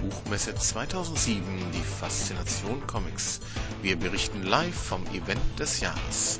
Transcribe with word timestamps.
Buchmesse 0.00 0.54
2007 0.54 1.42
die 1.74 1.82
Faszination 1.82 2.86
Comics. 2.86 3.40
Wir 3.82 3.98
berichten 3.98 4.42
live 4.42 4.74
vom 4.74 5.02
Event 5.08 5.40
des 5.58 5.80
Jahres. 5.80 6.38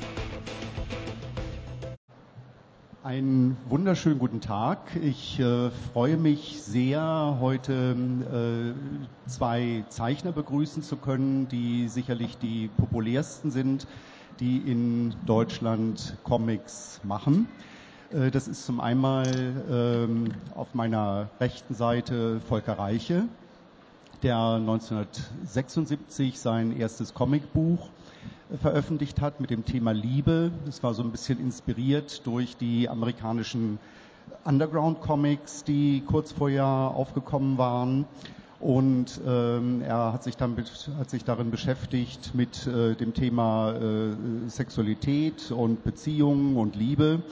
Einen 3.03 3.57
wunderschönen 3.69 4.17
guten 4.17 4.41
Tag. 4.41 4.79
Ich 5.03 5.39
äh, 5.39 5.69
freue 5.93 6.17
mich 6.17 6.61
sehr, 6.63 7.37
heute 7.39 8.75
äh, 8.75 9.29
zwei 9.29 9.83
Zeichner 9.89 10.31
begrüßen 10.31 10.81
zu 10.81 10.97
können, 10.97 11.47
die 11.47 11.87
sicherlich 11.87 12.37
die 12.39 12.69
populärsten 12.77 13.51
sind, 13.51 13.85
die 14.39 14.57
in 14.57 15.13
Deutschland 15.27 16.17
Comics 16.23 16.99
machen. 17.03 17.47
Äh, 18.11 18.31
das 18.31 18.47
ist 18.47 18.65
zum 18.65 18.79
einen 18.79 19.61
ähm, 19.69 20.31
auf 20.55 20.73
meiner 20.73 21.29
rechten 21.39 21.73
Seite 21.75 22.39
Volker 22.41 22.79
Reiche, 22.79 23.27
der 24.23 24.37
1976 24.37 26.39
sein 26.39 26.77
erstes 26.77 27.13
Comicbuch 27.13 27.89
veröffentlicht 28.61 29.21
hat 29.21 29.39
mit 29.39 29.49
dem 29.49 29.65
Thema 29.65 29.91
Liebe. 29.91 30.51
Das 30.65 30.83
war 30.83 30.93
so 30.93 31.03
ein 31.03 31.11
bisschen 31.11 31.39
inspiriert 31.39 32.25
durch 32.25 32.57
die 32.57 32.89
amerikanischen 32.89 33.79
Underground-Comics, 34.43 35.63
die 35.63 36.03
kurz 36.05 36.31
vorher 36.31 36.65
aufgekommen 36.65 37.57
waren. 37.57 38.05
Und 38.59 39.19
ähm, 39.25 39.81
er 39.81 40.13
hat 40.13 40.23
sich, 40.23 40.37
dann, 40.37 40.55
hat 40.99 41.09
sich 41.09 41.23
darin 41.23 41.49
beschäftigt 41.49 42.35
mit 42.35 42.67
äh, 42.67 42.93
dem 42.93 43.15
Thema 43.15 43.71
äh, 43.71 44.49
Sexualität 44.49 45.51
und 45.51 45.83
Beziehungen 45.83 46.57
und 46.57 46.75
Liebe 46.75 47.23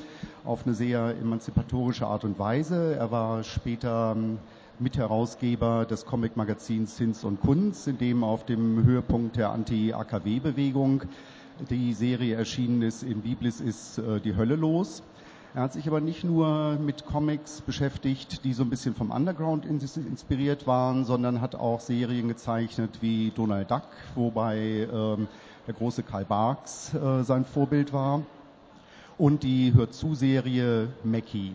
auf 0.44 0.66
eine 0.66 0.74
sehr 0.74 1.16
emanzipatorische 1.22 2.08
Art 2.08 2.24
und 2.24 2.40
Weise. 2.40 2.96
Er 2.96 3.12
war 3.12 3.44
später 3.44 4.16
ähm, 4.18 4.40
Mitherausgeber 4.80 5.86
des 5.86 6.06
Comic-Magazins 6.06 6.96
Zins 6.96 7.24
und 7.24 7.42
Kunst, 7.42 7.88
in 7.88 7.98
dem 7.98 8.24
auf 8.24 8.46
dem 8.46 8.84
Höhepunkt 8.86 9.36
der 9.36 9.52
Anti-AKW-Bewegung 9.52 11.04
die 11.70 11.94
Serie 11.94 12.36
erschienen 12.36 12.82
ist, 12.82 13.04
in 13.04 13.22
Biblis 13.22 13.60
ist 13.60 13.98
äh, 13.98 14.22
die 14.22 14.38
Hölle 14.38 14.56
los. 14.56 15.04
Er 15.54 15.64
hat 15.64 15.74
sich 15.74 15.88
aber 15.88 16.00
nicht 16.00 16.24
nur 16.24 16.78
mit 16.80 17.06
Comics 17.06 17.60
beschäftigt, 17.62 18.46
die 18.46 18.54
so 18.54 18.64
ein 18.64 18.70
bisschen 18.70 18.96
vom 18.96 19.12
Underground 19.12 19.66
inspiriert 19.66 20.68
waren, 20.68 21.04
sondern 21.04 21.42
hat 21.42 21.56
auch 21.56 21.82
Serien 21.82 22.28
gezeichnet 22.28 23.00
wie 23.02 23.32
Donald 23.36 23.70
Duck, 23.70 23.88
wobei 24.16 24.88
ähm, 24.94 25.28
der 25.68 25.74
große 25.74 26.04
Karl 26.04 26.24
Barks 26.24 26.94
äh, 26.94 27.24
sein 27.24 27.46
Vorbild 27.46 27.92
war, 27.92 28.22
und 29.18 29.44
die 29.44 29.74
Hör 29.74 29.92
zu-Serie 29.92 30.88
Mackie. 31.04 31.52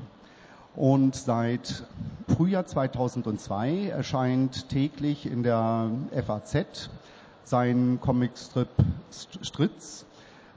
Und 0.76 1.14
seit 1.14 1.84
Frühjahr 2.26 2.66
2002 2.66 3.88
erscheint 3.88 4.68
täglich 4.68 5.24
in 5.24 5.44
der 5.44 5.90
FAZ 6.26 6.90
sein 7.44 7.98
Comicstrip 8.00 8.70
Stritz, 9.42 10.04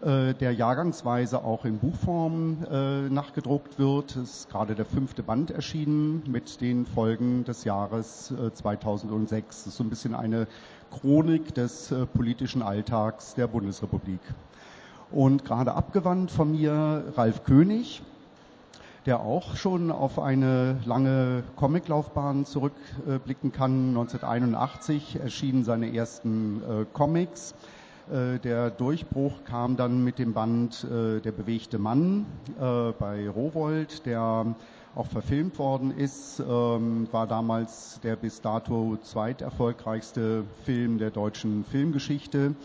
äh, 0.01 0.33
der 0.33 0.53
jahrgangsweise 0.53 1.43
auch 1.43 1.65
in 1.65 1.77
Buchform 1.77 2.65
äh, 2.69 3.09
nachgedruckt 3.09 3.77
wird. 3.77 4.15
Es 4.15 4.39
ist 4.39 4.49
gerade 4.49 4.73
der 4.73 4.85
fünfte 4.85 5.21
Band 5.21 5.51
erschienen 5.51 6.23
mit 6.27 6.61
den 6.61 6.87
Folgen 6.87 7.43
des 7.43 7.63
Jahres 7.63 8.31
äh, 8.31 8.51
2006. 8.51 9.65
Das 9.65 9.67
ist 9.67 9.77
so 9.77 9.83
ein 9.83 9.89
bisschen 9.89 10.15
eine 10.15 10.47
Chronik 10.89 11.53
des 11.53 11.91
äh, 11.91 12.07
politischen 12.07 12.63
Alltags 12.63 13.35
der 13.35 13.47
Bundesrepublik. 13.47 14.21
Und 15.11 15.45
gerade 15.45 15.73
abgewandt 15.73 16.31
von 16.31 16.51
mir 16.51 17.13
Ralf 17.15 17.43
König, 17.43 18.01
der 19.07 19.21
auch 19.21 19.55
schon 19.55 19.89
auf 19.89 20.19
eine 20.19 20.79
lange 20.85 21.43
Comiclaufbahn 21.55 22.45
zurückblicken 22.45 23.53
kann. 23.53 23.87
1981 23.89 25.19
erschienen 25.21 25.63
seine 25.63 25.95
ersten 25.95 26.61
äh, 26.61 26.85
Comics. 26.91 27.55
Äh, 28.11 28.37
der 28.39 28.69
Durchbruch 28.69 29.45
kam 29.45 29.77
dann 29.77 30.03
mit 30.03 30.19
dem 30.19 30.33
Band 30.33 30.83
äh, 30.83 31.21
Der 31.21 31.31
bewegte 31.31 31.79
Mann 31.79 32.25
bei 32.59 33.29
Rowold, 33.29 34.05
der 34.05 34.55
auch 34.95 35.07
verfilmt 35.07 35.57
worden 35.57 35.91
ist, 35.95 36.39
ähm, 36.39 37.07
war 37.11 37.27
damals 37.27 37.99
der 38.03 38.15
bis 38.15 38.41
dato 38.41 38.97
zweiterfolgreichste 39.03 40.43
Film 40.65 40.97
der 40.97 41.11
deutschen 41.11 41.63
Filmgeschichte 41.63 42.55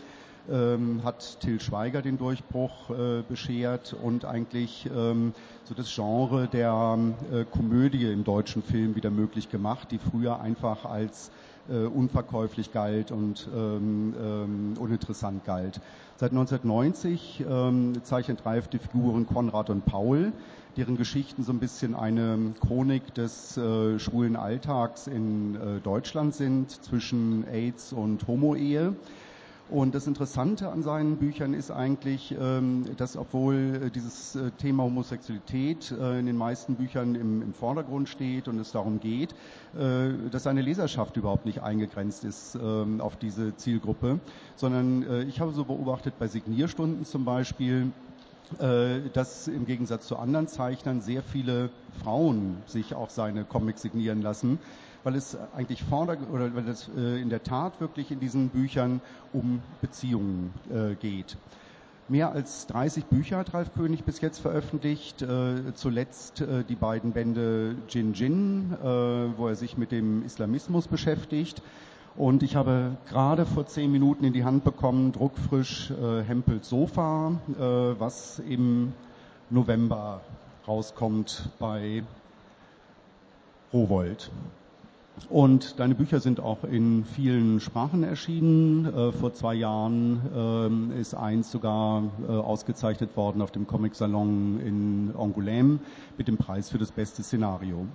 ähm, 0.51 1.03
hat 1.05 1.41
Till 1.41 1.61
Schweiger 1.61 2.03
den 2.03 2.19
Durchbruch 2.19 2.91
äh, 2.91 3.23
beschert 3.23 3.95
und 3.95 4.25
eigentlich 4.25 4.89
ähm, 4.95 5.35
so 5.65 5.75
das 5.75 5.95
Genre 5.95 6.49
der 6.49 6.99
äh, 7.33 7.45
Komödie 7.45 8.11
im 8.11 8.25
deutschen 8.25 8.63
Film 8.63 8.95
wieder 8.95 9.11
möglich 9.11 9.51
gemacht, 9.51 9.89
die 9.91 9.99
früher 9.99 10.41
einfach 10.41 10.85
als 10.85 11.31
äh, 11.69 11.85
unverkäuflich 11.85 12.73
galt 12.73 13.11
und 13.11 13.49
ähm, 13.55 14.15
ähm, 14.21 14.75
uninteressant 14.79 15.45
galt. 15.45 15.81
Seit 16.17 16.33
1990 16.33 17.45
ähm, 17.49 18.03
zeichnet 18.03 18.45
Ralf 18.45 18.69
die 18.69 18.79
Figuren 18.79 19.27
Konrad 19.27 19.71
und 19.71 19.85
Paul, 19.85 20.33
deren 20.77 20.97
Geschichten 20.97 21.43
so 21.43 21.53
ein 21.53 21.59
bisschen 21.59 21.95
eine 21.95 22.55
Chronik 22.61 23.15
des 23.15 23.57
äh, 23.57 23.99
schwulen 23.99 24.37
Alltags 24.37 25.07
in 25.07 25.55
äh, 25.55 25.81
Deutschland 25.81 26.35
sind 26.35 26.71
zwischen 26.71 27.47
AIDS 27.47 27.93
und 27.93 28.27
Homo-Ehe. 28.27 28.95
Und 29.69 29.95
das 29.95 30.07
Interessante 30.07 30.71
an 30.71 30.83
seinen 30.83 31.17
Büchern 31.17 31.55
ist 31.55 31.71
eigentlich, 31.71 32.35
ähm, 32.39 32.85
dass 32.97 33.17
obwohl 33.17 33.85
äh, 33.85 33.91
dieses 33.91 34.35
äh, 34.35 34.51
Thema 34.51 34.83
Homosexualität 34.83 35.91
äh, 35.93 36.19
in 36.19 36.27
den 36.27 36.37
meisten 36.37 36.77
Büchern 36.77 37.15
im, 37.15 37.55
Vordergrund 37.55 38.09
steht 38.09 38.49
und 38.49 38.59
es 38.59 38.73
darum 38.73 38.99
geht, 38.99 39.35
dass 39.73 40.43
seine 40.43 40.63
Leserschaft 40.63 41.17
überhaupt 41.17 41.45
nicht 41.45 41.63
eingegrenzt 41.63 42.25
ist 42.25 42.55
ähm, 42.55 43.01
auf 43.01 43.17
diese 43.17 43.55
Zielgruppe, 43.57 44.21
sondern 44.57 45.29
ich 45.29 45.39
habe 45.39 45.53
so 45.53 45.67
beobachtet 45.67 46.15
bei 46.19 46.29
Signierstunden 46.29 47.05
zum 47.05 47.25
Beispiel, 47.25 47.93
dass 48.59 49.49
im 49.49 49.67
Gegensatz 49.67 50.07
zu 50.07 50.17
anderen 50.17 50.49
Zeichnern 50.49 51.03
sehr 51.03 51.23
viele 51.23 51.71
Frauen 52.03 52.63
sich 52.67 52.95
auch 52.95 53.11
seine 53.11 53.45
Comics 53.45 53.83
signieren 53.83 54.23
lassen 54.23 54.59
weil 55.05 55.17
es 55.17 55.37
eigentlich 55.55 55.83
vorder 55.83 56.17
oder 56.33 56.55
weil 56.55 56.69
es 56.69 56.89
äh, 56.97 57.21
in 57.21 57.29
der 57.29 57.43
Tat 57.43 57.81
wirklich 57.81 58.11
in 58.11 58.21
diesen 58.21 58.49
Büchern 58.49 59.01
um 59.33 59.61
Beziehungen 59.81 60.53
äh, 60.71 60.95
geht. 60.95 61.37
Mehr 62.09 62.33
als 62.33 62.67
30 62.67 63.07
Bücher 63.07 63.39
hat 63.39 63.55
Ralf 63.55 63.73
König 63.75 64.05
bis 64.05 64.21
jetzt 64.21 64.41
veröffentlicht. 64.41 65.23
Äh, 65.23 65.73
zuletzt 65.75 66.41
äh, 66.41 66.65
die 66.65 66.75
beiden 66.75 67.13
Bände 67.13 67.77
Jin 67.89 68.13
Jin, 68.13 68.73
äh, 68.83 68.85
wo 68.85 69.49
er 69.49 69.55
sich 69.55 69.79
mit 69.79 69.93
dem 69.93 70.25
Islamismus 70.25 70.89
beschäftigt. 70.89 71.63
Und 72.15 72.43
ich 72.43 72.57
habe 72.57 72.99
gerade 73.09 73.47
vor 73.47 73.67
zehn 73.67 73.91
Minuten 73.91 74.25
in 74.25 74.35
die 74.35 74.45
Hand 74.45 74.65
bekommen, 74.65 75.13
druckfrisch 75.13 75.91
äh, 75.91 76.23
Hempels 76.23 76.69
Sofa, 76.69 77.41
was 77.99 78.39
im 78.41 78.93
November 79.49 80.21
rauskommt 80.69 81.49
bei 81.59 82.03
Rowold. 83.73 84.31
Und 85.29 85.79
deine 85.79 85.95
Bücher 85.95 86.21
sind 86.21 86.41
auch 86.41 86.65
in 86.65 87.05
vielen 87.05 87.61
Sprachen 87.61 88.03
erschienen. 88.03 88.87
Äh, 88.87 89.13
vor 89.13 89.33
zwei 89.33 89.55
Jahren 89.55 90.93
äh, 90.95 91.01
ist 91.01 91.15
eins 91.15 91.51
sogar 91.51 92.05
äh, 92.29 92.33
ausgezeichnet 92.33 93.17
worden 93.17 93.43
auf 93.43 93.51
dem 93.51 93.67
Comic 93.67 93.95
Salon 93.95 94.61
in 94.61 95.15
Angoulême 95.15 95.79
mit 96.19 96.29
dem 96.29 96.37
Preis 96.37 96.71
für 96.71 96.79
das 96.79 96.93
beste 96.93 97.23
Szenario. 97.23 97.87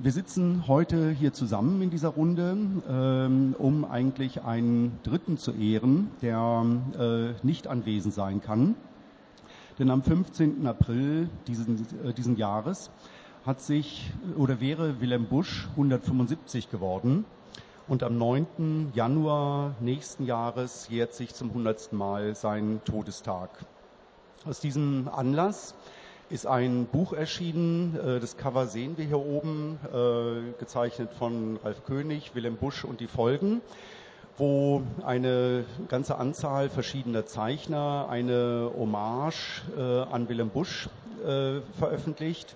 Wir 0.00 0.12
sitzen 0.12 0.68
heute 0.68 1.10
hier 1.10 1.32
zusammen 1.32 1.82
in 1.82 1.90
dieser 1.90 2.10
Runde, 2.10 2.56
ähm, 2.88 3.56
um 3.58 3.84
eigentlich 3.84 4.44
einen 4.44 4.96
Dritten 5.02 5.38
zu 5.38 5.50
ehren, 5.50 6.12
der 6.22 6.64
äh, 6.96 7.44
nicht 7.44 7.66
anwesend 7.66 8.14
sein 8.14 8.40
kann. 8.40 8.76
Denn 9.80 9.90
am 9.90 10.04
15. 10.04 10.66
April 10.68 11.28
diesen, 11.48 11.84
äh, 12.04 12.12
diesen 12.12 12.36
Jahres 12.36 12.92
hat 13.48 13.62
sich 13.62 14.12
oder 14.36 14.60
wäre 14.60 15.00
Wilhelm 15.00 15.24
Busch 15.24 15.68
175 15.70 16.70
geworden 16.70 17.24
und 17.88 18.02
am 18.02 18.18
9. 18.18 18.92
Januar 18.94 19.74
nächsten 19.80 20.26
Jahres 20.26 20.86
jährt 20.90 21.14
sich 21.14 21.32
zum 21.32 21.48
100. 21.48 21.94
Mal 21.94 22.34
sein 22.34 22.82
Todestag. 22.84 23.48
Aus 24.46 24.60
diesem 24.60 25.08
Anlass 25.08 25.74
ist 26.28 26.46
ein 26.46 26.88
Buch 26.92 27.14
erschienen, 27.14 27.98
äh, 27.98 28.20
das 28.20 28.36
Cover 28.36 28.66
sehen 28.66 28.98
wir 28.98 29.06
hier 29.06 29.18
oben, 29.18 29.78
äh, 29.94 30.52
gezeichnet 30.58 31.14
von 31.14 31.58
Ralf 31.64 31.86
König, 31.86 32.34
Wilhelm 32.34 32.56
Busch 32.56 32.84
und 32.84 33.00
die 33.00 33.08
Folgen 33.08 33.62
wo 34.36 34.82
eine 35.04 35.64
ganze 35.88 36.16
Anzahl 36.16 36.68
verschiedener 36.68 37.26
Zeichner 37.26 38.06
eine 38.08 38.70
Hommage 38.78 39.62
äh, 39.76 39.80
an 39.82 40.28
Wilhelm 40.28 40.50
Busch 40.50 40.88
veröffentlicht. 41.76 42.54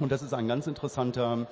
Und 0.00 0.10
das 0.10 0.22
ist 0.22 0.32
ein 0.32 0.48
ganz 0.48 0.66
interessanter 0.66 1.46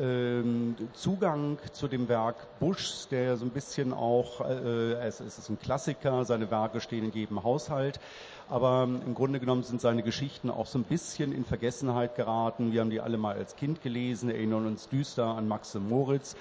ähm, 0.00 0.76
Zugang 0.94 1.58
zu 1.72 1.88
dem 1.88 2.08
Werk 2.08 2.36
Buschs, 2.58 3.08
der 3.10 3.36
so 3.36 3.44
ein 3.44 3.50
bisschen 3.50 3.92
auch, 3.92 4.40
äh, 4.40 4.94
es, 4.94 5.20
ist 5.20 5.48
ein 5.50 5.58
Klassiker, 5.58 6.24
seine 6.24 6.50
Werke 6.50 6.80
stehen 6.80 7.04
in 7.04 7.12
jedem 7.12 7.42
Haushalt, 7.44 8.00
aber 8.48 8.84
im 8.84 9.14
Grunde 9.14 9.40
genommen 9.40 9.62
sind 9.62 9.80
seine 9.80 10.02
Geschichten 10.02 10.50
auch 10.50 10.66
so 10.66 10.78
ein 10.78 10.84
bisschen 10.84 11.32
in 11.32 11.44
Vergessenheit 11.44 12.16
geraten. 12.16 12.72
Wir 12.72 12.80
haben 12.80 12.90
die 12.90 13.00
alle 13.00 13.18
mal 13.18 13.36
als 13.36 13.56
Kind 13.56 13.82
gelesen, 13.82 14.30
erinnern 14.30 14.66
uns 14.66 14.88
düster 14.88 15.26
an 15.26 15.46
Max 15.46 15.74
und 15.76 15.88
Moritz. 15.88 16.36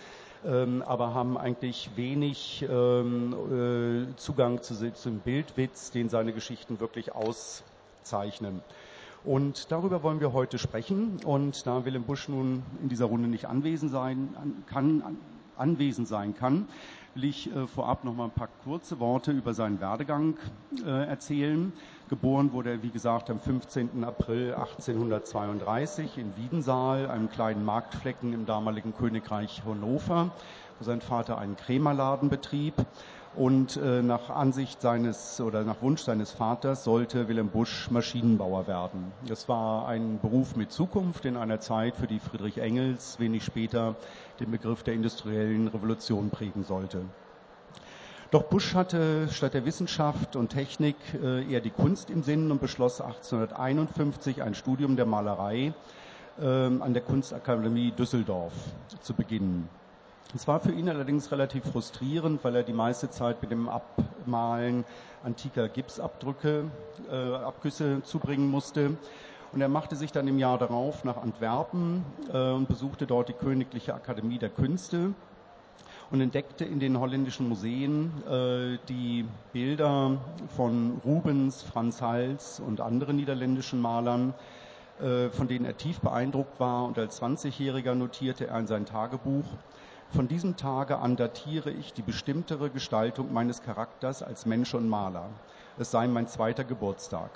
ähm, 0.45 0.81
aber 0.81 1.13
haben 1.13 1.38
eigentlich 1.38 1.92
wenig 1.95 2.65
ähm, 2.69 4.07
äh, 4.12 4.15
Zugang 4.15 4.62
zu, 4.62 4.94
zum 4.94 5.19
Bildwitz, 5.19 5.92
den 5.92 6.09
seine 6.09 6.33
Geschichten 6.33 6.80
wirklich 6.80 7.13
auszeichnen. 7.13 8.62
Und 9.23 9.71
darüber 9.71 10.01
wollen 10.01 10.19
wir 10.19 10.33
heute 10.33 10.57
sprechen. 10.57 11.19
Und 11.25 11.68
da 11.68 11.85
Willem 11.85 12.03
Busch 12.03 12.27
nun 12.27 12.63
in 12.81 12.89
dieser 12.89 13.06
Runde 13.06 13.27
nicht 13.27 13.45
anwesend 13.45 13.91
sein 13.91 14.29
kann, 14.68 15.18
anwesend 15.57 16.07
sein 16.07 16.35
kann, 16.35 16.68
will 17.13 17.25
ich 17.25 17.53
äh, 17.53 17.68
vorab 17.68 18.03
noch 18.03 18.15
mal 18.15 18.25
ein 18.25 18.31
paar 18.31 18.50
kurze 18.63 19.00
Worte 19.00 19.31
über 19.31 19.53
seinen 19.53 19.79
Werdegang 19.79 20.38
äh, 20.83 21.07
erzählen. 21.07 21.71
Geboren 22.09 22.51
wurde 22.51 22.71
er, 22.71 22.83
wie 22.83 22.89
gesagt, 22.89 23.29
am 23.29 23.39
15. 23.39 24.03
April 24.03 24.56
1832 24.56 26.18
in 26.18 26.35
Wiedensaal, 26.35 27.09
einem 27.09 27.29
kleinen 27.29 27.63
Marktflecken 27.63 28.33
im 28.33 28.45
damaligen 28.45 28.95
Königreich 28.95 29.62
Hannover, 29.65 30.31
wo 30.79 30.83
sein 30.83 31.01
Vater 31.01 31.38
einen 31.38 31.57
Krämerladen 31.57 32.29
betrieb. 32.29 32.73
Und 33.36 33.78
äh, 33.78 34.01
nach 34.01 34.30
Ansicht 34.30 34.81
seines 34.81 35.39
oder 35.39 35.63
nach 35.63 35.81
Wunsch 35.81 36.01
seines 36.01 36.31
Vaters 36.31 36.83
sollte 36.83 37.30
Wilhelm 37.30 37.48
Busch 37.48 37.89
Maschinenbauer 37.89 38.68
werden. 38.68 39.13
Das 39.25 39.48
war 39.48 39.88
ein 39.88 40.19
Beruf 40.22 40.57
mit 40.57 40.74
Zukunft 40.74 41.24
in 41.24 41.38
einer 41.38 41.62
Zeit, 41.62 41.95
für 41.95 42.07
die 42.07 42.19
Friedrich 42.19 42.57
Engels 42.57 43.19
wenig 43.19 43.45
später 43.45 43.95
den 44.42 44.51
Begriff 44.51 44.83
der 44.83 44.95
industriellen 44.95 45.69
Revolution 45.69 46.30
prägen 46.30 46.66
sollte. 46.66 47.06
Doch 48.31 48.44
Busch 48.44 48.75
hatte 48.75 49.30
statt 49.30 49.54
der 49.54 49.66
Wissenschaft 49.66 50.36
und 50.36 50.50
Technik 50.50 50.98
äh, 51.22 51.50
eher 51.50 51.62
die 51.62 51.69
Kunst 51.69 52.10
im 52.10 52.24
Sinn 52.24 52.51
und 52.51 52.60
beschloss 52.60 53.00
1851 53.00 54.42
ein 54.42 54.56
Studium 54.56 54.98
der 54.98 55.06
Malerei 55.06 55.74
äh, 56.38 56.45
an 56.45 56.94
der 56.94 57.01
Kunstakademie 57.01 57.92
Düsseldorf 57.92 58.54
zu 59.01 59.13
beginnen. 59.13 59.69
Es 60.33 60.47
war 60.47 60.59
für 60.62 60.71
ihn 60.71 60.88
allerdings 60.88 61.31
relativ 61.31 61.65
frustrierend, 61.65 62.44
weil 62.44 62.56
er 62.56 62.63
die 62.63 62.73
meiste 62.73 63.09
Zeit 63.09 63.41
mit 63.41 63.51
dem 63.51 63.68
Abmalen 63.68 64.85
antiker 65.23 65.68
Gipsabdrücke, 65.68 66.71
äh, 67.12 67.35
Abgüsse 67.35 68.01
zubringen 68.03 68.50
musste. 68.50 68.97
Und 69.51 69.59
er 69.59 69.68
machte 69.68 69.97
sich 69.97 70.13
dann 70.13 70.27
im 70.29 70.39
Jahr 70.39 70.57
darauf 70.57 71.03
nach 71.03 71.18
Antwerpen 71.18 72.06
äh, 72.31 72.51
und 72.51 72.69
besuchte 72.69 73.06
dort 73.06 73.27
die 73.27 73.33
Königliche 73.33 73.94
Akademie 73.94 74.38
der 74.38 74.50
Künste 74.50 75.13
und 76.12 76.21
entdeckte 76.21 76.65
in 76.65 76.79
den 76.79 77.00
holländischen 77.00 77.47
Museen 77.47 78.12
äh, 78.25 78.77
die 78.89 79.25
Bilder 79.53 80.18
von 80.56 81.01
Rubens, 81.03 81.63
Franz 81.63 82.01
Hals 82.01 82.59
und 82.59 82.81
anderen 82.81 83.15
niederländischen 83.15 83.81
Malern, 83.81 84.33
äh, 85.01 85.29
von 85.29 85.47
denen 85.47 85.65
er 85.65 85.77
tief 85.77 86.00
beeindruckt 86.01 86.59
war. 86.59 86.85
Und 86.85 86.97
als 86.97 87.21
20-Jähriger 87.21 87.95
notierte 87.95 88.47
er 88.47 88.59
in 88.59 88.68
sein 88.68 88.85
Tagebuch, 88.85 89.45
von 90.11 90.27
diesem 90.27 90.57
Tage 90.57 90.99
an 90.99 91.15
datiere 91.15 91.71
ich 91.71 91.93
die 91.93 92.01
bestimmtere 92.01 92.69
Gestaltung 92.69 93.31
meines 93.31 93.61
Charakters 93.61 94.21
als 94.21 94.45
Mensch 94.45 94.73
und 94.73 94.89
Maler. 94.89 95.29
Es 95.77 95.91
sei 95.91 96.07
mein 96.07 96.27
zweiter 96.27 96.65
Geburtstag. 96.65 97.31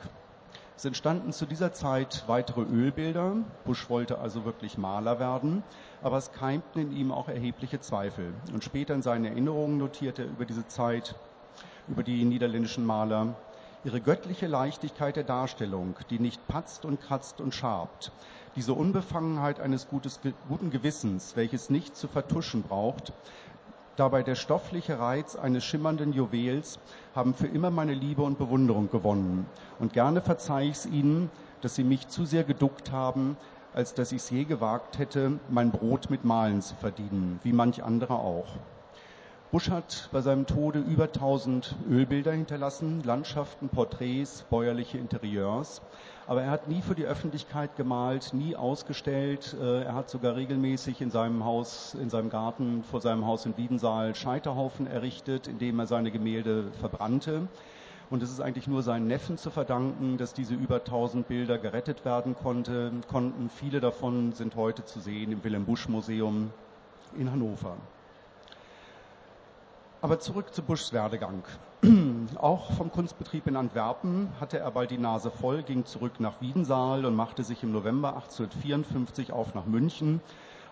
Es 0.75 0.83
entstanden 0.83 1.31
zu 1.31 1.45
dieser 1.45 1.71
Zeit 1.71 2.25
weitere 2.27 2.63
Ölbilder. 2.63 3.37
Busch 3.63 3.89
wollte 3.89 4.17
also 4.19 4.43
wirklich 4.43 4.77
Maler 4.77 5.19
werden, 5.19 5.63
aber 6.03 6.17
es 6.17 6.33
keimten 6.33 6.79
in 6.79 6.91
ihm 6.91 7.11
auch 7.13 7.29
erhebliche 7.29 7.79
Zweifel. 7.79 8.33
Und 8.51 8.65
später 8.65 8.93
in 8.93 9.01
seinen 9.01 9.23
Erinnerungen 9.23 9.77
notierte 9.77 10.23
er 10.23 10.29
über 10.29 10.43
diese 10.43 10.67
Zeit, 10.67 11.15
über 11.87 12.03
die 12.03 12.25
niederländischen 12.25 12.85
Maler, 12.85 13.35
ihre 13.85 14.01
göttliche 14.01 14.47
Leichtigkeit 14.47 15.15
der 15.15 15.23
Darstellung, 15.23 15.95
die 16.09 16.19
nicht 16.19 16.45
patzt 16.49 16.83
und 16.83 16.99
kratzt 16.99 17.39
und 17.39 17.53
schabt, 17.55 18.11
diese 18.55 18.73
Unbefangenheit 18.73 19.59
eines 19.59 19.87
gutes, 19.87 20.19
guten 20.47 20.69
Gewissens, 20.69 21.35
welches 21.35 21.69
nicht 21.69 21.95
zu 21.95 22.07
vertuschen 22.07 22.63
braucht, 22.63 23.13
dabei 23.95 24.23
der 24.23 24.35
stoffliche 24.35 24.99
Reiz 24.99 25.35
eines 25.35 25.63
schimmernden 25.63 26.13
Juwels, 26.13 26.79
haben 27.13 27.33
für 27.33 27.47
immer 27.47 27.71
meine 27.71 27.93
Liebe 27.93 28.21
und 28.21 28.37
Bewunderung 28.37 28.89
gewonnen. 28.89 29.45
Und 29.79 29.93
gerne 29.93 30.21
verzeih 30.21 30.65
ich 30.65 30.77
es 30.77 30.85
ihnen, 30.85 31.29
dass 31.61 31.75
sie 31.75 31.83
mich 31.83 32.07
zu 32.07 32.25
sehr 32.25 32.43
geduckt 32.43 32.91
haben, 32.91 33.37
als 33.73 33.93
dass 33.93 34.11
ich 34.11 34.21
es 34.21 34.29
je 34.29 34.45
gewagt 34.45 34.99
hätte, 34.99 35.39
mein 35.49 35.71
Brot 35.71 36.09
mit 36.09 36.23
Malen 36.23 36.61
zu 36.61 36.75
verdienen, 36.75 37.39
wie 37.43 37.53
manch 37.53 37.83
andere 37.83 38.13
auch. 38.15 38.47
Busch 39.55 39.69
hat 39.69 40.09
bei 40.11 40.19
seinem 40.19 40.45
Tode 40.45 40.79
über 40.79 41.05
1000 41.05 41.77
Ölbilder 41.89 42.33
hinterlassen, 42.33 43.01
Landschaften, 43.05 43.69
Porträts, 43.69 44.43
bäuerliche 44.49 44.97
Interieurs. 44.97 45.81
Aber 46.27 46.41
er 46.41 46.51
hat 46.51 46.67
nie 46.67 46.81
für 46.81 46.93
die 46.93 47.05
Öffentlichkeit 47.05 47.77
gemalt, 47.77 48.33
nie 48.33 48.57
ausgestellt. 48.57 49.55
Äh, 49.57 49.83
er 49.83 49.95
hat 49.95 50.09
sogar 50.09 50.35
regelmäßig 50.35 50.99
in 50.99 51.09
seinem 51.09 51.45
Haus, 51.45 51.93
in 51.93 52.09
seinem 52.09 52.29
Garten 52.29 52.83
vor 52.83 52.99
seinem 52.99 53.25
Haus 53.25 53.45
in 53.45 53.55
Wiedensaal 53.55 54.13
Scheiterhaufen 54.13 54.87
errichtet, 54.87 55.47
indem 55.47 55.79
er 55.79 55.87
seine 55.87 56.11
Gemälde 56.11 56.65
verbrannte. 56.81 57.47
Und 58.09 58.23
es 58.23 58.31
ist 58.31 58.41
eigentlich 58.41 58.67
nur 58.67 58.83
seinen 58.83 59.07
Neffen 59.07 59.37
zu 59.37 59.51
verdanken, 59.51 60.17
dass 60.17 60.33
diese 60.33 60.53
über 60.53 60.79
1000 60.79 61.29
Bilder 61.29 61.57
gerettet 61.57 62.03
werden 62.03 62.35
konnte, 62.35 62.91
konnten. 63.07 63.49
Viele 63.49 63.79
davon 63.79 64.33
sind 64.33 64.57
heute 64.57 64.83
zu 64.83 64.99
sehen 64.99 65.31
im 65.31 65.41
Wilhelm 65.45 65.63
Busch 65.63 65.87
Museum 65.87 66.51
in 67.17 67.31
Hannover. 67.31 67.77
Aber 70.01 70.19
zurück 70.19 70.53
zu 70.53 70.61
Buschs 70.61 70.93
Werdegang. 70.93 71.43
Auch 72.35 72.73
vom 72.73 72.91
Kunstbetrieb 72.91 73.47
in 73.47 73.55
Antwerpen 73.55 74.29
hatte 74.39 74.59
er 74.59 74.69
bald 74.71 74.91
die 74.91 74.97
Nase 74.97 75.31
voll, 75.31 75.63
ging 75.63 75.85
zurück 75.85 76.19
nach 76.19 76.41
Wiedensaal 76.41 77.05
und 77.05 77.15
machte 77.15 77.43
sich 77.43 77.63
im 77.63 77.71
November 77.71 78.09
1854 78.15 79.31
auf 79.31 79.55
nach 79.55 79.65
München 79.65 80.21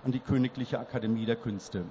an 0.03 0.11
die 0.11 0.19
Königliche 0.19 0.79
Akademie 0.79 1.25
der 1.25 1.37
Künste. 1.37 1.85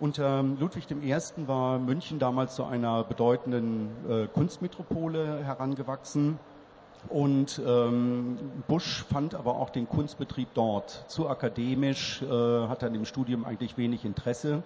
Unter 0.00 0.42
Ludwig 0.42 0.90
I. 0.90 1.16
war 1.46 1.78
München 1.78 2.18
damals 2.18 2.56
zu 2.56 2.64
einer 2.64 3.04
bedeutenden 3.04 3.88
äh, 4.08 4.26
Kunstmetropole 4.26 5.44
herangewachsen. 5.44 6.38
Und 7.08 7.60
ähm, 7.66 8.38
Busch 8.68 9.04
fand 9.10 9.34
aber 9.34 9.56
auch 9.56 9.70
den 9.70 9.88
Kunstbetrieb 9.88 10.48
dort 10.54 11.04
zu 11.08 11.28
akademisch, 11.28 12.20
äh, 12.22 12.26
hat 12.26 12.84
an 12.84 12.92
dem 12.92 13.06
Studium 13.06 13.44
eigentlich 13.44 13.78
wenig 13.78 14.04
Interesse 14.04 14.62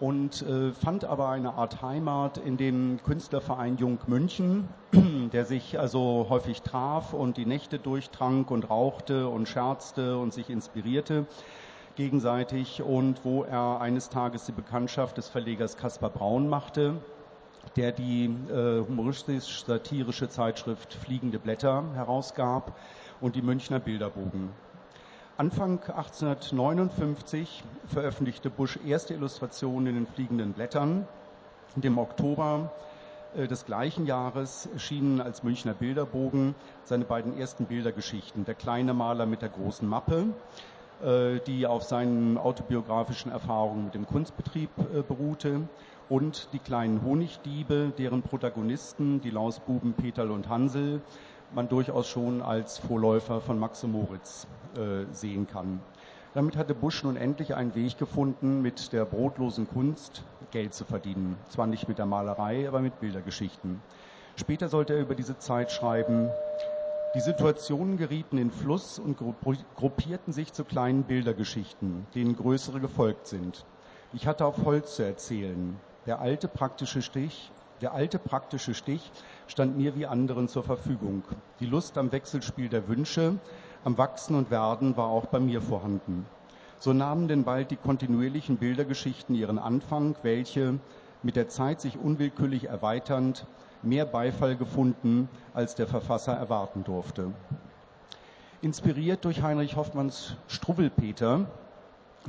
und 0.00 0.42
äh, 0.42 0.72
fand 0.72 1.04
aber 1.04 1.28
eine 1.28 1.54
Art 1.54 1.82
Heimat 1.82 2.38
in 2.38 2.56
dem 2.56 3.00
Künstlerverein 3.02 3.76
Jung 3.78 3.98
München, 4.06 4.68
der 5.32 5.44
sich 5.44 5.78
also 5.78 6.26
häufig 6.28 6.62
traf 6.62 7.12
und 7.12 7.36
die 7.36 7.46
Nächte 7.46 7.78
durchtrank 7.78 8.50
und 8.50 8.68
rauchte 8.68 9.28
und 9.28 9.48
scherzte 9.48 10.18
und 10.18 10.32
sich 10.32 10.50
inspirierte 10.50 11.26
gegenseitig 11.96 12.82
und 12.82 13.24
wo 13.24 13.42
er 13.42 13.80
eines 13.80 14.10
Tages 14.10 14.44
die 14.44 14.52
Bekanntschaft 14.52 15.16
des 15.16 15.28
Verlegers 15.28 15.76
Caspar 15.76 16.10
Braun 16.10 16.48
machte, 16.48 16.96
der 17.74 17.90
die 17.90 18.26
äh, 18.26 18.86
humoristisch-satirische 18.86 20.28
Zeitschrift 20.28 20.92
Fliegende 20.94 21.38
Blätter 21.38 21.84
herausgab 21.94 22.76
und 23.20 23.34
die 23.34 23.42
Münchner 23.42 23.80
Bilderbogen. 23.80 24.50
Anfang 25.38 25.82
1859 25.82 27.62
veröffentlichte 27.88 28.48
Busch 28.48 28.78
erste 28.86 29.12
Illustrationen 29.12 29.88
in 29.88 29.94
den 29.96 30.06
fliegenden 30.06 30.54
Blättern. 30.54 31.06
Und 31.74 31.84
im 31.84 31.98
Oktober 31.98 32.72
äh, 33.36 33.46
des 33.46 33.66
gleichen 33.66 34.06
Jahres 34.06 34.66
erschienen 34.72 35.20
als 35.20 35.42
Münchner 35.42 35.74
Bilderbogen 35.74 36.54
seine 36.84 37.04
beiden 37.04 37.38
ersten 37.38 37.66
Bildergeschichten. 37.66 38.46
Der 38.46 38.54
kleine 38.54 38.94
Maler 38.94 39.26
mit 39.26 39.42
der 39.42 39.50
großen 39.50 39.86
Mappe, 39.86 40.28
äh, 41.04 41.38
die 41.46 41.66
auf 41.66 41.82
seinen 41.82 42.38
autobiografischen 42.38 43.30
Erfahrungen 43.30 43.84
mit 43.84 43.94
dem 43.94 44.06
Kunstbetrieb 44.06 44.70
äh, 44.78 45.02
beruhte, 45.02 45.68
und 46.08 46.48
die 46.52 46.60
kleinen 46.60 47.02
Honigdiebe, 47.02 47.92
deren 47.98 48.22
Protagonisten, 48.22 49.20
die 49.20 49.30
Lausbuben 49.30 49.94
Peterl 49.94 50.30
und 50.30 50.48
Hansel, 50.48 51.00
man 51.54 51.68
durchaus 51.68 52.08
schon 52.08 52.42
als 52.42 52.78
Vorläufer 52.78 53.40
von 53.40 53.58
Max 53.58 53.82
und 53.84 53.92
Moritz 53.92 54.46
äh, 54.76 55.12
sehen 55.12 55.46
kann. 55.46 55.80
Damit 56.34 56.56
hatte 56.56 56.74
Busch 56.74 57.02
nun 57.02 57.16
endlich 57.16 57.54
einen 57.54 57.74
Weg 57.74 57.96
gefunden, 57.96 58.60
mit 58.60 58.92
der 58.92 59.06
brotlosen 59.06 59.66
Kunst 59.68 60.22
Geld 60.50 60.74
zu 60.74 60.84
verdienen. 60.84 61.36
Zwar 61.48 61.66
nicht 61.66 61.88
mit 61.88 61.98
der 61.98 62.06
Malerei, 62.06 62.68
aber 62.68 62.80
mit 62.80 63.00
Bildergeschichten. 63.00 63.80
Später 64.36 64.68
sollte 64.68 64.92
er 64.94 65.00
über 65.00 65.14
diese 65.14 65.38
Zeit 65.38 65.72
schreiben, 65.72 66.28
die 67.14 67.20
Situationen 67.20 67.96
gerieten 67.96 68.36
in 68.36 68.50
Fluss 68.50 68.98
und 68.98 69.16
gruppierten 69.16 70.34
sich 70.34 70.52
zu 70.52 70.64
kleinen 70.64 71.04
Bildergeschichten, 71.04 72.06
denen 72.14 72.36
größere 72.36 72.80
gefolgt 72.80 73.26
sind. 73.26 73.64
Ich 74.12 74.26
hatte 74.26 74.44
auf 74.44 74.62
Holz 74.66 74.96
zu 74.96 75.04
erzählen. 75.04 75.76
Der 76.04 76.20
alte 76.20 76.48
praktische 76.48 77.00
Stich, 77.00 77.50
der 77.80 77.94
alte 77.94 78.18
praktische 78.18 78.74
Stich 78.74 79.10
stand 79.46 79.76
mir 79.76 79.94
wie 79.96 80.06
anderen 80.06 80.48
zur 80.48 80.62
Verfügung. 80.62 81.24
Die 81.60 81.66
Lust 81.66 81.98
am 81.98 82.12
Wechselspiel 82.12 82.68
der 82.68 82.88
Wünsche, 82.88 83.34
am 83.84 83.98
Wachsen 83.98 84.34
und 84.34 84.50
Werden 84.50 84.96
war 84.96 85.08
auch 85.08 85.26
bei 85.26 85.40
mir 85.40 85.60
vorhanden. 85.62 86.26
So 86.78 86.92
nahmen 86.92 87.28
denn 87.28 87.44
bald 87.44 87.70
die 87.70 87.76
kontinuierlichen 87.76 88.56
Bildergeschichten 88.56 89.34
ihren 89.34 89.58
Anfang, 89.58 90.16
welche 90.22 90.78
mit 91.22 91.36
der 91.36 91.48
Zeit 91.48 91.80
sich 91.80 91.98
unwillkürlich 91.98 92.64
erweiternd 92.64 93.46
mehr 93.82 94.06
Beifall 94.06 94.56
gefunden, 94.56 95.28
als 95.54 95.74
der 95.74 95.86
Verfasser 95.86 96.32
erwarten 96.32 96.84
durfte. 96.84 97.32
Inspiriert 98.62 99.24
durch 99.24 99.42
Heinrich 99.42 99.76
Hoffmanns 99.76 100.34
Struwwelpeter 100.48 101.46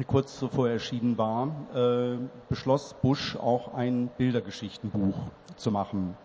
kurz 0.05 0.37
zuvor 0.37 0.69
erschienen 0.69 1.17
war, 1.17 1.47
äh, 1.73 2.17
beschloss 2.49 2.93
Bush 3.01 3.35
auch 3.35 3.73
ein 3.73 4.09
Bildergeschichtenbuch 4.17 5.15
zu 5.55 5.71
machen. 5.71 6.15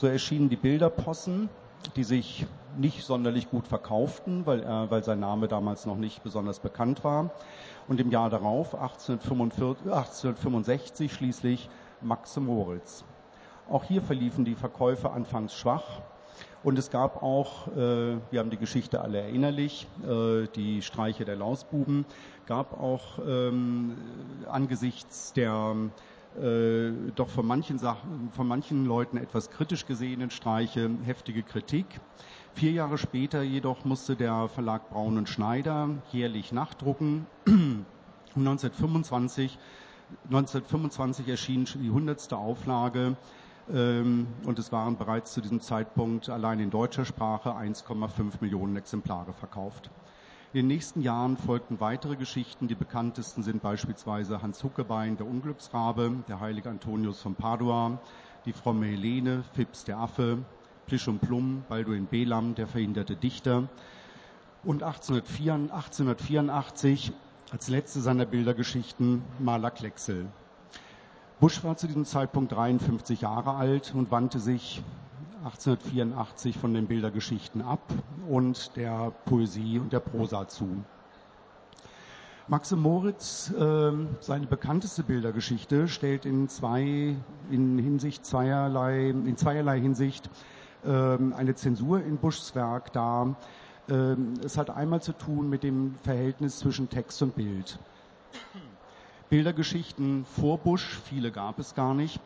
So 0.00 0.06
erschienen 0.06 0.48
die 0.48 0.54
Bilderpossen, 0.54 1.48
die 1.96 2.04
sich 2.04 2.46
nicht 2.76 3.04
sonderlich 3.04 3.50
gut 3.50 3.66
verkauften, 3.66 4.46
weil, 4.46 4.62
er, 4.62 4.88
weil 4.92 5.02
sein 5.02 5.18
Name 5.18 5.48
damals 5.48 5.86
noch 5.86 5.96
nicht 5.96 6.22
besonders 6.22 6.60
bekannt 6.60 7.02
war. 7.02 7.32
Und 7.88 7.98
im 7.98 8.12
Jahr 8.12 8.30
darauf, 8.30 8.76
1845, 8.76 9.86
1865, 9.86 11.12
schließlich 11.12 11.68
Max 12.00 12.36
Moritz. 12.36 13.04
Auch 13.68 13.82
hier 13.82 14.00
verliefen 14.00 14.44
die 14.44 14.54
Verkäufe 14.54 15.10
anfangs 15.10 15.52
schwach. 15.52 16.00
Und 16.62 16.78
es 16.78 16.92
gab 16.92 17.20
auch, 17.20 17.66
äh, 17.66 18.18
wir 18.30 18.38
haben 18.38 18.50
die 18.50 18.56
Geschichte 18.56 19.00
alle 19.00 19.18
erinnerlich, 19.18 19.88
äh, 20.04 20.46
die 20.54 20.80
Streiche 20.80 21.24
der 21.24 21.34
Lausbuben, 21.34 22.06
gab 22.46 22.80
auch 22.80 23.18
ähm, 23.26 23.96
angesichts 24.48 25.32
der 25.32 25.74
äh, 26.36 27.12
doch 27.14 27.28
von 27.28 27.46
manchen 27.46 27.78
Sachen, 27.78 28.30
von 28.32 28.46
manchen 28.46 28.84
Leuten 28.84 29.16
etwas 29.16 29.50
kritisch 29.50 29.86
gesehenen 29.86 30.30
Streiche 30.30 30.90
heftige 31.04 31.42
Kritik. 31.42 32.00
Vier 32.54 32.72
Jahre 32.72 32.98
später 32.98 33.42
jedoch 33.42 33.84
musste 33.84 34.16
der 34.16 34.48
Verlag 34.48 34.90
Braun 34.90 35.18
und 35.18 35.28
Schneider 35.28 35.90
jährlich 36.10 36.52
nachdrucken. 36.52 37.26
1925, 38.36 39.58
1925 40.24 41.28
erschien 41.28 41.64
die 41.64 41.90
hundertste 41.90 42.36
Auflage 42.36 43.16
ähm, 43.70 44.28
und 44.44 44.58
es 44.58 44.72
waren 44.72 44.96
bereits 44.96 45.32
zu 45.32 45.40
diesem 45.40 45.60
Zeitpunkt 45.60 46.28
allein 46.28 46.60
in 46.60 46.70
deutscher 46.70 47.04
Sprache 47.04 47.50
1,5 47.50 48.34
Millionen 48.40 48.76
Exemplare 48.76 49.32
verkauft. 49.32 49.90
In 50.54 50.60
den 50.60 50.68
nächsten 50.68 51.02
Jahren 51.02 51.36
folgten 51.36 51.78
weitere 51.78 52.16
Geschichten. 52.16 52.68
Die 52.68 52.74
bekanntesten 52.74 53.42
sind 53.42 53.60
beispielsweise 53.60 54.40
Hans 54.40 54.64
Huckebein, 54.64 55.18
der 55.18 55.26
Unglücksrabe, 55.26 56.24
der 56.26 56.40
heilige 56.40 56.70
Antonius 56.70 57.20
von 57.20 57.34
Padua, 57.34 58.00
die 58.46 58.54
fromme 58.54 58.86
Helene, 58.86 59.44
Phipps 59.52 59.84
der 59.84 59.98
Affe, 59.98 60.38
Plisch 60.86 61.06
und 61.06 61.20
Plum, 61.20 61.64
Balduin 61.68 62.06
Belam, 62.06 62.54
der 62.54 62.66
verhinderte 62.66 63.14
Dichter. 63.14 63.68
Und 64.64 64.82
1884 64.82 67.12
als 67.50 67.68
letzte 67.68 68.00
seiner 68.00 68.24
Bildergeschichten 68.24 69.20
Maler 69.38 69.70
Klecksel. 69.70 70.28
Busch 71.40 71.62
war 71.62 71.76
zu 71.76 71.88
diesem 71.88 72.06
Zeitpunkt 72.06 72.52
53 72.52 73.20
Jahre 73.20 73.56
alt 73.56 73.92
und 73.94 74.10
wandte 74.10 74.40
sich 74.40 74.82
1884 75.44 76.58
von 76.58 76.74
den 76.74 76.88
Bildergeschichten 76.88 77.62
ab 77.62 77.92
und 78.28 78.74
der 78.76 79.12
Poesie 79.24 79.78
und 79.78 79.92
der 79.92 80.00
Prosa 80.00 80.48
zu. 80.48 80.84
Maxim 82.48 82.80
Moritz, 82.80 83.52
äh, 83.52 83.92
seine 84.20 84.46
bekannteste 84.46 85.04
Bildergeschichte, 85.04 85.86
stellt 85.86 86.24
in 86.24 86.48
zwei, 86.48 87.14
in 87.50 87.78
Hinsicht 87.78 88.24
zweierlei, 88.24 89.10
in 89.10 89.36
zweierlei 89.36 89.80
Hinsicht 89.80 90.28
äh, 90.84 90.88
eine 90.90 91.54
Zensur 91.54 92.02
in 92.02 92.16
Buschs 92.16 92.54
Werk 92.56 92.92
dar. 92.92 93.36
Äh, 93.88 94.16
es 94.42 94.56
hat 94.58 94.70
einmal 94.70 95.02
zu 95.02 95.12
tun 95.12 95.48
mit 95.48 95.62
dem 95.62 95.94
Verhältnis 96.02 96.58
zwischen 96.58 96.88
Text 96.88 97.22
und 97.22 97.36
Bild. 97.36 97.78
Bildergeschichten 99.28 100.24
vor 100.24 100.58
Busch, 100.58 100.98
viele 101.04 101.30
gab 101.30 101.58
es 101.58 101.74
gar 101.74 101.94
nicht, 101.94 102.18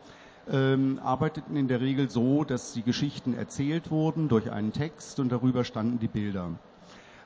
ähm, 0.51 0.99
arbeiteten 1.03 1.55
in 1.55 1.67
der 1.67 1.81
Regel 1.81 2.09
so, 2.09 2.43
dass 2.43 2.73
die 2.73 2.83
Geschichten 2.83 3.33
erzählt 3.33 3.91
wurden 3.91 4.27
durch 4.27 4.51
einen 4.51 4.73
Text 4.73 5.19
und 5.19 5.31
darüber 5.31 5.63
standen 5.63 5.99
die 5.99 6.07
Bilder. 6.07 6.51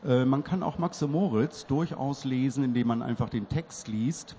Äh, 0.05 0.25
man 0.25 0.43
kann 0.43 0.63
auch 0.63 0.77
Max 0.77 1.01
Moritz 1.01 1.65
durchaus 1.65 2.25
lesen, 2.25 2.63
indem 2.63 2.88
man 2.88 3.01
einfach 3.01 3.29
den 3.29 3.50
Text 3.50 3.88
liest. 3.88 4.36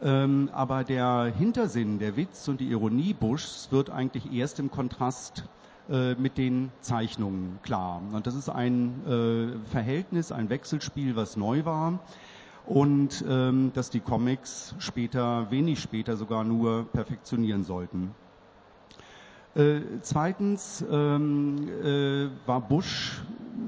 Ähm, 0.00 0.48
aber 0.52 0.84
der 0.84 1.32
Hintersinn, 1.36 1.98
der 1.98 2.16
Witz 2.16 2.46
und 2.48 2.60
die 2.60 2.70
Ironie 2.70 3.14
Buschs 3.14 3.68
wird 3.70 3.90
eigentlich 3.90 4.32
erst 4.32 4.60
im 4.60 4.70
Kontrast 4.70 5.44
äh, 5.90 6.14
mit 6.14 6.38
den 6.38 6.70
Zeichnungen 6.80 7.58
klar. 7.62 8.00
Und 8.12 8.26
das 8.26 8.34
ist 8.34 8.48
ein 8.48 9.06
äh, 9.06 9.70
Verhältnis, 9.70 10.30
ein 10.30 10.50
Wechselspiel, 10.50 11.16
was 11.16 11.36
neu 11.36 11.64
war 11.64 11.98
und 12.68 13.24
ähm, 13.26 13.72
dass 13.72 13.88
die 13.88 14.00
Comics 14.00 14.74
später, 14.78 15.50
wenig 15.50 15.80
später 15.80 16.18
sogar 16.18 16.44
nur 16.44 16.92
perfektionieren 16.92 17.64
sollten. 17.64 18.14
Äh, 19.54 19.80
zweitens 20.02 20.84
ähm, 20.90 21.66
äh, 21.66 22.28
war 22.46 22.68
Bush 22.68 23.22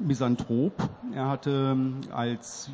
Misanthrop. 0.06 0.88
Er 1.14 1.28
hatte 1.28 1.72
ähm, 1.72 2.00
als 2.12 2.70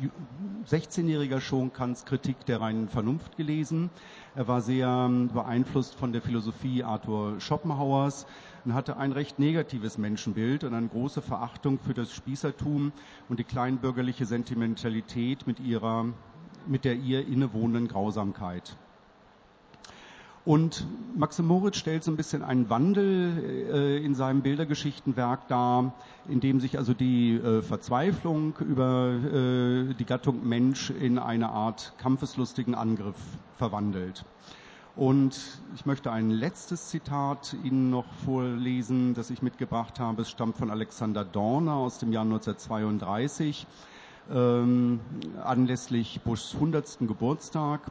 16-Jähriger 0.69 1.39
schon 1.39 1.73
Kants 1.73 2.05
Kritik 2.05 2.45
der 2.45 2.61
reinen 2.61 2.87
Vernunft 2.87 3.37
gelesen. 3.37 3.89
Er 4.35 4.47
war 4.47 4.61
sehr 4.61 4.87
ähm, 4.87 5.29
beeinflusst 5.29 5.95
von 5.95 6.11
der 6.11 6.21
Philosophie 6.21 6.83
Arthur 6.83 7.39
Schopenhauers 7.39 8.27
und 8.65 8.73
hatte 8.73 8.97
ein 8.97 9.11
recht 9.11 9.39
negatives 9.39 9.97
Menschenbild 9.97 10.63
und 10.63 10.73
eine 10.73 10.87
große 10.87 11.21
Verachtung 11.21 11.79
für 11.79 11.93
das 11.93 12.11
Spießertum 12.13 12.91
und 13.29 13.39
die 13.39 13.43
kleinbürgerliche 13.43 14.25
Sentimentalität 14.25 15.47
mit 15.47 15.59
ihrer, 15.59 16.05
mit 16.67 16.85
der 16.85 16.95
ihr 16.95 17.27
innewohnenden 17.27 17.87
Grausamkeit. 17.87 18.77
Und 20.47 20.87
Maxim 21.17 21.45
Moritz 21.45 21.75
stellt 21.75 22.05
so 22.05 22.11
ein 22.11 22.15
bisschen 22.15 22.41
einen 22.41 22.69
Wandel 22.69 23.67
äh, 23.69 23.97
in 23.97 24.15
seinem 24.15 24.43
Bildergeschichtenwerk 24.43 25.49
dar, 25.49 25.93
in 26.29 26.39
dem 26.39 26.61
sich 26.61 26.77
also 26.77 26.93
die 26.93 27.35
äh, 27.35 27.61
Verzweiflung 27.61 28.55
über 28.59 29.09
äh, 29.09 29.93
die 29.93 30.05
Gattung 30.05 30.47
Mensch 30.47 30.89
in 30.89 31.19
eine 31.19 31.49
Art 31.49 31.91
kampfeslustigen 31.97 32.75
Angriff 32.75 33.17
verwandelt. 33.57 34.23
Und 34.95 35.37
ich 35.75 35.85
möchte 35.85 36.13
ein 36.13 36.29
letztes 36.29 36.87
Zitat 36.87 37.53
Ihnen 37.65 37.89
noch 37.89 38.09
vorlesen, 38.23 39.15
das 39.15 39.29
ich 39.31 39.41
mitgebracht 39.41 39.99
habe. 39.99 40.21
Es 40.21 40.29
stammt 40.29 40.55
von 40.55 40.71
Alexander 40.71 41.25
Dorner 41.25 41.73
aus 41.73 41.99
dem 41.99 42.13
Jahr 42.13 42.23
1932, 42.23 43.67
ähm, 44.31 45.01
anlässlich 45.43 46.21
Bushs 46.21 46.53
100. 46.53 46.99
Geburtstag. 47.01 47.81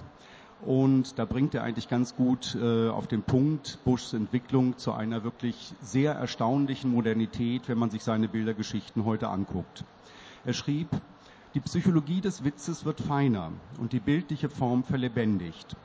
Und 0.60 1.18
da 1.18 1.26
bringt 1.26 1.54
er 1.54 1.62
eigentlich 1.62 1.88
ganz 1.88 2.16
gut 2.16 2.56
äh, 2.60 2.88
auf 2.88 3.06
den 3.06 3.22
Punkt 3.22 3.78
Bushs 3.84 4.14
Entwicklung 4.14 4.78
zu 4.78 4.92
einer 4.92 5.22
wirklich 5.22 5.74
sehr 5.82 6.14
erstaunlichen 6.14 6.90
Modernität, 6.90 7.68
wenn 7.68 7.78
man 7.78 7.90
sich 7.90 8.02
seine 8.02 8.28
Bildergeschichten 8.28 9.04
heute 9.04 9.28
anguckt. 9.28 9.84
Er 10.44 10.54
schrieb, 10.54 10.88
die 11.54 11.60
Psychologie 11.60 12.20
des 12.20 12.44
Witzes 12.44 12.84
wird 12.84 13.00
feiner 13.00 13.52
und 13.78 13.92
die 13.92 14.00
bildliche 14.00 14.48
Form 14.48 14.82
verlebendigt. 14.82 15.76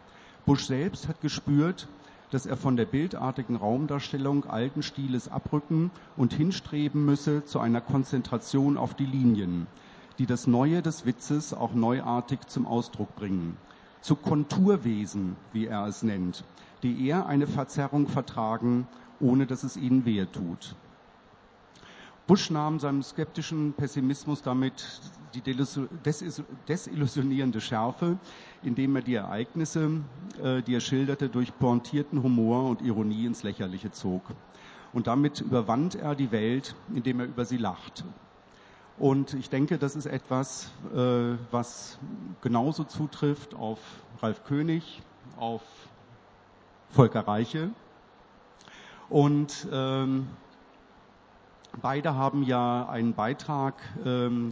Bush 0.46 0.66
selbst 0.66 1.08
hat 1.08 1.22
gespürt, 1.22 1.88
dass 2.32 2.46
er 2.46 2.58
von 2.58 2.78
der 2.78 2.86
bildartigen 2.86 3.58
Raumdarstellung 3.58 4.46
alten 4.46 4.84
Stiles 4.84 5.28
abrücken 5.28 5.92
und 6.16 6.34
hinstreben 6.34 7.06
müsse 7.06 7.44
zu 7.44 7.60
einer 7.60 7.82
Konzentration 7.82 8.78
auf 8.78 8.94
die 8.94 9.06
Linien, 9.06 9.68
die 10.18 10.26
das 10.26 10.48
Neue 10.48 10.82
des 10.82 11.06
Witzes 11.06 11.54
auch 11.54 11.74
neuartig 11.74 12.48
zum 12.48 12.66
Ausdruck 12.66 13.16
bringen. 13.16 13.58
Zu 14.02 14.16
Konturwesen, 14.16 15.36
wie 15.54 15.68
er 15.68 15.86
es 15.86 16.02
nennt, 16.02 16.44
die 16.84 17.08
eher 17.08 17.28
eine 17.28 17.48
Verzerrung 17.48 18.08
vertragen, 18.08 18.88
ohne 19.20 19.46
dass 19.46 19.64
es 19.64 19.78
ihnen 19.78 20.06
wehe 20.06 20.32
tut. 20.32 20.76
Bush 22.28 22.50
nahm 22.50 22.80
seinem 22.80 23.04
skeptischen 23.04 23.74
Pessimismus 23.74 24.42
damit 24.42 25.02
die 25.34 25.42
desillusionierende 26.68 27.62
Schärfe, 27.62 28.18
indem 28.64 28.96
er 28.96 29.02
die 29.02 29.16
Ereignisse, 29.16 30.02
äh, 30.42 30.62
die 30.62 30.76
er 30.76 30.80
schilderte, 30.80 31.30
durch 31.30 31.58
pointierten 31.58 32.24
Humor 32.24 32.70
und 32.70 32.82
Ironie 32.82 33.26
ins 33.26 33.44
Lächerliche 33.44 33.92
zog. 33.92 34.24
Und 34.94 35.08
damit 35.08 35.42
überwand 35.42 35.96
er 35.96 36.16
die 36.16 36.32
Welt, 36.32 36.76
indem 36.94 37.20
er 37.22 37.26
über 37.28 37.46
sie 37.46 37.58
lacht. 37.58 38.04
Und 39.02 39.34
ich 39.34 39.50
denke, 39.50 39.80
das 39.80 39.96
ist 39.96 40.06
etwas, 40.06 40.70
äh, 40.94 41.34
was 41.50 41.98
genauso 42.42 42.84
zutrifft 42.84 43.56
auf 43.56 43.80
Ralf 44.22 44.44
König, 44.44 45.02
auf 45.38 45.64
Volker 46.92 47.28
Reiche. 47.28 47.72
Und 49.10 49.68
ähm, 49.72 50.28
Beide 51.82 52.16
haben 52.16 52.44
ja 52.44 52.88
einen 52.90 53.14
Beitrag 53.14 53.76
ähm, 54.06 54.52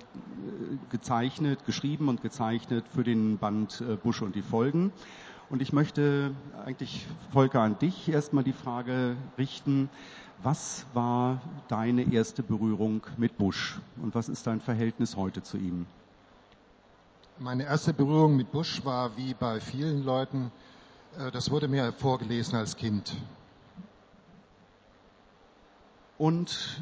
gezeichnet, 0.90 1.66
geschrieben 1.66 2.08
und 2.08 2.22
gezeichnet 2.22 2.86
für 2.88 3.04
den 3.04 3.38
Band 3.38 3.82
äh, 3.82 3.98
Bush 3.98 4.22
und 4.22 4.36
die 4.36 4.42
Folgen. 4.42 4.94
Und 5.50 5.64
ich 5.64 5.74
möchte 5.74 6.36
eigentlich, 6.64 7.08
Volker, 7.32 7.62
an 7.62 7.80
dich 7.80 8.08
erstmal 8.08 8.44
die 8.44 8.54
Frage 8.54 9.18
richten, 9.38 9.90
was 10.44 10.86
war 10.94 11.42
deine 11.68 12.14
erste 12.14 12.44
Berührung 12.44 13.06
mit 13.18 13.38
Bush 13.38 13.80
und 14.02 14.14
was 14.14 14.30
ist 14.30 14.46
dein 14.46 14.62
Verhältnis 14.62 15.16
heute 15.16 15.42
zu 15.42 15.58
ihm? 15.58 15.88
Meine 17.40 17.64
erste 17.64 17.94
Berührung 17.94 18.36
mit 18.36 18.52
Bush 18.52 18.86
war 18.86 19.18
wie 19.18 19.34
bei 19.34 19.60
vielen 19.60 20.04
Leuten, 20.04 20.52
äh, 21.18 21.32
das 21.32 21.50
wurde 21.50 21.68
mir 21.68 21.94
vorgelesen 21.94 22.56
als 22.56 22.76
Kind. 22.76 23.16
Und 26.18 26.80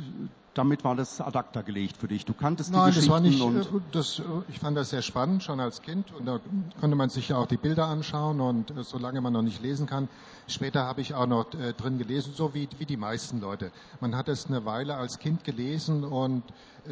damit 0.58 0.84
war 0.84 0.96
das 0.96 1.22
ad 1.22 1.38
acta 1.38 1.62
gelegt 1.62 1.98
für 1.98 2.08
dich. 2.08 2.26
Du 2.26 2.34
kanntest 2.34 2.72
Nein, 2.72 2.92
die 2.92 3.00
das 3.00 3.10
war 3.10 3.20
nicht, 3.20 3.42
und 3.42 3.58
äh, 3.58 3.66
das, 3.92 4.20
äh, 4.20 4.24
ich 4.50 4.60
fand 4.60 4.76
das 4.76 4.90
sehr 4.90 5.02
spannend, 5.02 5.44
schon 5.44 5.60
als 5.60 5.82
Kind. 5.82 6.12
Und 6.14 6.26
da 6.26 6.40
konnte 6.80 6.96
man 6.96 7.10
sich 7.10 7.30
ja 7.30 7.38
auch 7.38 7.48
die 7.48 7.58
Bilder 7.58 7.86
anschauen 7.86 8.42
und 8.42 8.72
äh, 8.72 8.84
solange 8.84 9.22
man 9.22 9.34
noch 9.34 9.42
nicht 9.42 9.62
lesen 9.62 9.86
kann. 9.88 10.10
Später 10.48 10.86
habe 10.86 11.02
ich 11.02 11.14
auch 11.14 11.28
noch 11.28 11.46
drin 11.50 11.98
gelesen, 11.98 12.32
so 12.34 12.54
wie, 12.54 12.70
wie 12.78 12.86
die 12.86 12.96
meisten 12.96 13.42
Leute. 13.42 13.72
Man 14.00 14.16
hat 14.16 14.30
es 14.30 14.48
eine 14.48 14.64
Weile 14.64 14.96
als 14.96 15.20
Kind 15.20 15.44
gelesen 15.44 16.06
und 16.06 16.44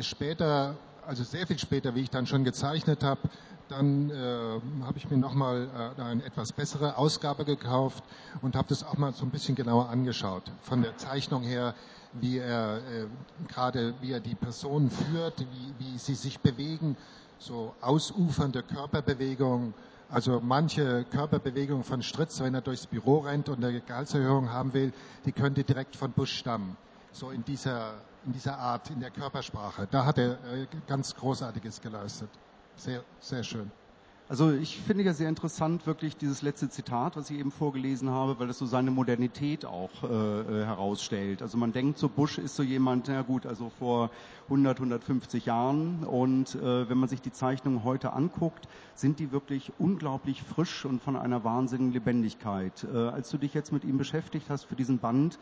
später, 0.02 0.76
also 1.08 1.24
sehr 1.24 1.48
viel 1.48 1.58
später, 1.58 1.96
wie 1.96 2.02
ich 2.02 2.10
dann 2.10 2.28
schon 2.28 2.44
gezeichnet 2.44 3.02
habe, 3.02 3.22
dann 3.70 4.10
äh, 4.10 4.84
habe 4.84 4.98
ich 4.98 5.10
mir 5.10 5.18
nochmal 5.18 5.68
äh, 5.98 6.02
eine 6.02 6.24
etwas 6.24 6.52
bessere 6.52 6.98
Ausgabe 6.98 7.46
gekauft 7.46 8.04
und 8.42 8.56
habe 8.56 8.68
das 8.70 8.84
auch 8.84 8.98
mal 8.98 9.14
so 9.14 9.26
ein 9.26 9.32
bisschen 9.32 9.56
genauer 9.56 9.90
angeschaut. 9.90 10.44
Von 10.62 10.82
der 10.82 10.98
Zeichnung 10.98 11.44
her, 11.44 11.74
wie 12.22 12.40
er 12.40 12.78
äh, 12.78 13.08
gerade, 13.48 13.94
wie 14.02 14.12
er 14.12 14.20
die 14.20 14.36
Personen 14.36 14.90
führt, 14.90 15.40
wie, 15.40 15.74
wie 15.80 15.98
sie 15.98 16.16
sich 16.16 16.40
bewegen, 16.40 16.96
so 17.40 17.76
ausufernde 17.82 18.64
Körperbewegungen. 18.64 19.74
Also 20.10 20.40
manche 20.42 21.04
Körperbewegung 21.06 21.84
von 21.84 22.02
Stritz, 22.02 22.40
wenn 22.40 22.54
er 22.54 22.62
durchs 22.62 22.86
Büro 22.86 23.20
rennt 23.20 23.50
und 23.50 23.64
eine 23.64 23.82
Gehaltserhöhung 23.82 24.52
haben 24.52 24.74
will, 24.74 24.94
die 25.26 25.32
könnte 25.32 25.64
direkt 25.64 25.96
von 25.96 26.12
Bush 26.12 26.38
stammen. 26.38 26.78
So 27.12 27.32
in 27.32 27.44
dieser, 27.44 27.96
in 28.26 28.34
dieser 28.34 28.58
Art, 28.58 28.90
in 28.90 29.00
der 29.00 29.12
Körpersprache. 29.12 29.88
Da 29.90 30.06
hat 30.06 30.18
er 30.18 30.34
äh, 30.34 30.68
ganz 30.88 31.16
Großartiges 31.16 31.82
geleistet. 31.82 32.30
Sehr, 32.76 33.04
sehr 33.20 33.44
schön. 33.44 33.72
Also 34.28 34.52
ich 34.52 34.80
finde 34.80 35.04
ja 35.04 35.14
sehr 35.14 35.30
interessant 35.30 35.86
wirklich 35.86 36.18
dieses 36.18 36.42
letzte 36.42 36.68
Zitat, 36.68 37.16
was 37.16 37.30
ich 37.30 37.38
eben 37.38 37.52
vorgelesen 37.52 38.10
habe, 38.10 38.40
weil 38.40 38.48
das 38.48 38.58
so 38.58 38.66
seine 38.66 38.90
Modernität 38.90 39.66
auch 39.66 39.92
äh, 40.04 40.08
äh 40.08 40.66
herausstellt. 40.66 41.44
Also 41.44 41.60
man 41.60 41.74
denkt 41.74 42.00
so, 42.00 42.10
Bush 42.10 42.40
ist 42.40 42.56
so 42.56 42.64
jemand, 42.64 43.08
na 43.08 43.22
gut, 43.22 43.46
also 43.46 43.72
vor 43.78 44.10
100, 44.46 44.78
150 44.78 45.46
Jahren 45.46 46.04
und 46.04 46.56
äh, 46.56 46.90
wenn 46.90 46.98
man 46.98 47.08
sich 47.08 47.22
die 47.22 47.32
Zeichnungen 47.32 47.84
heute 47.84 48.14
anguckt, 48.14 48.68
sind 48.96 49.20
die 49.20 49.32
wirklich 49.32 49.72
unglaublich 49.78 50.42
frisch 50.42 50.86
und 50.86 51.04
von 51.04 51.16
einer 51.16 51.44
wahnsinnigen 51.44 51.94
Lebendigkeit. 51.94 52.84
Äh, 52.92 52.98
als 52.98 53.30
du 53.30 53.38
dich 53.38 53.54
jetzt 53.54 53.72
mit 53.72 53.84
ihm 53.84 54.00
beschäftigt 54.00 54.50
hast 54.50 54.64
für 54.64 54.76
diesen 54.76 54.98
Band, 54.98 55.38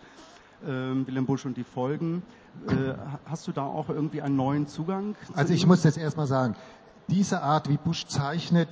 äh, 0.61 0.67
Willem 0.67 1.25
Busch 1.25 1.45
und 1.45 1.55
die 1.55 1.63
Folgen, 1.63 2.21
äh, 2.67 2.95
hast 3.25 3.47
du 3.47 3.53
da 3.53 3.65
auch 3.65 3.87
irgendwie 3.87 4.21
einen 4.21 4.35
neuen 4.35 4.67
Zugang? 4.67 5.15
Also 5.35 5.53
ich 5.53 5.65
muss 5.65 5.85
jetzt 5.85 5.97
erstmal 5.97 6.27
sagen, 6.27 6.55
diese 7.07 7.41
Art, 7.41 7.69
wie 7.69 7.77
Bush 7.77 8.05
zeichnet, 8.05 8.69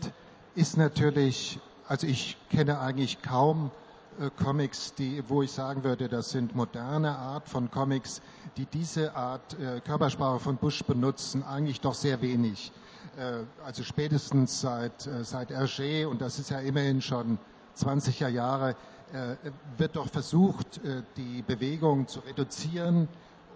ist 0.55 0.77
natürlich, 0.77 1.59
also 1.87 2.07
ich 2.07 2.37
kenne 2.49 2.79
eigentlich 2.79 3.21
kaum 3.21 3.71
äh, 4.19 4.29
Comics, 4.29 4.93
die, 4.95 5.23
wo 5.27 5.41
ich 5.41 5.51
sagen 5.51 5.83
würde, 5.83 6.09
das 6.09 6.31
sind 6.31 6.55
moderne 6.55 7.17
Art 7.17 7.47
von 7.47 7.71
Comics, 7.71 8.21
die 8.57 8.65
diese 8.65 9.15
Art 9.15 9.57
äh, 9.59 9.79
Körpersprache 9.81 10.39
von 10.39 10.57
Bush 10.57 10.83
benutzen, 10.83 11.43
eigentlich 11.43 11.81
doch 11.81 11.93
sehr 11.93 12.21
wenig. 12.21 12.71
Äh, 13.17 13.43
also 13.65 13.83
spätestens 13.83 14.61
seit, 14.61 15.07
äh, 15.07 15.23
seit 15.23 15.51
Hergé, 15.51 16.05
und 16.05 16.21
das 16.21 16.39
ist 16.39 16.49
ja 16.49 16.59
immerhin 16.59 17.01
schon 17.01 17.37
20er 17.77 18.27
Jahre, 18.27 18.75
äh, 19.13 19.35
wird 19.77 19.95
doch 19.95 20.07
versucht, 20.09 20.83
äh, 20.83 21.03
die 21.17 21.41
Bewegung 21.41 22.07
zu 22.07 22.19
reduzieren, 22.21 23.07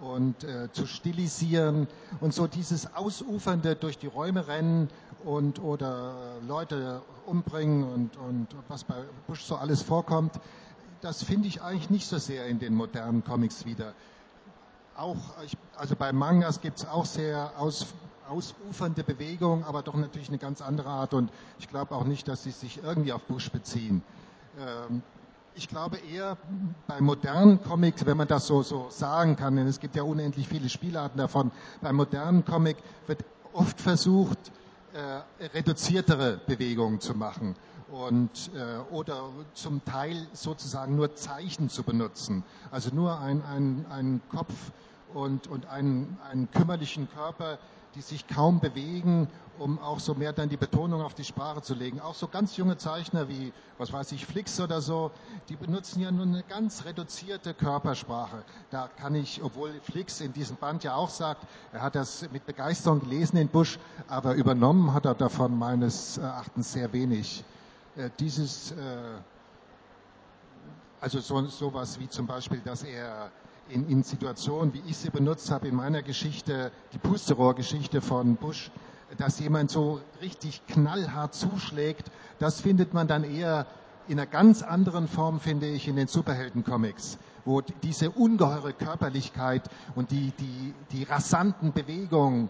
und 0.01 0.43
äh, 0.43 0.71
zu 0.71 0.85
stilisieren 0.85 1.87
und 2.19 2.33
so 2.33 2.47
dieses 2.47 2.93
ausufernde 2.95 3.75
durch 3.75 3.97
die 3.97 4.07
Räume 4.07 4.47
rennen 4.47 4.89
und 5.23 5.59
oder 5.61 6.37
Leute 6.47 7.01
umbringen 7.25 7.83
und, 7.83 8.17
und 8.17 8.47
was 8.67 8.83
bei 8.83 8.95
Bush 9.27 9.43
so 9.43 9.55
alles 9.55 9.81
vorkommt, 9.81 10.39
das 11.01 11.23
finde 11.23 11.47
ich 11.47 11.61
eigentlich 11.61 11.89
nicht 11.89 12.07
so 12.07 12.17
sehr 12.17 12.45
in 12.47 12.59
den 12.59 12.73
modernen 12.73 13.23
Comics 13.23 13.65
wieder. 13.65 13.93
Auch, 14.95 15.17
also 15.75 15.95
bei 15.95 16.13
Mangas 16.13 16.61
gibt 16.61 16.79
es 16.79 16.87
auch 16.87 17.05
sehr 17.05 17.51
aus, 17.57 17.87
ausufernde 18.29 19.03
Bewegungen, 19.03 19.63
aber 19.63 19.81
doch 19.83 19.95
natürlich 19.95 20.29
eine 20.29 20.37
ganz 20.37 20.61
andere 20.61 20.89
Art 20.89 21.13
und 21.13 21.31
ich 21.59 21.67
glaube 21.67 21.93
auch 21.95 22.05
nicht, 22.05 22.27
dass 22.27 22.43
sie 22.43 22.51
sich 22.51 22.81
irgendwie 22.83 23.11
auf 23.11 23.21
Bush 23.23 23.51
beziehen. 23.51 24.01
Ähm, 24.57 25.01
ich 25.55 25.67
glaube 25.69 25.97
eher 25.97 26.37
bei 26.87 26.99
modernen 27.01 27.61
Comics, 27.61 28.05
wenn 28.05 28.17
man 28.17 28.27
das 28.27 28.47
so, 28.47 28.61
so 28.61 28.87
sagen 28.89 29.35
kann, 29.35 29.55
denn 29.55 29.67
es 29.67 29.79
gibt 29.79 29.95
ja 29.95 30.03
unendlich 30.03 30.47
viele 30.47 30.69
Spielarten 30.69 31.17
davon, 31.17 31.51
beim 31.81 31.95
modernen 31.95 32.43
Comic 32.45 32.77
wird 33.07 33.23
oft 33.53 33.79
versucht, 33.79 34.37
äh, 34.93 35.47
reduziertere 35.53 36.39
Bewegungen 36.45 36.99
zu 36.99 37.15
machen 37.15 37.55
und 37.89 38.51
äh, 38.53 38.93
oder 38.93 39.29
zum 39.53 39.83
Teil 39.85 40.27
sozusagen 40.33 40.95
nur 40.95 41.15
Zeichen 41.15 41.69
zu 41.69 41.83
benutzen. 41.83 42.43
Also 42.71 42.93
nur 42.93 43.19
ein, 43.19 43.41
ein, 43.43 43.85
ein 43.89 44.21
Kopf 44.29 44.53
und, 45.13 45.47
und 45.47 45.67
einen, 45.67 46.17
einen 46.29 46.51
kümmerlichen 46.51 47.09
Körper, 47.09 47.57
die 47.95 48.01
sich 48.01 48.27
kaum 48.27 48.59
bewegen, 48.59 49.29
um 49.57 49.79
auch 49.79 49.99
so 49.99 50.13
mehr 50.15 50.33
dann 50.33 50.49
die 50.49 50.57
Betonung 50.57 51.01
auf 51.01 51.13
die 51.13 51.23
Sprache 51.23 51.61
zu 51.61 51.73
legen. 51.73 52.01
Auch 52.01 52.13
so 52.13 52.27
ganz 52.27 52.57
junge 52.57 52.77
Zeichner 52.77 53.29
wie, 53.29 53.53
was 53.77 53.93
weiß 53.93 54.11
ich, 54.11 54.25
Flix 54.25 54.59
oder 54.59 54.81
so, 54.81 55.11
die 55.47 55.55
benutzen 55.55 56.01
ja 56.01 56.11
nur 56.11 56.25
eine 56.25 56.43
ganz 56.43 56.83
reduzierte 56.83 57.53
Körpersprache. 57.53 58.43
Da 58.69 58.89
kann 58.89 59.15
ich, 59.15 59.41
obwohl 59.41 59.71
Flix 59.81 60.19
in 60.19 60.33
diesem 60.33 60.57
Band 60.57 60.83
ja 60.83 60.95
auch 60.95 61.09
sagt, 61.09 61.47
er 61.71 61.81
hat 61.81 61.95
das 61.95 62.29
mit 62.31 62.45
Begeisterung 62.45 62.99
gelesen 62.99 63.37
in 63.37 63.47
Busch, 63.47 63.79
aber 64.07 64.33
übernommen 64.33 64.93
hat 64.93 65.05
er 65.05 65.15
davon 65.15 65.57
meines 65.57 66.17
Erachtens 66.17 66.73
sehr 66.73 66.91
wenig. 66.91 67.45
Äh, 67.95 68.09
dieses, 68.19 68.71
äh, 68.71 68.75
also 70.99 71.21
so, 71.21 71.45
sowas 71.45 71.97
wie 71.99 72.09
zum 72.09 72.27
Beispiel, 72.27 72.59
dass 72.59 72.83
er 72.83 73.31
in, 73.69 73.87
in 73.89 74.03
Situationen, 74.03 74.73
wie 74.73 74.81
ich 74.87 74.97
sie 74.97 75.09
benutzt 75.09 75.51
habe 75.51 75.67
in 75.67 75.75
meiner 75.75 76.01
Geschichte, 76.01 76.71
die 76.93 76.97
Pusterohrgeschichte 76.97 78.01
von 78.01 78.35
Bush, 78.35 78.71
dass 79.17 79.39
jemand 79.39 79.71
so 79.71 80.01
richtig 80.21 80.65
knallhart 80.67 81.33
zuschlägt, 81.33 82.11
das 82.39 82.61
findet 82.61 82.93
man 82.93 83.07
dann 83.07 83.23
eher 83.23 83.65
in 84.07 84.19
einer 84.19 84.27
ganz 84.27 84.61
anderen 84.61 85.07
Form, 85.07 85.39
finde 85.39 85.67
ich, 85.67 85.87
in 85.87 85.95
den 85.95 86.07
Superhelden-Comics, 86.07 87.17
wo 87.43 87.61
diese 87.61 88.11
ungeheure 88.11 88.73
Körperlichkeit 88.73 89.63
und 89.95 90.11
die, 90.11 90.31
die, 90.39 90.73
die 90.91 91.03
rasanten 91.03 91.73
Bewegungen 91.73 92.49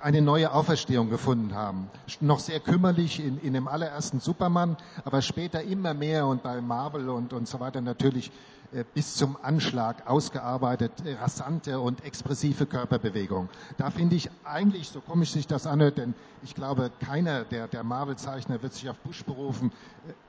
eine 0.00 0.22
neue 0.22 0.52
Auferstehung 0.52 1.10
gefunden 1.10 1.54
haben. 1.54 1.88
Noch 2.20 2.40
sehr 2.40 2.60
kümmerlich 2.60 3.24
in, 3.24 3.38
in 3.40 3.52
dem 3.52 3.68
allerersten 3.68 4.20
Superman, 4.20 4.76
aber 5.04 5.22
später 5.22 5.62
immer 5.62 5.94
mehr 5.94 6.26
und 6.26 6.42
bei 6.42 6.60
Marvel 6.60 7.08
und, 7.08 7.32
und 7.32 7.46
so 7.46 7.60
weiter 7.60 7.80
natürlich 7.80 8.32
äh, 8.72 8.84
bis 8.92 9.14
zum 9.14 9.38
Anschlag 9.42 10.06
ausgearbeitet, 10.06 10.92
äh, 11.06 11.14
rasante 11.14 11.80
und 11.80 12.04
expressive 12.04 12.66
Körperbewegung. 12.66 13.48
Da 13.78 13.90
finde 13.90 14.16
ich 14.16 14.28
eigentlich, 14.44 14.88
so 14.88 15.00
komisch 15.00 15.30
sich 15.32 15.46
das 15.46 15.66
anhört, 15.66 15.96
denn 15.96 16.14
ich 16.42 16.54
glaube, 16.54 16.90
keiner 17.00 17.44
der, 17.44 17.66
der 17.66 17.82
Marvel-Zeichner 17.82 18.62
wird 18.62 18.74
sich 18.74 18.90
auf 18.90 18.98
Bush 18.98 19.24
berufen. 19.24 19.72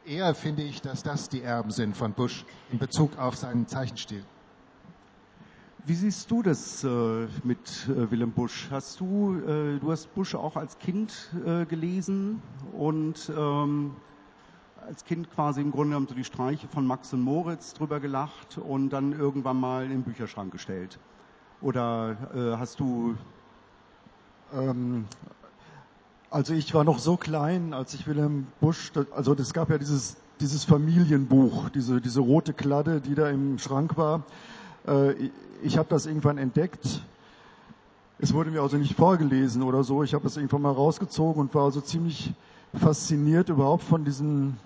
Äh, 0.05 0.15
eher 0.15 0.34
finde 0.36 0.63
ich, 0.63 0.82
dass 0.82 1.03
das 1.03 1.27
die 1.27 1.41
Erben 1.41 1.71
sind 1.71 1.97
von 1.97 2.13
Bush 2.13 2.45
in 2.71 2.79
Bezug 2.79 3.17
auf 3.17 3.36
seinen 3.36 3.67
Zeichenstil. 3.67 4.23
Wie 5.86 5.96
siehst 5.96 6.30
du 6.30 6.44
das 6.44 6.84
äh, 6.84 7.28
mit 7.44 7.88
äh, 7.88 8.12
Willem 8.12 8.32
Busch? 8.32 8.68
Hast 8.70 9.00
du, 9.00 9.36
äh, 9.36 9.80
du 9.80 9.92
hast 9.92 10.13
Busch 10.13 10.36
auch 10.36 10.58
als 10.58 10.78
Kind 10.78 11.32
gelesen 11.70 12.42
und 12.74 13.32
ähm, 13.36 13.92
als 14.86 15.06
Kind 15.06 15.32
quasi 15.32 15.62
im 15.62 15.72
Grunde 15.72 15.89
genommen 15.89 16.08
so 16.08 16.15
die 16.15 16.24
Streiche 16.24 16.68
von 16.68 16.86
Max 16.86 17.13
und 17.13 17.22
Moritz 17.22 17.74
drüber 17.74 18.00
gelacht 18.00 18.58
und 18.58 18.89
dann 18.89 19.13
irgendwann 19.13 19.60
mal 19.60 19.86
in 19.86 19.92
den 19.92 20.04
Bücherschrank 20.04 20.52
gestellt? 20.52 21.00
Oder 21.62 22.18
äh, 22.36 22.58
hast 22.58 22.80
du. 22.80 23.15
Ähm, 24.54 25.06
also 26.30 26.54
ich 26.54 26.74
war 26.74 26.84
noch 26.84 27.00
so 27.00 27.15
klein, 27.18 27.74
als 27.74 27.94
ich 27.94 28.06
Wilhelm 28.06 28.48
Busch, 28.60 28.92
also 29.15 29.34
es 29.34 29.54
gab 29.54 29.70
ja 29.70 29.78
dieses, 29.78 30.18
dieses 30.39 30.63
Familienbuch, 30.65 31.70
diese, 31.70 32.02
diese 32.02 32.20
rote 32.20 32.54
Kladde, 32.54 33.02
die 33.02 33.15
da 33.15 33.30
im 33.30 33.58
Schrank 33.58 33.98
war. 33.98 34.24
Äh, 34.89 35.30
ich 35.62 35.78
habe 35.78 35.89
das 35.89 36.06
irgendwann 36.06 36.38
entdeckt. 36.38 37.02
Es 38.17 38.34
wurde 38.34 38.52
mir 38.52 38.62
also 38.62 38.78
nicht 38.78 38.95
vorgelesen 38.95 39.63
oder 39.63 39.84
so. 39.84 40.04
Ich 40.04 40.13
habe 40.13 40.28
es 40.28 40.36
irgendwann 40.36 40.63
mal 40.63 40.71
rausgezogen 40.71 41.39
und 41.41 41.56
war 41.56 41.65
also 41.65 41.82
ziemlich 41.82 42.34
fasziniert 42.73 43.49
überhaupt 43.49 43.84
von 43.84 44.04
diesen 44.04 44.58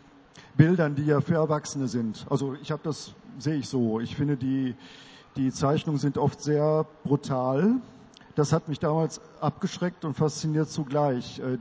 Bildern, 0.55 0.95
die 0.95 1.05
ja 1.05 1.21
für 1.21 1.35
Erwachsene 1.35 1.87
sind. 1.87 2.25
Also 2.29 2.55
ich 2.61 2.71
habe 2.71 2.81
das, 2.83 3.13
sehe 3.39 3.55
ich 3.55 3.69
so. 3.69 3.99
Ich 3.99 4.15
finde, 4.15 4.37
die, 4.37 4.75
die 5.35 5.51
Zeichnungen 5.51 5.99
sind 5.99 6.17
oft 6.17 6.41
sehr 6.41 6.85
brutal. 7.03 7.75
Das 8.35 8.53
hat 8.53 8.67
mich 8.67 8.79
damals 8.79 9.21
abgeschreckt 9.39 10.05
und 10.05 10.15
fasziniert 10.15 10.69
zugleich. 10.69 11.39
Äh, 11.39 11.57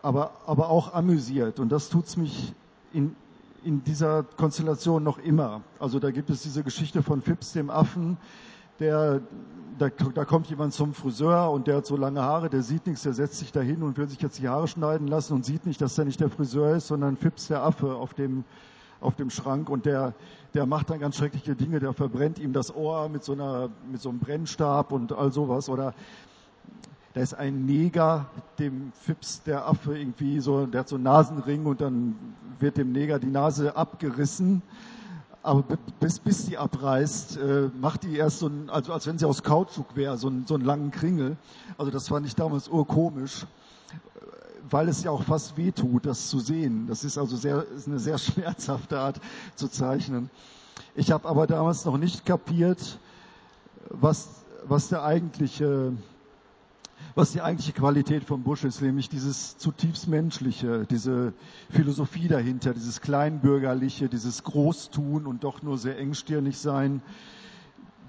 aber, 0.00 0.32
aber 0.46 0.70
auch 0.70 0.94
amüsiert. 0.94 1.60
Und 1.60 1.70
das 1.70 1.88
tut's 1.88 2.16
mich 2.16 2.54
in, 2.92 3.14
in 3.64 3.82
dieser 3.84 4.22
Konstellation 4.22 5.02
noch 5.02 5.18
immer. 5.18 5.62
Also 5.78 5.98
da 5.98 6.10
gibt 6.10 6.30
es 6.30 6.42
diese 6.42 6.62
Geschichte 6.62 7.02
von 7.02 7.22
Phipps, 7.22 7.52
dem 7.52 7.70
Affen, 7.70 8.16
der, 8.78 9.20
da, 9.78 9.88
da 9.88 10.24
kommt 10.24 10.48
jemand 10.48 10.72
zum 10.72 10.94
Friseur 10.94 11.50
und 11.50 11.66
der 11.66 11.78
hat 11.78 11.86
so 11.86 11.96
lange 11.96 12.22
Haare, 12.22 12.48
der 12.48 12.62
sieht 12.62 12.86
nichts, 12.86 13.02
der 13.02 13.12
setzt 13.12 13.38
sich 13.38 13.52
da 13.52 13.60
hin 13.60 13.82
und 13.82 13.96
will 13.98 14.08
sich 14.08 14.20
jetzt 14.20 14.38
die 14.38 14.48
Haare 14.48 14.68
schneiden 14.68 15.08
lassen 15.08 15.34
und 15.34 15.44
sieht 15.44 15.66
nicht, 15.66 15.80
dass 15.80 15.98
er 15.98 16.04
nicht 16.04 16.20
der 16.20 16.30
Friseur 16.30 16.76
ist, 16.76 16.86
sondern 16.86 17.16
Phipps, 17.16 17.48
der 17.48 17.62
Affe 17.62 17.94
auf 17.94 18.14
dem, 18.14 18.44
auf 19.00 19.16
dem 19.16 19.30
Schrank 19.30 19.68
und 19.68 19.86
der, 19.86 20.14
der 20.54 20.66
macht 20.66 20.90
dann 20.90 21.00
ganz 21.00 21.16
schreckliche 21.16 21.56
Dinge, 21.56 21.80
der 21.80 21.92
verbrennt 21.92 22.38
ihm 22.38 22.52
das 22.52 22.74
Ohr 22.74 23.08
mit 23.08 23.24
so 23.24 23.32
einer, 23.32 23.70
mit 23.90 24.00
so 24.00 24.08
einem 24.08 24.20
Brennstab 24.20 24.92
und 24.92 25.12
all 25.12 25.32
sowas 25.32 25.68
oder 25.68 25.94
da 27.18 27.24
ist 27.24 27.34
ein 27.34 27.66
Neger, 27.66 28.26
dem 28.60 28.92
Fips 28.92 29.42
der 29.42 29.66
Affe 29.66 29.98
irgendwie 29.98 30.38
so, 30.38 30.66
der 30.66 30.82
hat 30.82 30.88
so 30.88 30.94
einen 30.94 31.02
Nasenring 31.02 31.66
und 31.66 31.80
dann 31.80 32.14
wird 32.60 32.76
dem 32.76 32.92
Neger 32.92 33.18
die 33.18 33.26
Nase 33.26 33.74
abgerissen. 33.74 34.62
Aber 35.42 35.64
bis, 35.98 36.20
bis 36.20 36.46
sie 36.46 36.56
abreißt, 36.56 37.38
äh, 37.38 37.70
macht 37.80 38.04
die 38.04 38.14
erst 38.14 38.38
so 38.38 38.46
ein, 38.46 38.70
also 38.70 38.92
als 38.92 39.08
wenn 39.08 39.18
sie 39.18 39.26
aus 39.26 39.42
Kautschuk 39.42 39.96
wäre, 39.96 40.16
so, 40.16 40.28
ein, 40.28 40.44
so 40.46 40.54
einen 40.54 40.64
langen 40.64 40.92
Kringel. 40.92 41.36
Also 41.76 41.90
das 41.90 42.06
fand 42.06 42.24
ich 42.24 42.36
damals 42.36 42.68
urkomisch, 42.68 43.46
weil 44.70 44.88
es 44.88 45.02
ja 45.02 45.10
auch 45.10 45.24
fast 45.24 45.56
weh 45.56 45.72
tut, 45.72 46.06
das 46.06 46.28
zu 46.28 46.38
sehen. 46.38 46.86
Das 46.86 47.02
ist 47.02 47.18
also 47.18 47.36
sehr, 47.36 47.66
ist 47.74 47.88
eine 47.88 47.98
sehr 47.98 48.18
schmerzhafte 48.18 48.96
Art 48.96 49.20
zu 49.56 49.66
zeichnen. 49.66 50.30
Ich 50.94 51.10
habe 51.10 51.28
aber 51.28 51.48
damals 51.48 51.84
noch 51.84 51.98
nicht 51.98 52.24
kapiert, 52.24 53.00
was, 53.90 54.44
was 54.68 54.88
der 54.88 55.02
eigentliche 55.02 55.94
was 57.14 57.32
die 57.32 57.40
eigentliche 57.40 57.72
Qualität 57.72 58.24
von 58.24 58.42
Bush 58.42 58.64
ist, 58.64 58.80
nämlich 58.80 59.08
dieses 59.08 59.58
zutiefst 59.58 60.08
menschliche, 60.08 60.86
diese 60.86 61.32
Philosophie 61.70 62.28
dahinter, 62.28 62.74
dieses 62.74 63.00
kleinbürgerliche, 63.00 64.08
dieses 64.08 64.44
Großtun 64.44 65.26
und 65.26 65.44
doch 65.44 65.62
nur 65.62 65.78
sehr 65.78 65.98
engstirnig 65.98 66.58
sein, 66.58 67.02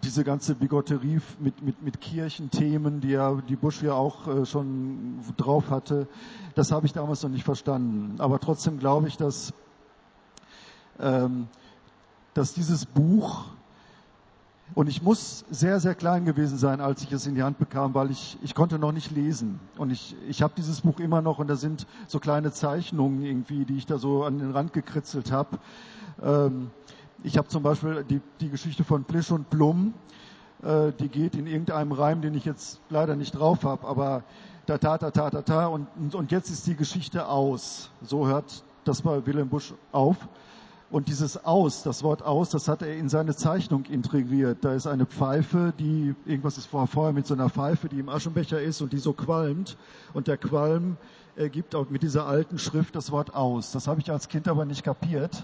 diese 0.04 0.24
ganze 0.24 0.56
Bigotterie 0.56 1.20
mit, 1.40 1.62
mit, 1.62 1.82
mit 1.82 2.02
Kirchenthemen, 2.02 3.02
die 3.02 3.10
ja 3.10 3.42
die 3.48 3.56
Bush 3.56 3.82
ja 3.82 3.94
auch 3.94 4.28
äh, 4.28 4.46
schon 4.46 5.20
drauf 5.38 5.70
hatte, 5.70 6.08
das 6.56 6.72
habe 6.72 6.86
ich 6.86 6.94
damals 6.94 7.24
noch 7.24 7.30
nicht 7.30 7.44
verstanden. 7.44 8.20
Aber 8.20 8.40
trotzdem 8.40 8.80
glaube 8.80 9.08
ich, 9.08 9.18
dass, 9.18 9.54
ähm, 11.00 11.48
dass 12.34 12.54
dieses 12.54 12.86
Buch 12.86 13.46
und 14.76 14.88
ich 14.88 15.02
muss 15.02 15.46
sehr, 15.50 15.80
sehr 15.80 15.96
klein 15.96 16.26
gewesen 16.26 16.58
sein, 16.58 16.80
als 16.80 17.02
ich 17.04 17.12
es 17.12 17.26
in 17.26 17.36
die 17.36 17.44
Hand 17.44 17.58
bekam, 17.58 17.94
weil 17.94 18.12
ich, 18.12 18.38
ich 18.42 18.54
konnte 18.54 18.78
noch 18.78 18.92
nicht 18.92 19.12
lesen. 19.12 19.60
Und 19.78 19.90
ich, 19.92 20.16
ich 20.28 20.42
habe 20.42 20.54
dieses 20.56 20.82
Buch 20.82 21.00
immer 21.00 21.22
noch 21.22 21.40
und 21.40 21.48
da 21.48 21.56
sind 21.56 21.88
so 22.08 22.20
kleine 22.20 22.52
Zeichnungen 22.52 23.24
irgendwie, 23.24 23.66
die 23.66 23.78
ich 23.78 23.86
da 23.86 23.98
so 23.98 24.24
an 24.24 24.38
den 24.38 24.52
Rand 24.52 24.74
gekritzelt 24.74 25.32
habe. 25.32 25.58
Ähm, 26.22 26.70
ich 27.24 27.38
habe 27.38 27.48
zum 27.48 27.64
Beispiel 27.64 28.06
die, 28.08 28.22
die 28.40 28.50
Geschichte 28.50 28.84
von 28.84 29.04
Plisch 29.04 29.32
und 29.32 29.50
Plum, 29.50 29.94
äh, 30.64 30.92
die 31.00 31.10
geht 31.10 31.36
in 31.36 31.48
irgendeinem 31.48 31.92
Reim, 31.92 32.22
den 32.22 32.34
ich 32.36 32.46
jetzt 32.46 32.80
leider 32.90 33.16
nicht 33.16 33.32
drauf 33.32 33.64
habe, 33.64 33.88
aber 33.88 34.24
da 34.66 34.78
ta 34.78 34.98
ta 34.98 35.10
ta 35.10 35.30
ta 35.32 35.42
ta 35.42 35.66
und, 35.66 35.88
und 36.14 36.32
jetzt 36.32 36.52
ist 36.52 36.68
die 36.68 36.76
Geschichte 36.76 37.28
aus. 37.28 37.90
So 38.02 38.28
hört 38.28 38.64
das 38.86 39.02
bei 39.02 39.26
Wilhelm 39.26 39.50
Busch 39.50 39.74
auf. 39.92 40.16
Und 40.92 41.08
dieses 41.08 41.46
Aus, 41.46 41.84
das 41.84 42.02
Wort 42.02 42.24
Aus, 42.24 42.50
das 42.50 42.68
hat 42.68 42.82
er 42.82 42.96
in 42.96 43.10
seine 43.10 43.36
Zeichnung 43.36 43.86
integriert. 43.86 44.58
Da 44.62 44.74
ist 44.74 44.88
eine 44.88 45.06
Pfeife, 45.06 45.72
die, 45.78 46.16
irgendwas 46.26 46.58
ist 46.58 46.66
vorher 46.66 47.14
mit 47.14 47.28
so 47.28 47.36
einer 47.36 47.50
Pfeife, 47.50 47.90
die 47.90 48.00
im 48.00 48.10
Aschenbecher 48.10 48.60
ist 48.60 48.82
und 48.82 48.92
die 48.92 48.98
so 48.98 49.14
qualmt. 49.14 49.78
Und 50.14 50.28
der 50.28 50.38
Qualm 50.38 50.98
ergibt 51.36 51.76
auch 51.76 51.92
mit 51.92 52.02
dieser 52.02 52.26
alten 52.26 52.58
Schrift 52.58 52.96
das 52.96 53.12
Wort 53.12 53.36
Aus. 53.36 53.72
Das 53.72 53.88
habe 53.88 54.02
ich 54.02 54.10
als 54.10 54.30
Kind 54.30 54.48
aber 54.48 54.66
nicht 54.66 54.84
kapiert. 54.84 55.44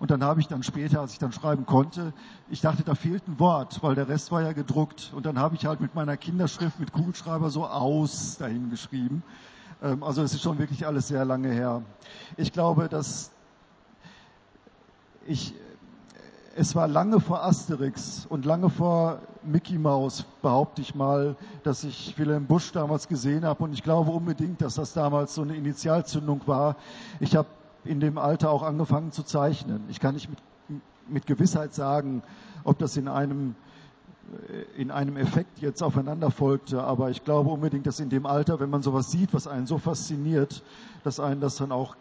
Und 0.00 0.10
dann 0.10 0.24
habe 0.24 0.40
ich 0.40 0.48
dann 0.48 0.64
später, 0.64 1.00
als 1.00 1.12
ich 1.12 1.18
dann 1.20 1.32
schreiben 1.32 1.66
konnte, 1.66 2.12
ich 2.48 2.60
dachte, 2.60 2.82
da 2.82 2.96
fehlt 2.96 3.28
ein 3.28 3.38
Wort, 3.38 3.82
weil 3.82 3.94
der 3.94 4.08
Rest 4.08 4.32
war 4.32 4.42
ja 4.42 4.52
gedruckt. 4.52 5.12
Und 5.14 5.24
dann 5.24 5.38
habe 5.38 5.54
ich 5.54 5.66
halt 5.66 5.80
mit 5.80 5.94
meiner 5.94 6.16
Kinderschrift, 6.16 6.80
mit 6.80 6.92
Kugelschreiber 6.92 7.50
so 7.50 7.64
aus 7.64 8.38
dahin 8.38 8.70
geschrieben. 8.70 9.22
Ähm, 9.82 10.02
also 10.02 10.22
es 10.22 10.34
ist 10.34 10.42
schon 10.42 10.58
wirklich 10.58 10.84
alles 10.84 11.06
sehr 11.06 11.24
lange 11.24 11.50
her. 11.50 11.82
Ich 12.36 12.52
glaube, 12.52 12.88
dass 12.88 13.30
ich, 15.30 15.54
es 16.56 16.74
war 16.74 16.88
lange 16.88 17.20
vor 17.20 17.44
Asterix 17.44 18.26
und 18.28 18.44
lange 18.44 18.68
vor 18.68 19.20
Mickey 19.44 19.78
Mouse, 19.78 20.24
behaupte 20.42 20.82
ich 20.82 20.94
mal, 20.94 21.36
dass 21.62 21.84
ich 21.84 22.18
Wilhelm 22.18 22.46
Busch 22.46 22.72
damals 22.72 23.06
gesehen 23.06 23.44
habe. 23.44 23.62
Und 23.62 23.72
ich 23.72 23.82
glaube 23.82 24.10
unbedingt, 24.10 24.60
dass 24.60 24.74
das 24.74 24.92
damals 24.92 25.34
so 25.34 25.42
eine 25.42 25.54
Initialzündung 25.54 26.42
war. 26.46 26.76
Ich 27.20 27.36
habe 27.36 27.48
in 27.84 28.00
dem 28.00 28.18
Alter 28.18 28.50
auch 28.50 28.62
angefangen 28.62 29.12
zu 29.12 29.22
zeichnen. 29.22 29.84
Ich 29.88 30.00
kann 30.00 30.14
nicht 30.14 30.28
mit, 30.28 30.82
mit 31.08 31.26
Gewissheit 31.26 31.74
sagen, 31.74 32.22
ob 32.64 32.78
das 32.78 32.96
in 32.96 33.08
einem 33.08 33.54
in 34.76 34.92
einem 34.92 35.16
Effekt 35.16 35.58
jetzt 35.58 35.82
aufeinander 35.82 36.30
folgte, 36.30 36.84
aber 36.84 37.10
ich 37.10 37.24
glaube 37.24 37.50
unbedingt, 37.50 37.88
dass 37.88 37.98
in 37.98 38.10
dem 38.10 38.26
Alter, 38.26 38.60
wenn 38.60 38.70
man 38.70 38.80
sowas 38.80 39.10
sieht, 39.10 39.34
was 39.34 39.48
einen 39.48 39.66
so 39.66 39.78
fasziniert, 39.78 40.62
dass 41.02 41.18
einen 41.18 41.40
das 41.40 41.56
dann 41.56 41.72
auch 41.72 41.96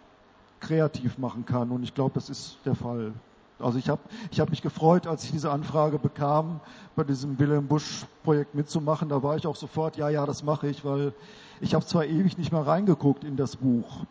kreativ 0.59 1.17
machen 1.17 1.45
kann. 1.45 1.71
Und 1.71 1.83
ich 1.83 1.93
glaube, 1.93 2.11
das 2.13 2.29
ist 2.29 2.57
der 2.65 2.75
Fall. 2.75 3.13
Also 3.59 3.77
ich 3.77 3.89
habe 3.89 4.01
ich 4.31 4.39
hab 4.39 4.49
mich 4.49 4.61
gefreut, 4.61 5.05
als 5.05 5.25
ich 5.25 5.31
diese 5.31 5.51
Anfrage 5.51 5.99
bekam, 5.99 6.61
bei 6.95 7.03
diesem 7.03 7.37
Wilhelm 7.39 7.67
Busch 7.67 8.05
Projekt 8.23 8.55
mitzumachen. 8.55 9.09
Da 9.09 9.21
war 9.21 9.35
ich 9.35 9.45
auch 9.47 9.55
sofort, 9.55 9.97
ja, 9.97 10.09
ja, 10.09 10.25
das 10.25 10.43
mache 10.43 10.67
ich, 10.67 10.85
weil 10.85 11.13
ich 11.59 11.73
habe 11.73 11.85
zwar 11.85 12.05
ewig 12.05 12.37
nicht 12.37 12.51
mehr 12.51 12.65
reingeguckt 12.65 13.23
in 13.23 13.35
das 13.35 13.57
Buch. 13.57 14.05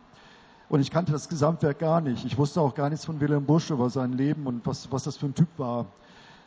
Und 0.69 0.81
ich 0.81 0.91
kannte 0.91 1.11
das 1.11 1.29
Gesamtwerk 1.29 1.79
gar 1.79 1.99
nicht. 1.99 2.25
Ich 2.25 2.37
wusste 2.37 2.61
auch 2.61 2.75
gar 2.75 2.89
nichts 2.91 3.05
von 3.05 3.19
Wilhelm 3.19 3.45
Busch 3.45 3.71
über 3.71 3.89
sein 3.89 4.13
Leben 4.13 4.45
und 4.45 4.65
was, 4.67 4.91
was 4.91 5.03
das 5.03 5.17
für 5.17 5.25
ein 5.25 5.33
Typ 5.33 5.47
war. 5.57 5.87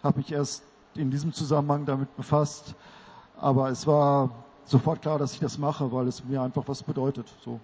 Habe 0.04 0.18
mich 0.18 0.30
erst 0.30 0.62
in 0.94 1.10
diesem 1.10 1.32
Zusammenhang 1.32 1.86
damit 1.86 2.14
befasst. 2.16 2.76
Aber 3.36 3.70
es 3.70 3.84
war 3.88 4.30
sofort 4.64 5.02
klar, 5.02 5.18
dass 5.18 5.34
ich 5.34 5.40
das 5.40 5.58
mache, 5.58 5.90
weil 5.90 6.06
es 6.06 6.22
mir 6.24 6.40
einfach 6.40 6.62
was 6.66 6.84
bedeutet. 6.84 7.26
So. 7.44 7.58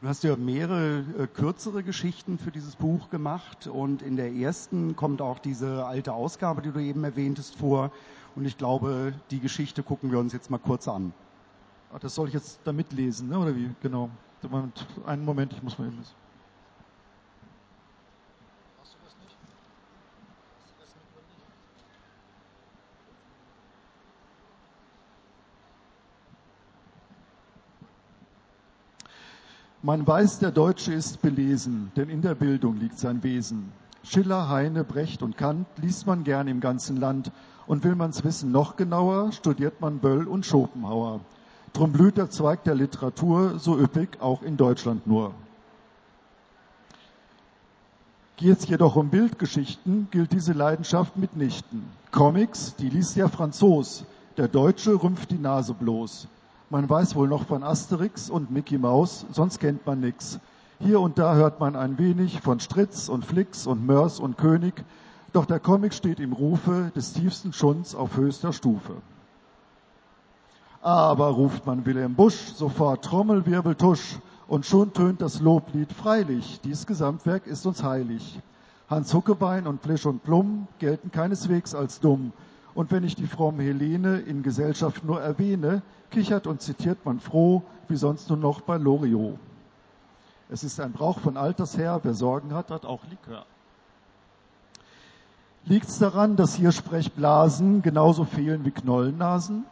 Du 0.00 0.06
hast 0.06 0.22
ja 0.22 0.36
mehrere 0.36 1.04
äh, 1.18 1.26
kürzere 1.26 1.82
Geschichten 1.82 2.38
für 2.38 2.52
dieses 2.52 2.76
Buch 2.76 3.10
gemacht 3.10 3.66
und 3.66 4.00
in 4.00 4.16
der 4.16 4.32
ersten 4.32 4.94
kommt 4.94 5.20
auch 5.20 5.40
diese 5.40 5.86
alte 5.86 6.12
Ausgabe, 6.12 6.62
die 6.62 6.70
du 6.70 6.78
eben 6.78 7.02
erwähntest, 7.02 7.56
vor. 7.56 7.90
Und 8.36 8.44
ich 8.44 8.56
glaube, 8.56 9.12
die 9.32 9.40
Geschichte 9.40 9.82
gucken 9.82 10.12
wir 10.12 10.20
uns 10.20 10.32
jetzt 10.32 10.50
mal 10.50 10.58
kurz 10.58 10.86
an. 10.86 11.12
Ach, 11.92 11.98
das 11.98 12.14
soll 12.14 12.28
ich 12.28 12.34
jetzt 12.34 12.60
da 12.62 12.72
mitlesen, 12.72 13.28
ne? 13.28 13.40
oder 13.40 13.56
wie? 13.56 13.70
Genau. 13.82 14.08
Einen 15.04 15.24
Moment, 15.24 15.52
ich 15.52 15.64
muss 15.64 15.76
mal 15.80 15.88
eben. 15.88 15.98
Man 29.80 30.04
weiß, 30.04 30.40
der 30.40 30.50
Deutsche 30.50 30.92
ist 30.92 31.22
belesen, 31.22 31.92
denn 31.94 32.08
in 32.08 32.20
der 32.20 32.34
Bildung 32.34 32.78
liegt 32.78 32.98
sein 32.98 33.22
Wesen. 33.22 33.70
Schiller, 34.02 34.48
Heine, 34.48 34.82
Brecht 34.82 35.22
und 35.22 35.36
Kant 35.36 35.68
liest 35.76 36.04
man 36.04 36.24
gern 36.24 36.48
im 36.48 36.58
ganzen 36.58 36.96
Land. 36.96 37.30
Und 37.68 37.84
will 37.84 37.94
man's 37.94 38.24
wissen 38.24 38.50
noch 38.50 38.74
genauer, 38.74 39.30
studiert 39.30 39.80
man 39.80 40.00
Böll 40.00 40.26
und 40.26 40.44
Schopenhauer. 40.44 41.20
Drum 41.74 41.92
blüht 41.92 42.16
der 42.16 42.28
Zweig 42.28 42.64
der 42.64 42.74
Literatur 42.74 43.60
so 43.60 43.78
üppig 43.78 44.20
auch 44.20 44.42
in 44.42 44.56
Deutschland 44.56 45.06
nur. 45.06 45.32
Geht's 48.36 48.66
jedoch 48.66 48.96
um 48.96 49.10
Bildgeschichten, 49.10 50.08
gilt 50.10 50.32
diese 50.32 50.54
Leidenschaft 50.54 51.16
mitnichten. 51.16 51.84
Comics, 52.10 52.74
die 52.76 52.88
liest 52.88 53.16
der 53.16 53.28
Franzos, 53.28 54.04
der 54.36 54.48
Deutsche 54.48 55.00
rümpft 55.00 55.30
die 55.30 55.38
Nase 55.38 55.74
bloß. 55.74 56.26
Man 56.70 56.90
weiß 56.90 57.14
wohl 57.14 57.28
noch 57.28 57.46
von 57.46 57.62
Asterix 57.62 58.28
und 58.28 58.50
Mickey 58.50 58.76
Maus, 58.76 59.24
sonst 59.32 59.58
kennt 59.58 59.86
man 59.86 60.00
nix. 60.00 60.38
Hier 60.80 61.00
und 61.00 61.18
da 61.18 61.34
hört 61.34 61.60
man 61.60 61.76
ein 61.76 61.96
wenig 61.96 62.42
von 62.42 62.60
Stritz 62.60 63.08
und 63.08 63.24
Flix 63.24 63.66
und 63.66 63.86
Mörs 63.86 64.20
und 64.20 64.36
König, 64.36 64.84
doch 65.32 65.46
der 65.46 65.60
Comic 65.60 65.94
steht 65.94 66.20
im 66.20 66.34
Rufe 66.34 66.92
des 66.94 67.14
tiefsten 67.14 67.54
Schunds 67.54 67.94
auf 67.94 68.18
höchster 68.18 68.52
Stufe. 68.52 68.96
Aber 70.82 71.28
ruft 71.28 71.64
man 71.64 71.86
Wilhelm 71.86 72.14
Busch, 72.14 72.52
sofort 72.54 73.02
Trommelwirbel 73.02 73.74
tusch, 73.74 74.18
und 74.46 74.66
schon 74.66 74.92
tönt 74.92 75.22
das 75.22 75.40
Loblied 75.40 75.90
freilich, 75.90 76.60
dies 76.64 76.86
Gesamtwerk 76.86 77.46
ist 77.46 77.64
uns 77.64 77.82
heilig. 77.82 78.40
Hans 78.90 79.14
Huckebein 79.14 79.66
und 79.66 79.80
Plisch 79.80 80.04
und 80.04 80.22
Plum 80.22 80.68
gelten 80.78 81.10
keineswegs 81.12 81.74
als 81.74 82.00
dumm, 82.00 82.32
und 82.74 82.90
wenn 82.90 83.04
ich 83.04 83.16
die 83.16 83.26
fromme 83.26 83.62
Helene 83.62 84.18
in 84.18 84.42
Gesellschaft 84.42 85.04
nur 85.04 85.20
erwähne, 85.20 85.82
kichert 86.10 86.46
und 86.46 86.62
zitiert 86.62 87.04
man 87.04 87.20
froh, 87.20 87.62
wie 87.88 87.96
sonst 87.96 88.28
nur 88.28 88.38
noch 88.38 88.60
bei 88.60 88.76
Loriot. 88.76 89.38
Es 90.50 90.64
ist 90.64 90.80
ein 90.80 90.92
Brauch 90.92 91.18
von 91.18 91.36
alters 91.36 91.76
her, 91.76 92.00
wer 92.02 92.14
Sorgen 92.14 92.54
hat, 92.54 92.70
hat 92.70 92.86
auch 92.86 93.02
Likör. 93.10 93.44
Liegt 95.64 95.88
es 95.88 95.98
daran, 95.98 96.36
dass 96.36 96.54
hier 96.54 96.72
Sprechblasen 96.72 97.82
genauso 97.82 98.24
fehlen 98.24 98.64
wie 98.64 98.70
Knollennasen? 98.70 99.64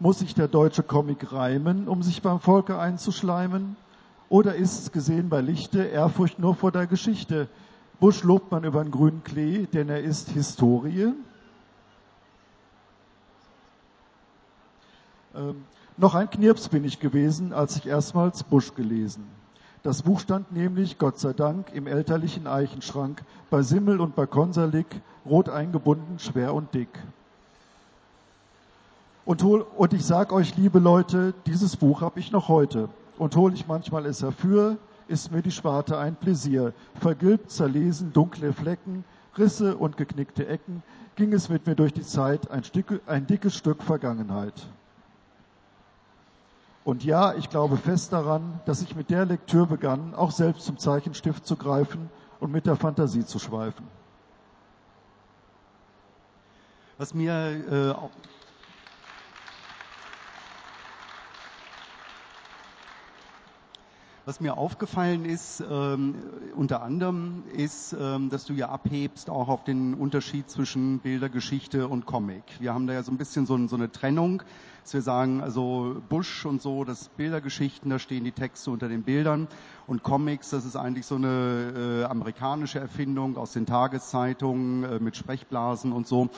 Muss 0.00 0.18
sich 0.18 0.34
der 0.34 0.48
deutsche 0.48 0.82
Comic 0.82 1.32
reimen, 1.32 1.86
um 1.86 2.02
sich 2.02 2.22
beim 2.22 2.40
Volke 2.40 2.78
einzuschleimen? 2.78 3.76
Oder 4.28 4.56
ist, 4.56 4.92
gesehen 4.92 5.28
bei 5.28 5.40
Lichte, 5.40 5.84
Ehrfurcht 5.84 6.40
nur 6.40 6.56
vor 6.56 6.72
der 6.72 6.88
Geschichte? 6.88 7.48
Busch 8.00 8.24
lobt 8.24 8.50
man 8.50 8.64
über 8.64 8.82
den 8.82 8.90
grünen 8.90 9.22
Klee, 9.22 9.66
denn 9.66 9.88
er 9.88 10.02
ist 10.02 10.30
Historie? 10.30 11.12
Ähm, 15.34 15.64
noch 15.96 16.14
ein 16.14 16.30
Knirps 16.30 16.68
bin 16.68 16.84
ich 16.84 17.00
gewesen, 17.00 17.52
als 17.52 17.76
ich 17.76 17.86
erstmals 17.86 18.44
Busch 18.44 18.74
gelesen. 18.74 19.24
Das 19.82 20.02
Buch 20.02 20.20
stand 20.20 20.52
nämlich, 20.52 20.98
Gott 20.98 21.18
sei 21.18 21.32
Dank, 21.32 21.72
im 21.72 21.86
elterlichen 21.86 22.46
Eichenschrank, 22.46 23.22
bei 23.50 23.62
Simmel 23.62 24.00
und 24.00 24.16
bei 24.16 24.26
Konserlik, 24.26 24.86
rot 25.24 25.48
eingebunden, 25.48 26.18
schwer 26.18 26.54
und 26.54 26.74
dick. 26.74 26.88
Und, 29.24 29.42
hol, 29.42 29.66
und 29.76 29.92
ich 29.92 30.04
sag 30.04 30.32
euch, 30.32 30.56
liebe 30.56 30.78
Leute, 30.78 31.34
dieses 31.46 31.76
Buch 31.76 32.00
habe 32.00 32.18
ich 32.18 32.32
noch 32.32 32.48
heute. 32.48 32.88
Und 33.18 33.36
hole 33.36 33.54
ich 33.54 33.66
manchmal 33.66 34.06
es 34.06 34.22
herfür, 34.22 34.78
ist 35.06 35.32
mir 35.32 35.42
die 35.42 35.50
Schwarte 35.50 35.98
ein 35.98 36.16
Pläsier. 36.16 36.72
Vergilbt, 36.94 37.50
zerlesen, 37.50 38.12
dunkle 38.12 38.52
Flecken, 38.52 39.04
Risse 39.36 39.76
und 39.76 39.96
geknickte 39.96 40.46
Ecken, 40.46 40.82
ging 41.16 41.32
es 41.32 41.48
mit 41.48 41.66
mir 41.66 41.74
durch 41.74 41.92
die 41.92 42.02
Zeit, 42.02 42.50
ein, 42.50 42.64
Stück, 42.64 43.00
ein 43.06 43.26
dickes 43.26 43.54
Stück 43.54 43.82
Vergangenheit. 43.82 44.66
Und 46.88 47.04
ja, 47.04 47.34
ich 47.34 47.50
glaube 47.50 47.76
fest 47.76 48.14
daran, 48.14 48.60
dass 48.64 48.80
ich 48.80 48.96
mit 48.96 49.10
der 49.10 49.26
Lektüre 49.26 49.66
begann, 49.66 50.14
auch 50.14 50.30
selbst 50.30 50.64
zum 50.64 50.78
Zeichenstift 50.78 51.44
zu 51.44 51.54
greifen 51.54 52.08
und 52.40 52.50
mit 52.50 52.64
der 52.64 52.76
Fantasie 52.76 53.26
zu 53.26 53.38
schweifen. 53.38 53.86
Was 56.96 57.12
mir 57.12 57.30
äh, 57.30 57.94
Was 64.28 64.40
mir 64.40 64.58
aufgefallen 64.58 65.24
ist, 65.24 65.64
ähm, 65.70 66.16
unter 66.54 66.82
anderem, 66.82 67.44
ist, 67.56 67.96
ähm, 67.98 68.28
dass 68.28 68.44
du 68.44 68.52
ja 68.52 68.68
abhebst 68.68 69.30
auch 69.30 69.48
auf 69.48 69.64
den 69.64 69.94
Unterschied 69.94 70.50
zwischen 70.50 70.98
Bildergeschichte 70.98 71.88
und 71.88 72.04
Comic. 72.04 72.42
Wir 72.60 72.74
haben 72.74 72.86
da 72.86 72.92
ja 72.92 73.02
so 73.02 73.10
ein 73.10 73.16
bisschen 73.16 73.46
so, 73.46 73.56
so 73.68 73.76
eine 73.76 73.90
Trennung, 73.90 74.42
dass 74.82 74.92
wir 74.92 75.00
sagen, 75.00 75.40
also 75.40 76.02
Bush 76.10 76.44
und 76.44 76.60
so, 76.60 76.84
das 76.84 77.08
Bildergeschichten, 77.08 77.88
da 77.88 77.98
stehen 77.98 78.24
die 78.24 78.32
Texte 78.32 78.70
unter 78.70 78.90
den 78.90 79.02
Bildern 79.02 79.48
und 79.86 80.02
Comics, 80.02 80.50
das 80.50 80.66
ist 80.66 80.76
eigentlich 80.76 81.06
so 81.06 81.14
eine 81.14 82.02
äh, 82.02 82.04
amerikanische 82.04 82.80
Erfindung 82.80 83.38
aus 83.38 83.54
den 83.54 83.64
Tageszeitungen 83.64 84.84
äh, 84.84 84.98
mit 84.98 85.16
Sprechblasen 85.16 85.90
und 85.90 86.06
so. 86.06 86.28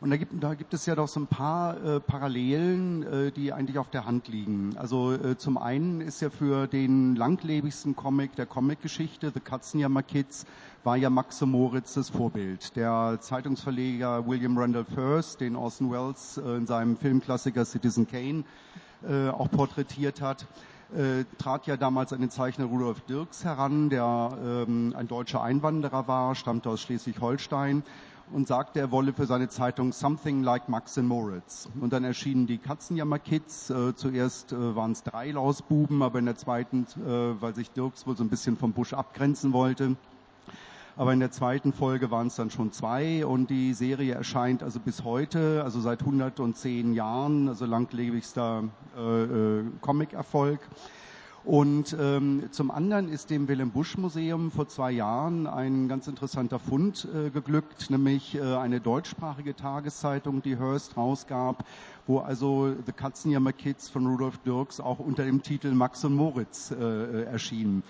Und 0.00 0.08
da 0.08 0.16
gibt, 0.16 0.42
da 0.42 0.54
gibt 0.54 0.72
es 0.72 0.86
ja 0.86 0.94
doch 0.94 1.08
so 1.08 1.20
ein 1.20 1.26
paar 1.26 1.76
äh, 1.76 2.00
Parallelen, 2.00 3.02
äh, 3.02 3.32
die 3.32 3.52
eigentlich 3.52 3.76
auf 3.76 3.90
der 3.90 4.06
Hand 4.06 4.28
liegen. 4.28 4.74
Also 4.78 5.12
äh, 5.12 5.36
zum 5.36 5.58
einen 5.58 6.00
ist 6.00 6.22
ja 6.22 6.30
für 6.30 6.66
den 6.66 7.16
langlebigsten 7.16 7.94
Comic 7.94 8.34
der 8.34 8.46
Comicgeschichte, 8.46 9.30
The 9.30 9.40
Katzenjammer 9.40 10.02
Kids, 10.02 10.46
war 10.84 10.96
ja 10.96 11.10
Maxe 11.10 11.44
Moritz 11.44 11.92
das 11.92 12.08
Vorbild. 12.08 12.76
Der 12.76 13.18
Zeitungsverleger 13.20 14.26
William 14.26 14.56
Randall 14.56 14.86
First, 14.86 15.42
den 15.42 15.54
Orson 15.54 15.90
Welles 15.90 16.38
äh, 16.38 16.56
in 16.56 16.66
seinem 16.66 16.96
Filmklassiker 16.96 17.66
Citizen 17.66 18.06
Kane 18.06 18.44
äh, 19.06 19.28
auch 19.28 19.50
porträtiert 19.50 20.22
hat, 20.22 20.46
äh, 20.96 21.24
trat 21.36 21.66
ja 21.66 21.76
damals 21.76 22.14
an 22.14 22.22
den 22.22 22.30
Zeichner 22.30 22.64
Rudolf 22.64 23.02
Dirks 23.02 23.44
heran, 23.44 23.90
der 23.90 24.30
ähm, 24.42 24.94
ein 24.96 25.08
deutscher 25.08 25.42
Einwanderer 25.42 26.08
war, 26.08 26.34
stammte 26.34 26.70
aus 26.70 26.80
Schleswig-Holstein 26.80 27.82
und 28.32 28.46
sagte, 28.46 28.80
er 28.80 28.90
wolle 28.90 29.12
für 29.12 29.26
seine 29.26 29.48
Zeitung 29.48 29.92
Something 29.92 30.42
Like 30.42 30.68
Max 30.68 30.96
and 30.98 31.08
Moritz. 31.08 31.68
Und 31.80 31.92
dann 31.92 32.04
erschienen 32.04 32.46
die 32.46 32.58
Katzenjammer-Kids. 32.58 33.70
Äh, 33.70 33.94
zuerst 33.94 34.52
äh, 34.52 34.76
waren 34.76 34.92
es 34.92 35.02
drei 35.02 35.30
Lausbuben, 35.30 36.02
aber 36.02 36.18
in 36.18 36.26
der 36.26 36.36
zweiten, 36.36 36.86
äh, 36.96 37.40
weil 37.40 37.54
sich 37.54 37.70
Dirks 37.70 38.06
wohl 38.06 38.16
so 38.16 38.24
ein 38.24 38.30
bisschen 38.30 38.56
vom 38.56 38.72
Busch 38.72 38.92
abgrenzen 38.92 39.52
wollte. 39.52 39.96
Aber 40.96 41.12
in 41.12 41.20
der 41.20 41.30
zweiten 41.30 41.72
Folge 41.72 42.10
waren 42.10 42.26
es 42.26 42.36
dann 42.36 42.50
schon 42.50 42.72
zwei 42.72 43.24
und 43.24 43.48
die 43.48 43.72
Serie 43.74 44.14
erscheint 44.14 44.62
also 44.62 44.80
bis 44.80 45.04
heute, 45.04 45.62
also 45.64 45.80
seit 45.80 46.00
110 46.00 46.92
Jahren, 46.92 47.48
also 47.48 47.64
langlebigster 47.64 48.64
äh, 48.96 49.22
äh, 49.22 49.64
Comic-Erfolg. 49.80 50.60
Und 51.44 51.96
ähm, 51.98 52.48
zum 52.50 52.70
anderen 52.70 53.08
ist 53.08 53.30
dem 53.30 53.48
Willem 53.48 53.70
Busch 53.70 53.96
Museum 53.96 54.50
vor 54.50 54.68
zwei 54.68 54.90
Jahren 54.92 55.46
ein 55.46 55.88
ganz 55.88 56.06
interessanter 56.06 56.58
Fund 56.58 57.08
äh, 57.14 57.30
geglückt, 57.30 57.88
nämlich 57.88 58.34
äh, 58.34 58.42
eine 58.42 58.80
deutschsprachige 58.80 59.56
Tageszeitung, 59.56 60.42
die 60.42 60.58
Hearst 60.58 60.98
rausgab, 60.98 61.64
wo 62.06 62.18
also 62.18 62.74
The 62.84 62.92
Katzenjammer 62.92 63.54
Kids 63.54 63.88
von 63.88 64.06
Rudolf 64.06 64.36
Dirks 64.38 64.80
auch 64.80 64.98
unter 64.98 65.24
dem 65.24 65.42
Titel 65.42 65.72
Max 65.72 66.04
und 66.04 66.14
Moritz 66.14 66.72
äh, 66.72 67.22
erschienen. 67.24 67.84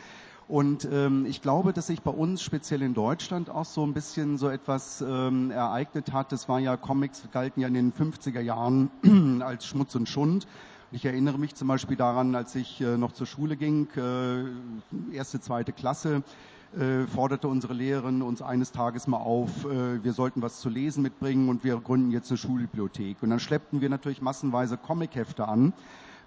Und 0.47 0.89
ähm, 0.91 1.27
ich 1.27 1.43
glaube, 1.43 1.73
dass 1.73 1.89
sich 1.89 2.03
bei 2.03 2.11
uns, 2.11 2.43
speziell 2.43 2.83
in 2.83 2.95
Deutschland, 2.95 3.51
auch 3.51 3.65
so 3.65 3.85
ein 3.85 3.95
bisschen 3.95 4.37
so 4.37 4.49
etwas 4.49 5.01
ähm, 5.01 5.51
ereignet 5.51 6.13
hat. 6.13 6.33
Das 6.33 6.49
war 6.49 6.59
ja, 6.59 6.77
Comics 6.77 7.23
galten 7.33 7.61
ja 7.61 7.69
in 7.69 7.75
den 7.75 7.93
50er 7.93 8.41
Jahren 8.41 8.91
als 9.43 9.67
Schmutz 9.67 9.95
und 9.95 10.09
Schund. 10.09 10.47
Ich 10.93 11.05
erinnere 11.05 11.39
mich 11.39 11.55
zum 11.55 11.69
Beispiel 11.69 11.97
daran, 11.97 12.35
als 12.35 12.57
ich 12.57 12.81
äh, 12.81 12.97
noch 12.97 13.13
zur 13.13 13.29
Schule 13.29 13.57
ging, 13.57 13.87
äh, 13.97 15.15
erste, 15.15 15.41
zweite 15.41 15.73
Klasse, 15.73 16.25
äh, 16.77 17.07
forderte 17.07 17.47
unsere 17.47 17.75
Lehrerin 17.75 18.23
uns 18.23 18.43
eines 18.43 18.73
Tages 18.73 19.07
mal 19.07 19.19
auf, 19.19 19.65
wir 19.65 20.13
sollten 20.13 20.43
was 20.43 20.61
zu 20.61 20.69
lesen 20.69 21.03
mitbringen 21.03 21.49
und 21.49 21.63
wir 21.63 21.77
gründen 21.77 22.11
jetzt 22.11 22.31
eine 22.31 22.39
Schulbibliothek. 22.39 23.23
Und 23.23 23.31
dann 23.31 23.39
schleppten 23.39 23.81
wir 23.81 23.89
natürlich 23.89 24.21
massenweise 24.21 24.77
Comichefte 24.77 25.47
an 25.47 25.73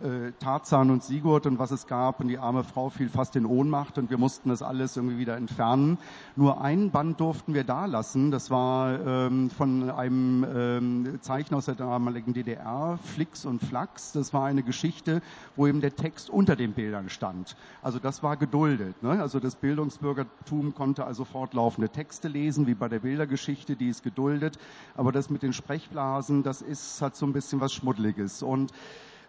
äh, 0.01 0.31
Tarzan 0.39 0.91
und 0.91 1.03
Sigurd 1.03 1.45
und 1.45 1.59
was 1.59 1.71
es 1.71 1.87
gab 1.87 2.19
und 2.19 2.27
die 2.27 2.37
arme 2.37 2.63
Frau 2.63 2.89
fiel 2.89 3.09
fast 3.09 3.35
in 3.35 3.45
Ohnmacht 3.45 3.97
und 3.97 4.09
wir 4.09 4.17
mussten 4.17 4.49
das 4.49 4.61
alles 4.61 4.97
irgendwie 4.97 5.17
wieder 5.17 5.37
entfernen. 5.37 5.97
Nur 6.35 6.61
einen 6.61 6.91
Band 6.91 7.19
durften 7.19 7.53
wir 7.53 7.63
da 7.63 7.85
lassen, 7.85 8.31
das 8.31 8.49
war 8.49 8.99
ähm, 9.05 9.49
von 9.49 9.89
einem 9.89 10.45
ähm, 10.55 11.19
Zeichner 11.21 11.57
aus 11.57 11.65
der 11.65 11.75
damaligen 11.75 12.33
DDR, 12.33 12.97
Flix 13.03 13.45
und 13.45 13.61
Flax. 13.61 14.11
Das 14.11 14.33
war 14.33 14.45
eine 14.45 14.63
Geschichte, 14.63 15.21
wo 15.55 15.67
eben 15.67 15.81
der 15.81 15.95
Text 15.95 16.29
unter 16.29 16.55
den 16.55 16.73
Bildern 16.73 17.09
stand. 17.09 17.55
Also 17.81 17.99
das 17.99 18.23
war 18.23 18.37
geduldet. 18.37 19.01
Ne? 19.03 19.21
Also 19.21 19.39
das 19.39 19.55
Bildungsbürgertum 19.55 20.73
konnte 20.73 21.05
also 21.05 21.25
fortlaufende 21.25 21.89
Texte 21.89 22.27
lesen, 22.27 22.67
wie 22.67 22.73
bei 22.73 22.89
der 22.89 22.99
Bildergeschichte, 22.99 23.75
die 23.75 23.89
ist 23.89 24.03
geduldet. 24.03 24.57
Aber 24.95 25.11
das 25.11 25.29
mit 25.29 25.43
den 25.43 25.53
Sprechblasen, 25.53 26.43
das 26.43 26.61
ist, 26.61 27.01
hat 27.01 27.15
so 27.15 27.25
ein 27.25 27.33
bisschen 27.33 27.61
was 27.61 27.73
Schmuddeliges. 27.73 28.43
Und 28.43 28.71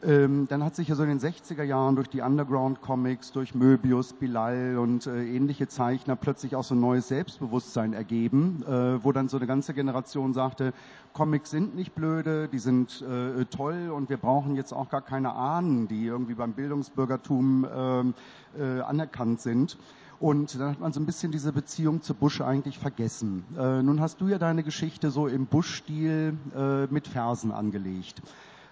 ähm, 0.03 0.47
dann 0.49 0.65
hat 0.65 0.77
sich 0.77 0.89
ja 0.89 0.95
so 0.95 1.03
in 1.03 1.09
den 1.09 1.21
60er 1.21 1.63
Jahren 1.63 1.97
durch 1.97 2.09
die 2.09 2.21
Underground-Comics, 2.21 3.33
durch 3.33 3.55
Möbius, 3.55 4.13
Bilal 4.13 4.79
und 4.79 5.07
äh, 5.07 5.25
ähnliche 5.25 5.69
Zeichner 5.69 6.17
plötzlich 6.17 6.57
auch 6.57 6.65
so 6.65 6.75
ein 6.75 6.81
neues 6.81 7.09
Selbstbewusstsein 7.09 7.93
ergeben, 7.93 8.63
äh, 8.67 9.03
wo 9.03 9.13
dann 9.13 9.29
so 9.29 9.37
eine 9.37 9.47
ganze 9.47 9.75
Generation 9.75 10.35
sagte, 10.35 10.73
Comics 11.13 11.51
sind 11.51 11.77
nicht 11.77 11.95
blöde, 11.95 12.49
die 12.49 12.59
sind 12.59 13.03
äh, 13.03 13.45
toll 13.47 13.91
und 13.91 14.11
wir 14.11 14.17
brauchen 14.17 14.57
jetzt 14.57 14.73
auch 14.73 14.89
gar 14.89 15.03
keine 15.03 15.35
Ahnen, 15.35 15.89
die 15.89 16.07
irgendwie 16.07 16.35
beim 16.35 16.53
Bildungsbürgertum 16.53 17.67
ähm, 17.73 18.15
äh, 18.59 18.81
anerkannt 18.81 19.41
sind. 19.41 19.79
Und 20.21 20.59
dann 20.59 20.71
hat 20.71 20.81
man 20.81 20.93
so 20.93 21.01
ein 21.01 21.07
bisschen 21.07 21.33
diese 21.33 21.53
Beziehung 21.53 22.01
zu 22.01 22.15
Bush 22.15 22.41
eigentlich 22.41 22.79
vergessen. 22.79 23.45
Äh, 23.59 23.83
nun 23.83 24.01
hast 24.01 24.21
du 24.21 24.29
ja 24.29 24.39
deine 24.39 24.63
Geschichte 24.63 25.11
so 25.11 25.27
im 25.27 25.47
Bush-Stil 25.47 26.37
äh, 26.57 26.87
mit 26.87 27.09
Versen 27.09 27.53
angelegt. 27.53 28.23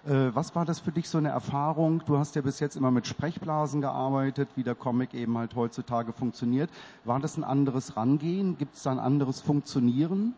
Äh, 0.05 0.35
was 0.35 0.53
war 0.53 0.65
das 0.65 0.79
für 0.79 0.91
dich 0.91 1.07
so 1.07 1.17
eine 1.17 1.29
Erfahrung? 1.29 2.03
Du 2.05 2.17
hast 2.17 2.35
ja 2.35 2.41
bis 2.41 2.59
jetzt 2.59 2.75
immer 2.75 2.91
mit 2.91 3.07
Sprechblasen 3.07 3.79
gearbeitet, 3.79 4.49
wie 4.55 4.63
der 4.63 4.75
Comic 4.75 5.13
eben 5.13 5.37
halt 5.37 5.55
heutzutage 5.55 6.11
funktioniert. 6.11 6.69
War 7.05 7.19
das 7.19 7.37
ein 7.37 7.43
anderes 7.43 7.95
Rangehen? 7.95 8.57
Gibt 8.57 8.75
es 8.75 8.83
da 8.83 8.91
ein 8.91 8.99
anderes 8.99 9.39
Funktionieren? 9.39 10.33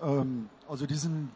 Ähm, 0.00 0.48
also 0.68 0.86
diesen, 0.86 1.30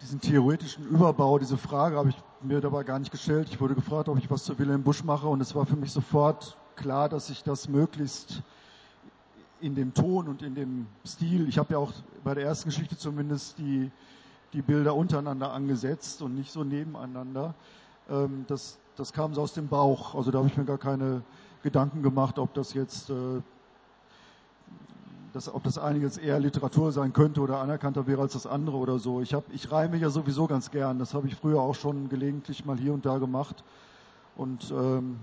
diesen 0.00 0.22
theoretischen 0.22 0.86
Überbau, 0.86 1.38
diese 1.38 1.58
Frage 1.58 1.96
habe 1.96 2.08
ich 2.08 2.16
mir 2.40 2.62
dabei 2.62 2.84
gar 2.84 2.98
nicht 2.98 3.12
gestellt. 3.12 3.48
Ich 3.50 3.60
wurde 3.60 3.74
gefragt, 3.74 4.08
ob 4.08 4.16
ich 4.16 4.30
was 4.30 4.44
zu 4.44 4.58
Wilhelm 4.58 4.84
Busch 4.84 5.04
mache 5.04 5.28
und 5.28 5.42
es 5.42 5.54
war 5.54 5.66
für 5.66 5.76
mich 5.76 5.92
sofort 5.92 6.56
klar, 6.76 7.10
dass 7.10 7.28
ich 7.28 7.42
das 7.42 7.68
möglichst 7.68 8.42
in 9.60 9.74
dem 9.74 9.92
Ton 9.92 10.28
und 10.28 10.40
in 10.40 10.54
dem 10.54 10.86
Stil, 11.04 11.46
ich 11.46 11.58
habe 11.58 11.74
ja 11.74 11.78
auch 11.78 11.92
bei 12.24 12.32
der 12.32 12.44
ersten 12.44 12.70
Geschichte 12.70 12.96
zumindest 12.96 13.58
die 13.58 13.90
die 14.52 14.62
Bilder 14.62 14.94
untereinander 14.94 15.52
angesetzt 15.52 16.22
und 16.22 16.34
nicht 16.34 16.50
so 16.50 16.64
nebeneinander. 16.64 17.54
Ähm, 18.08 18.44
das, 18.48 18.78
das 18.96 19.12
kam 19.12 19.34
so 19.34 19.42
aus 19.42 19.52
dem 19.52 19.68
Bauch. 19.68 20.14
Also 20.14 20.30
da 20.30 20.38
habe 20.38 20.48
ich 20.48 20.56
mir 20.56 20.64
gar 20.64 20.78
keine 20.78 21.22
Gedanken 21.62 22.02
gemacht, 22.02 22.38
ob 22.38 22.54
das 22.54 22.74
jetzt, 22.74 23.10
äh, 23.10 23.42
das, 25.32 25.52
ob 25.52 25.62
das 25.62 25.78
eine 25.78 25.98
jetzt 25.98 26.18
eher 26.18 26.40
Literatur 26.40 26.90
sein 26.90 27.12
könnte 27.12 27.40
oder 27.40 27.60
anerkannter 27.60 28.06
wäre 28.06 28.22
als 28.22 28.32
das 28.32 28.46
andere 28.46 28.76
oder 28.76 28.98
so. 28.98 29.20
Ich, 29.20 29.34
hab, 29.34 29.44
ich 29.52 29.70
reime 29.70 29.96
ja 29.96 30.10
sowieso 30.10 30.46
ganz 30.46 30.70
gern. 30.70 30.98
Das 30.98 31.14
habe 31.14 31.28
ich 31.28 31.36
früher 31.36 31.60
auch 31.60 31.74
schon 31.74 32.08
gelegentlich 32.08 32.64
mal 32.64 32.76
hier 32.76 32.92
und 32.92 33.06
da 33.06 33.18
gemacht. 33.18 33.62
Und 34.36 34.70
ähm, 34.72 35.20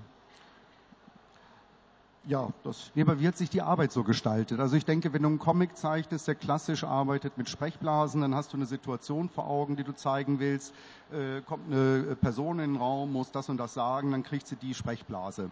ja, 2.28 2.50
das. 2.64 2.92
Wie 2.94 3.28
hat 3.28 3.38
sich 3.38 3.50
die 3.50 3.62
Arbeit 3.62 3.92
so 3.92 4.04
gestaltet? 4.04 4.60
Also 4.60 4.76
ich 4.76 4.86
denke, 4.86 5.14
wenn 5.14 5.22
du 5.22 5.30
einen 5.30 5.40
Comic 5.40 5.78
zeichnest, 5.78 6.28
der 6.28 6.36
klassisch 6.36 6.84
arbeitet 6.84 7.38
mit 7.38 7.50
Sprechblasen, 7.50 8.22
dann 8.22 8.36
hast 8.36 8.52
du 8.52 8.58
eine 8.58 8.66
Situation 8.66 9.30
vor 9.30 9.48
Augen, 9.48 9.78
die 9.78 9.84
du 9.84 9.94
zeigen 9.94 10.40
willst. 10.40 10.74
Äh, 11.12 11.42
kommt 11.42 11.72
eine 11.72 12.18
Person 12.20 12.60
in 12.60 12.74
den 12.74 12.82
Raum, 12.82 13.14
muss 13.14 13.32
das 13.32 13.48
und 13.50 13.58
das 13.58 13.74
sagen, 13.74 14.12
dann 14.12 14.24
kriegt 14.24 14.48
sie 14.48 14.58
die 14.58 14.74
Sprechblase. 14.74 15.52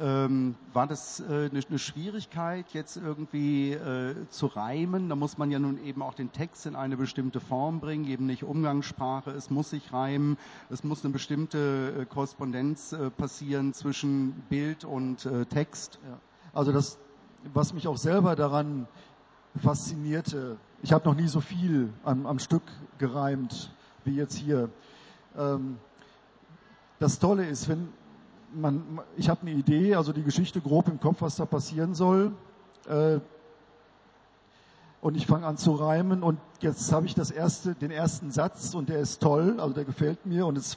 Ähm, 0.00 0.54
war 0.72 0.86
das 0.86 1.20
äh, 1.20 1.50
eine, 1.52 1.60
eine, 1.68 1.78
Schwierigkeit, 1.78 2.64
jetzt 2.72 2.96
irgendwie 2.96 3.72
äh, 3.72 4.14
zu 4.30 4.46
reimen? 4.46 5.10
Da 5.10 5.14
muss 5.14 5.36
man 5.36 5.50
ja 5.50 5.58
nun 5.58 5.76
eben 5.84 6.00
auch 6.00 6.14
den 6.14 6.32
Text 6.32 6.64
in 6.64 6.74
eine 6.74 6.96
bestimmte 6.96 7.38
Form 7.38 7.80
bringen, 7.80 8.06
eben 8.06 8.24
nicht 8.24 8.42
Umgangssprache, 8.42 9.30
es 9.30 9.50
muss 9.50 9.68
sich 9.68 9.92
reimen, 9.92 10.38
es 10.70 10.84
muss 10.84 11.04
eine 11.04 11.12
bestimmte 11.12 11.94
äh, 12.00 12.04
Korrespondenz 12.06 12.92
äh, 12.92 13.10
passieren 13.10 13.74
zwischen 13.74 14.32
Bild 14.48 14.86
und 14.86 15.26
äh, 15.26 15.44
Text. 15.44 15.98
Ja. 16.08 16.18
Also 16.54 16.72
das, 16.72 16.98
was 17.52 17.74
mich 17.74 17.86
auch 17.86 17.98
selber 17.98 18.36
daran 18.36 18.88
faszinierte, 19.62 20.56
ich 20.82 20.94
habe 20.94 21.06
noch 21.06 21.14
nie 21.14 21.28
so 21.28 21.40
viel 21.40 21.92
am, 22.04 22.24
am, 22.24 22.38
Stück 22.38 22.62
gereimt 22.96 23.70
wie 24.04 24.14
jetzt 24.14 24.36
hier. 24.36 24.70
Ähm, 25.36 25.76
das 26.98 27.18
Tolle 27.18 27.46
ist, 27.46 27.68
wenn 27.68 27.88
man, 28.54 29.00
ich 29.16 29.28
habe 29.28 29.42
eine 29.42 29.52
Idee, 29.52 29.94
also 29.94 30.12
die 30.12 30.22
Geschichte 30.22 30.60
grob 30.60 30.88
im 30.88 31.00
Kopf, 31.00 31.22
was 31.22 31.36
da 31.36 31.46
passieren 31.46 31.94
soll. 31.94 32.32
Äh, 32.88 33.20
und 35.00 35.16
ich 35.16 35.26
fange 35.26 35.46
an 35.46 35.56
zu 35.56 35.72
reimen 35.72 36.22
und 36.22 36.38
jetzt 36.60 36.92
habe 36.92 37.06
ich 37.06 37.14
das 37.14 37.30
erste, 37.30 37.74
den 37.74 37.90
ersten 37.90 38.30
Satz 38.30 38.74
und 38.74 38.90
der 38.90 39.00
ist 39.00 39.22
toll, 39.22 39.58
also 39.58 39.72
der 39.72 39.84
gefällt 39.84 40.26
mir 40.26 40.46
und 40.46 40.58
es 40.58 40.76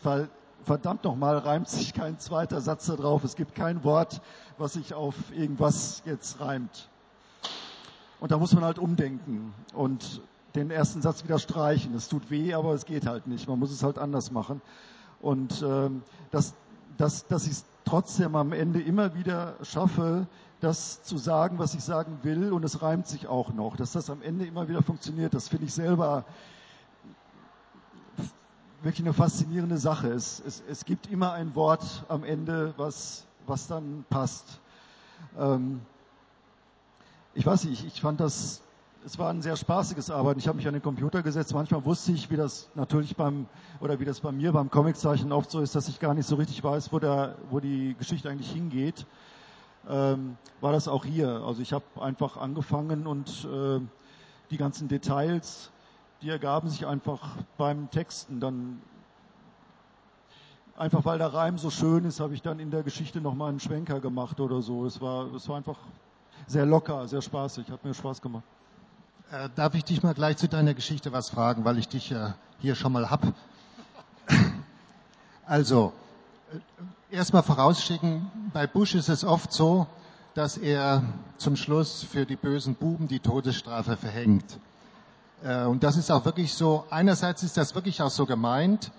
verdammt 0.64 1.04
nochmal 1.04 1.38
reimt 1.40 1.68
sich 1.68 1.94
kein 1.94 2.20
zweiter 2.20 2.62
Satz 2.62 2.86
da 2.86 2.96
drauf. 2.96 3.26
Es 3.26 3.36
gibt 3.36 3.54
kein 3.54 3.84
Wort, 3.84 4.22
was 4.58 4.74
sich 4.74 4.94
auf 4.94 5.16
irgendwas 5.36 6.04
jetzt 6.06 6.40
reimt. 6.40 6.90
Und 8.22 8.32
da 8.32 8.38
muss 8.38 8.54
man 8.54 8.64
halt 8.64 8.80
umdenken 8.80 9.54
und 9.74 10.22
den 10.56 10.72
ersten 10.72 11.02
Satz 11.02 11.26
wieder 11.26 11.40
streichen. 11.40 11.94
Es 11.94 12.08
tut 12.08 12.30
weh, 12.30 12.54
aber 12.54 12.74
es 12.74 12.86
geht 12.86 13.06
halt 13.06 13.28
nicht. 13.28 13.50
Man 13.50 13.60
muss 13.60 13.72
es 13.72 13.84
halt 13.84 13.98
anders 13.98 14.32
machen. 14.32 14.62
Und 15.22 15.62
ähm, 15.68 16.04
das, 16.32 16.54
dass, 16.98 17.28
dass 17.28 17.46
ich 17.46 17.54
es 17.54 17.66
trotzdem 17.86 18.36
am 18.36 18.54
Ende 18.54 18.82
immer 18.82 19.16
wieder 19.16 19.56
schaffe, 19.64 20.28
das 20.60 21.04
zu 21.04 21.18
sagen, 21.18 21.60
was 21.60 21.74
ich 21.74 21.84
sagen 21.84 22.20
will, 22.24 22.54
und 22.54 22.64
es 22.64 22.82
reimt 22.82 23.08
sich 23.08 23.28
auch 23.28 23.54
noch. 23.54 23.76
Dass 23.76 23.92
das 23.92 24.10
am 24.10 24.22
Ende 24.22 24.46
immer 24.46 24.70
wieder 24.70 24.82
funktioniert, 24.82 25.34
das 25.34 25.50
finde 25.50 25.66
ich 25.66 25.74
selber 25.74 26.26
wirklich 28.82 29.06
eine 29.06 29.14
faszinierende 29.14 29.78
Sache. 29.78 30.10
Es, 30.10 30.42
es, 30.46 30.64
es 30.70 30.86
gibt 30.86 31.08
immer 31.08 31.34
ein 31.34 31.56
Wort 31.56 32.06
am 32.10 32.24
Ende, 32.24 32.74
was, 32.78 33.26
was 33.46 33.68
dann 33.68 34.06
passt. 34.10 34.60
Ähm, 35.38 35.82
ich 37.34 37.46
weiß 37.46 37.64
nicht, 37.66 37.86
ich 37.86 38.02
fand 38.02 38.20
das 38.20 38.62
es 39.06 39.20
war 39.20 39.30
ein 39.30 39.42
sehr 39.42 39.56
spaßiges 39.56 40.10
Arbeiten. 40.10 40.40
Ich 40.40 40.48
habe 40.48 40.58
mich 40.58 40.68
an 40.68 40.74
den 40.74 40.82
Computer 40.82 41.22
gesetzt. 41.24 41.54
Manchmal 41.54 41.84
wusste 41.86 42.12
ich, 42.12 42.30
wie 42.30 42.38
das 42.38 42.70
natürlich 42.76 43.16
beim, 43.16 43.48
oder 43.80 44.00
wie 44.00 44.06
das 44.06 44.22
bei 44.22 44.32
mir 44.32 44.52
beim 44.52 44.70
Comiczeichen 44.70 45.32
oft 45.32 45.52
so 45.52 45.60
ist, 45.60 45.76
dass 45.76 45.88
ich 45.88 46.00
gar 46.00 46.14
nicht 46.14 46.28
so 46.28 46.36
richtig 46.36 46.64
weiß, 46.64 46.94
wo, 46.94 47.00
der, 47.00 47.36
wo 47.50 47.60
die 47.60 47.96
Geschichte 47.98 48.30
eigentlich 48.30 48.52
hingeht. 48.52 49.06
Ähm, 49.90 50.38
war 50.62 50.72
das 50.72 50.88
auch 50.88 51.06
hier. 51.06 51.42
Also 51.46 51.62
ich 51.62 51.74
habe 51.74 51.84
einfach 52.00 52.38
angefangen 52.38 53.06
und 53.06 53.46
äh, 53.46 53.82
die 54.52 54.58
ganzen 54.58 54.88
Details, 54.88 55.72
die 56.22 56.30
ergaben 56.30 56.70
sich 56.70 56.86
einfach 56.88 57.38
beim 57.58 57.90
Texten. 57.92 58.40
Dann 58.40 58.82
einfach 60.78 61.04
weil 61.04 61.18
der 61.18 61.34
Reim 61.34 61.58
so 61.58 61.70
schön 61.70 62.06
ist, 62.06 62.22
habe 62.22 62.34
ich 62.34 62.42
dann 62.42 62.60
in 62.60 62.72
der 62.72 62.84
Geschichte 62.84 63.20
nochmal 63.20 63.50
einen 63.50 63.60
Schwenker 63.60 64.00
gemacht 64.00 64.40
oder 64.40 64.62
so. 64.62 64.86
Es 64.86 65.02
war, 65.02 65.34
es 65.34 65.50
war 65.50 65.58
einfach 65.58 65.78
sehr 66.48 66.66
locker, 66.66 67.08
sehr 67.08 67.22
spaßig, 67.22 67.70
hat 67.70 67.84
mir 67.84 67.94
Spaß 67.94 68.22
gemacht. 68.22 68.44
Äh, 69.32 69.50
darf 69.56 69.74
ich 69.76 69.84
dich 69.84 70.04
mal 70.04 70.14
gleich 70.14 70.38
zu 70.38 70.48
deiner 70.48 70.74
Geschichte 70.74 71.12
was 71.12 71.30
fragen, 71.30 71.66
weil 71.66 71.78
ich 71.78 71.88
dich 71.88 72.10
ja 72.10 72.36
hier 72.60 72.76
schon 72.76 72.94
mal 72.94 73.10
hab? 73.10 73.22
Also, 75.46 75.92
äh, 77.12 77.16
erstmal 77.16 77.44
vorausschicken, 77.44 78.32
bei 78.54 78.66
Bush 78.66 78.96
ist 78.96 79.10
es 79.10 79.26
oft 79.26 79.52
so, 79.52 79.88
dass 80.36 80.58
er 80.58 81.04
zum 81.38 81.58
Schluss 81.58 82.02
für 82.04 82.26
die 82.26 82.38
bösen 82.38 82.76
Buben 82.76 83.10
die 83.10 83.20
Todesstrafe 83.20 83.98
verhängt. 83.98 84.58
Äh, 85.44 85.66
und 85.66 85.84
das 85.84 85.98
ist 85.98 86.12
auch 86.12 86.24
wirklich 86.26 86.54
so, 86.54 86.86
einerseits 86.90 87.44
ist 87.44 87.58
das 87.58 87.76
wirklich 87.76 88.02
auch 88.02 88.10
so 88.10 88.26
gemeint, 88.26 88.92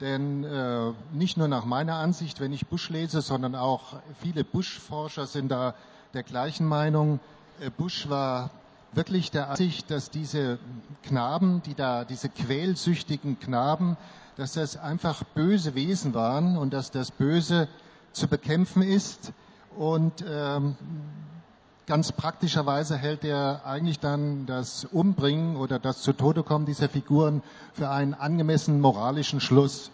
denn 0.00 0.42
äh, 0.42 0.92
nicht 1.12 1.36
nur 1.36 1.46
nach 1.46 1.64
meiner 1.64 1.94
Ansicht, 1.94 2.40
wenn 2.40 2.52
ich 2.52 2.66
Bush 2.66 2.90
lese, 2.90 3.20
sondern 3.20 3.54
auch 3.54 4.00
viele 4.20 4.42
Bush-Forscher 4.42 5.26
sind 5.26 5.50
da 5.50 5.74
der 6.14 6.24
gleichen 6.24 6.66
Meinung. 6.66 7.20
Äh, 7.60 7.70
Bush 7.70 8.08
war 8.08 8.50
wirklich 8.92 9.30
der 9.30 9.50
Ansicht, 9.50 9.90
dass 9.90 10.10
diese 10.10 10.58
Knaben, 11.02 11.62
die 11.62 11.74
da, 11.74 12.04
diese 12.04 12.28
quälsüchtigen 12.28 13.38
Knaben, 13.40 13.96
dass 14.36 14.52
das 14.52 14.76
einfach 14.76 15.24
böse 15.34 15.74
Wesen 15.74 16.14
waren 16.14 16.56
und 16.56 16.72
dass 16.72 16.90
das 16.90 17.10
Böse 17.10 17.68
zu 18.12 18.28
bekämpfen 18.28 18.82
ist. 18.82 19.32
Und 19.76 20.24
ähm, 20.28 20.76
ganz 21.86 22.12
praktischerweise 22.12 22.96
hält 22.96 23.24
er 23.24 23.62
eigentlich 23.64 23.98
dann 23.98 24.46
das 24.46 24.84
Umbringen 24.84 25.56
oder 25.56 25.78
das 25.78 26.02
zu 26.02 26.12
Tode 26.12 26.42
kommen 26.42 26.66
dieser 26.66 26.88
Figuren 26.88 27.42
für 27.72 27.90
einen 27.90 28.14
angemessenen 28.14 28.80
moralischen 28.80 29.40
Schluss. 29.40 29.90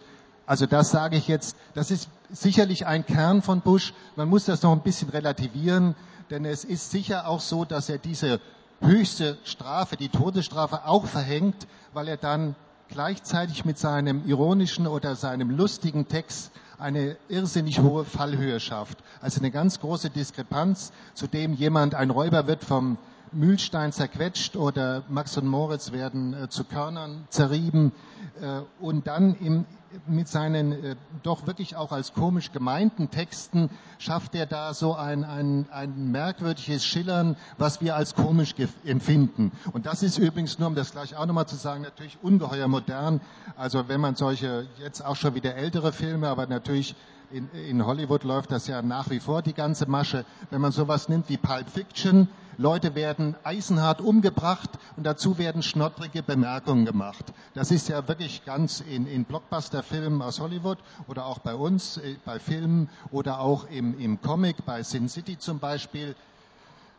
Also 0.46 0.66
das 0.66 0.90
sage 0.90 1.16
ich 1.16 1.28
jetzt, 1.28 1.56
das 1.74 1.90
ist 1.90 2.08
sicherlich 2.30 2.86
ein 2.86 3.04
Kern 3.04 3.42
von 3.42 3.60
Bush. 3.60 3.92
Man 4.16 4.28
muss 4.28 4.46
das 4.46 4.62
noch 4.62 4.72
ein 4.72 4.80
bisschen 4.80 5.10
relativieren, 5.10 5.94
denn 6.30 6.44
es 6.44 6.64
ist 6.64 6.90
sicher 6.90 7.28
auch 7.28 7.40
so, 7.40 7.64
dass 7.64 7.88
er 7.88 7.98
diese 7.98 8.40
höchste 8.80 9.38
Strafe, 9.44 9.96
die 9.96 10.08
Todesstrafe, 10.08 10.84
auch 10.86 11.06
verhängt, 11.06 11.66
weil 11.92 12.08
er 12.08 12.16
dann 12.16 12.54
gleichzeitig 12.88 13.64
mit 13.64 13.78
seinem 13.78 14.26
ironischen 14.26 14.86
oder 14.86 15.14
seinem 15.14 15.50
lustigen 15.50 16.08
Text 16.08 16.50
eine 16.78 17.16
irrsinnig 17.28 17.80
hohe 17.80 18.04
Fallhöhe 18.04 18.60
schafft. 18.60 18.98
Also 19.20 19.40
eine 19.40 19.50
ganz 19.50 19.80
große 19.80 20.10
Diskrepanz, 20.10 20.92
zu 21.14 21.26
dem 21.26 21.52
jemand, 21.54 21.94
ein 21.94 22.10
Räuber 22.10 22.46
wird 22.46 22.64
vom 22.64 22.98
Mühlstein 23.32 23.92
zerquetscht 23.92 24.56
oder 24.56 25.02
Max 25.08 25.36
und 25.36 25.46
Moritz 25.46 25.92
werden 25.92 26.34
äh, 26.34 26.48
zu 26.48 26.64
Körnern 26.64 27.26
zerrieben 27.30 27.92
äh, 28.40 28.60
und 28.80 29.06
dann 29.06 29.34
im, 29.40 29.64
mit 30.06 30.28
seinen 30.28 30.72
äh, 30.72 30.96
doch 31.22 31.46
wirklich 31.46 31.76
auch 31.76 31.92
als 31.92 32.12
komisch 32.12 32.52
gemeinten 32.52 33.10
Texten 33.10 33.70
schafft 33.98 34.34
er 34.34 34.46
da 34.46 34.74
so 34.74 34.94
ein, 34.94 35.24
ein, 35.24 35.66
ein 35.70 36.10
merkwürdiges 36.10 36.84
Schillern, 36.84 37.36
was 37.56 37.80
wir 37.80 37.96
als 37.96 38.14
komisch 38.14 38.54
empfinden. 38.84 39.52
Und 39.72 39.86
das 39.86 40.02
ist 40.02 40.18
übrigens 40.18 40.58
nur, 40.58 40.68
um 40.68 40.74
das 40.74 40.92
gleich 40.92 41.16
auch 41.16 41.26
nochmal 41.26 41.46
zu 41.48 41.56
sagen, 41.56 41.82
natürlich 41.82 42.18
ungeheuer 42.22 42.68
modern. 42.68 43.20
Also 43.56 43.88
wenn 43.88 44.00
man 44.00 44.14
solche, 44.14 44.66
jetzt 44.78 45.04
auch 45.04 45.16
schon 45.16 45.34
wieder 45.34 45.54
ältere 45.54 45.92
Filme, 45.92 46.28
aber 46.28 46.46
natürlich 46.46 46.94
in, 47.30 47.48
in 47.52 47.84
Hollywood 47.84 48.24
läuft 48.24 48.52
das 48.52 48.66
ja 48.66 48.82
nach 48.82 49.10
wie 49.10 49.20
vor 49.20 49.42
die 49.42 49.52
ganze 49.52 49.86
Masche. 49.88 50.24
Wenn 50.50 50.60
man 50.60 50.72
sowas 50.72 51.08
nimmt 51.08 51.28
wie 51.28 51.36
Pulp 51.36 51.68
Fiction, 51.68 52.28
Leute 52.56 52.94
werden 52.94 53.36
eisenhart 53.44 54.00
umgebracht 54.00 54.70
und 54.96 55.04
dazu 55.04 55.38
werden 55.38 55.62
schnottrige 55.62 56.22
Bemerkungen 56.24 56.84
gemacht. 56.84 57.24
Das 57.54 57.70
ist 57.70 57.88
ja 57.88 58.08
wirklich 58.08 58.44
ganz 58.44 58.80
in, 58.80 59.06
in 59.06 59.24
Blockbuster-Filmen 59.24 60.22
aus 60.22 60.40
Hollywood 60.40 60.78
oder 61.06 61.26
auch 61.26 61.38
bei 61.38 61.54
uns, 61.54 61.98
äh, 61.98 62.16
bei 62.24 62.40
Filmen 62.40 62.88
oder 63.12 63.38
auch 63.40 63.68
im, 63.70 63.98
im 64.00 64.20
Comic, 64.20 64.64
bei 64.66 64.82
Sin 64.82 65.08
City 65.08 65.38
zum 65.38 65.60
Beispiel. 65.60 66.16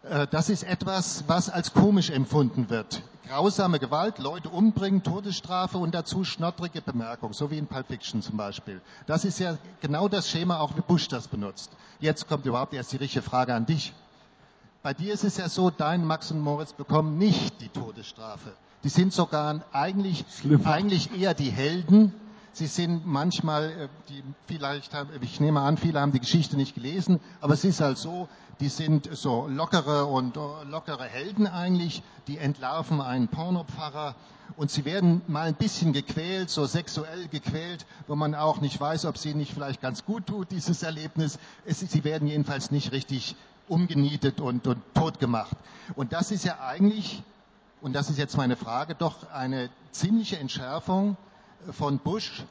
Äh, 0.03 0.27
das 0.27 0.49
ist 0.49 0.63
etwas, 0.63 1.23
was 1.27 1.49
als 1.49 1.73
komisch 1.73 2.09
empfunden 2.09 2.69
wird. 2.69 3.01
Grausame 3.27 3.77
Gewalt, 3.77 4.17
Leute 4.17 4.49
umbringen, 4.49 5.03
Todesstrafe 5.03 5.77
und 5.77 5.93
dazu 5.93 6.23
schnottrige 6.23 6.81
Bemerkungen, 6.81 7.33
so 7.33 7.51
wie 7.51 7.59
in 7.59 7.67
Pulp 7.67 7.87
Fiction 7.87 8.23
zum 8.23 8.37
Beispiel. 8.37 8.81
Das 9.05 9.23
ist 9.23 9.39
ja 9.39 9.57
genau 9.81 10.07
das 10.07 10.29
Schema, 10.29 10.59
auch 10.59 10.75
wie 10.75 10.81
Bush 10.81 11.07
das 11.09 11.27
benutzt. 11.27 11.71
Jetzt 11.99 12.27
kommt 12.27 12.45
überhaupt 12.45 12.73
erst 12.73 12.91
die 12.91 12.97
richtige 12.97 13.21
Frage 13.21 13.53
an 13.53 13.67
dich. 13.67 13.93
Bei 14.81 14.93
dir 14.93 15.13
ist 15.13 15.25
es 15.25 15.37
ja 15.37 15.49
so, 15.49 15.69
dein 15.69 16.05
Max 16.05 16.31
und 16.31 16.39
Moritz 16.39 16.73
bekommen 16.73 17.17
nicht 17.17 17.61
die 17.61 17.67
Todesstrafe. 17.69 18.53
Die 18.83 18.89
sind 18.89 19.13
sogar 19.13 19.61
eigentlich, 19.73 20.25
eigentlich 20.63 21.19
eher 21.19 21.33
die 21.33 21.51
Helden. 21.51 22.13
Sie 22.53 22.67
sind 22.67 23.05
manchmal, 23.05 23.71
äh, 23.71 23.87
die 24.09 24.23
vielleicht, 24.47 24.91
ich 25.21 25.39
nehme 25.39 25.61
an, 25.61 25.77
viele 25.77 25.99
haben 25.99 26.11
die 26.11 26.19
Geschichte 26.19 26.57
nicht 26.57 26.75
gelesen, 26.75 27.19
aber 27.41 27.53
es 27.53 27.63
ist 27.63 27.81
halt 27.81 27.97
so, 27.97 28.27
die 28.59 28.69
sind 28.69 29.09
so 29.15 29.47
lockere 29.47 30.05
und 30.05 30.35
äh, 30.35 30.39
lockere 30.69 31.05
Helden 31.05 31.47
eigentlich, 31.47 32.03
die 32.27 32.37
entlarven 32.37 33.01
einen 33.01 33.27
Pornopfarrer 33.27 34.15
und 34.57 34.71
sie 34.71 34.83
werden 34.83 35.21
mal 35.27 35.47
ein 35.47 35.55
bisschen 35.55 35.93
gequält, 35.93 36.49
so 36.49 36.65
sexuell 36.65 37.27
gequält, 37.27 37.85
wo 38.07 38.15
man 38.15 38.35
auch 38.35 38.59
nicht 38.59 38.79
weiß, 38.79 39.05
ob 39.05 39.17
sie 39.17 39.33
nicht 39.33 39.53
vielleicht 39.53 39.81
ganz 39.81 40.05
gut 40.05 40.27
tut, 40.27 40.51
dieses 40.51 40.83
Erlebnis. 40.83 41.39
Es, 41.65 41.79
sie 41.79 42.03
werden 42.03 42.27
jedenfalls 42.27 42.71
nicht 42.71 42.91
richtig 42.91 43.35
umgenietet 43.67 44.41
und, 44.41 44.67
und 44.67 44.81
tot 44.95 45.19
gemacht. 45.19 45.55
Und 45.95 46.11
das 46.11 46.31
ist 46.31 46.43
ja 46.43 46.59
eigentlich, 46.59 47.23
und 47.81 47.93
das 47.93 48.09
ist 48.09 48.17
jetzt 48.17 48.35
meine 48.35 48.55
Frage, 48.55 48.95
doch 48.95 49.29
eine 49.31 49.69
ziemliche 49.91 50.37
Entschärfung 50.37 51.15
von 51.71 51.99
Bush. 51.99 52.43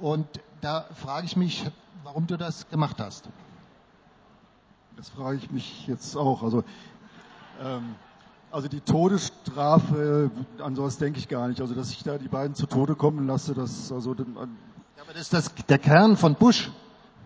Und 0.00 0.26
da 0.60 0.86
frage 0.94 1.26
ich 1.26 1.36
mich, 1.36 1.64
warum 2.04 2.26
du 2.26 2.36
das 2.36 2.68
gemacht 2.68 2.96
hast. 2.98 3.28
Das 4.96 5.08
frage 5.08 5.38
ich 5.38 5.50
mich 5.50 5.86
jetzt 5.86 6.16
auch. 6.16 6.42
Also, 6.42 6.64
ähm, 7.62 7.94
also 8.50 8.68
die 8.68 8.80
Todesstrafe, 8.80 10.30
an 10.62 10.74
sowas 10.74 10.98
denke 10.98 11.18
ich 11.18 11.28
gar 11.28 11.48
nicht. 11.48 11.60
Also 11.60 11.74
dass 11.74 11.90
ich 11.90 12.02
da 12.02 12.18
die 12.18 12.28
beiden 12.28 12.54
zu 12.54 12.66
Tode 12.66 12.94
kommen 12.94 13.26
lasse, 13.26 13.54
das 13.54 13.92
also. 13.92 14.14
ja, 14.14 14.24
aber 14.24 15.12
das 15.12 15.22
ist 15.22 15.32
das, 15.32 15.54
der 15.68 15.78
Kern 15.78 16.16
von 16.16 16.34
Bush. 16.34 16.70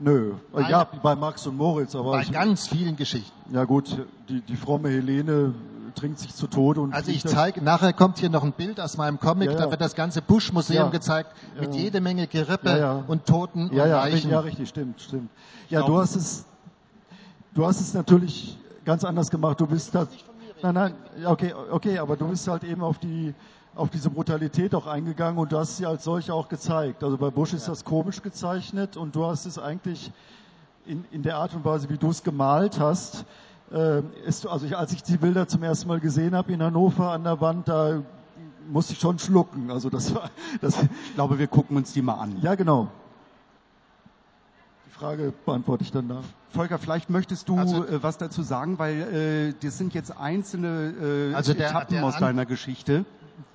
Nö, 0.01 0.35
Nein. 0.53 0.70
ja, 0.70 0.85
bei 0.85 1.14
Max 1.14 1.47
und 1.47 1.57
Moritz, 1.57 1.95
aber 1.95 2.12
Bei 2.12 2.22
ich, 2.22 2.32
ganz 2.32 2.66
vielen 2.66 2.97
Geschichten. 2.97 3.55
ja 3.55 3.64
gut, 3.64 4.05
die, 4.28 4.41
die 4.41 4.57
fromme 4.57 4.89
Helene 4.89 5.55
trinkt 5.95 6.18
sich 6.18 6.34
zu 6.34 6.47
Tode 6.47 6.80
und 6.80 6.92
Also 6.92 7.11
ich 7.11 7.24
zeige, 7.24 7.62
nachher 7.62 7.92
kommt 7.92 8.18
hier 8.18 8.30
noch 8.30 8.42
ein 8.42 8.53
Bild 8.53 8.80
aus 8.80 8.97
meinem 8.97 9.18
Comic, 9.20 9.51
Ja, 9.51 9.57
da 9.57 9.64
ja. 9.64 9.70
wird 9.70 9.80
das 9.80 9.95
ganze 9.95 10.22
Bush-Museum 10.22 10.86
Ja. 10.86 10.90
gezeigt, 10.90 11.30
mit 11.59 11.74
jede 11.74 12.01
Menge 12.01 12.26
Gerippe 12.26 13.05
und 13.07 13.26
Toten 13.26 13.70
Ja, 13.72 13.84
und 13.84 13.90
ja, 13.90 14.05
Leichen. 14.05 14.30
ja, 14.30 14.40
richtig, 14.40 14.68
stimmt, 14.68 15.01
stimmt. 15.01 15.30
Ja, 15.68 15.80
glaube- 15.80 15.92
du 15.92 15.99
hast 16.01 16.16
es, 16.16 16.45
du 17.55 17.64
hast 17.66 17.80
es 17.80 17.95
natürlich 17.95 18.59
ganz 18.84 19.05
anders 19.05 19.30
gemacht. 19.30 19.61
Du 19.61 19.66
bist 19.66 19.95
halt, 19.95 20.09
nein, 20.62 20.74
nein, 20.74 20.95
okay, 21.26 21.55
okay, 21.70 21.99
aber 21.99 22.16
du 22.16 22.28
bist 22.28 22.47
halt 22.49 22.64
eben 22.64 22.82
auf 22.82 22.99
die, 22.99 23.34
auf 23.74 23.90
diese 23.90 24.11
Brutalität 24.11 24.74
auch 24.74 24.86
eingegangen 24.86 25.38
und 25.38 25.51
du 25.53 25.59
hast 25.59 25.76
sie 25.78 25.86
als 25.86 26.05
solche 26.05 26.32
auch 26.34 26.49
gezeigt. 26.49 27.03
Also 27.03 27.16
bei 27.16 27.30
Bush 27.30 27.53
ist 27.55 27.66
das 27.68 27.84
komisch 27.84 28.22
gezeichnet 28.22 28.97
und 28.97 29.16
du 29.16 29.24
hast 29.26 29.47
es 29.47 29.59
eigentlich 29.59 30.11
in, 30.86 31.05
in 31.12 31.22
der 31.22 31.38
Art 31.38 31.55
und 31.55 31.64
Weise, 31.64 31.88
wie 31.88 31.97
du 31.99 32.11
es 32.11 32.22
gemalt 32.22 32.78
hast, 32.78 33.24
äh, 33.72 34.00
ist, 34.26 34.46
also 34.46 34.66
ich, 34.66 34.76
als 34.76 34.92
ich 34.92 35.02
die 35.02 35.16
Bilder 35.16 35.48
zum 35.48 35.62
ersten 35.62 35.88
Mal 35.88 36.00
gesehen 36.00 36.34
habe 36.34 36.52
in 36.52 36.62
Hannover 36.62 37.10
an 37.12 37.24
der 37.24 37.40
Wand, 37.40 37.68
da 37.68 38.02
musste 38.68 38.92
ich 38.94 39.00
schon 39.00 39.18
schlucken. 39.18 39.70
Also 39.70 39.90
das 39.90 40.14
war, 40.14 40.30
das, 40.60 40.76
Ich 40.82 41.14
glaube, 41.14 41.38
wir 41.38 41.46
gucken 41.48 41.76
uns 41.76 41.92
die 41.92 42.02
mal 42.02 42.14
an. 42.14 42.36
ja 42.42 42.54
genau. 42.54 42.88
Die 44.86 44.90
Frage 44.90 45.32
beantworte 45.44 45.82
ich 45.84 45.90
dann 45.92 46.06
nach. 46.06 46.22
Volker, 46.50 46.78
vielleicht 46.78 47.10
möchtest 47.10 47.48
du 47.48 47.56
Also- 47.58 47.84
äh, 47.84 48.02
was 48.02 48.16
dazu 48.18 48.42
sagen, 48.42 48.78
weil 48.78 49.00
äh, 49.00 49.54
das 49.64 49.76
sind 49.78 49.92
jetzt 49.94 50.16
einzelne 50.16 51.30
äh, 51.32 51.34
Also 51.34 51.52
der- 51.52 51.68
Etappen 51.70 51.96
der 51.96 52.04
aus 52.04 52.16
deiner 52.18 52.46
Geschichte. 52.46 53.04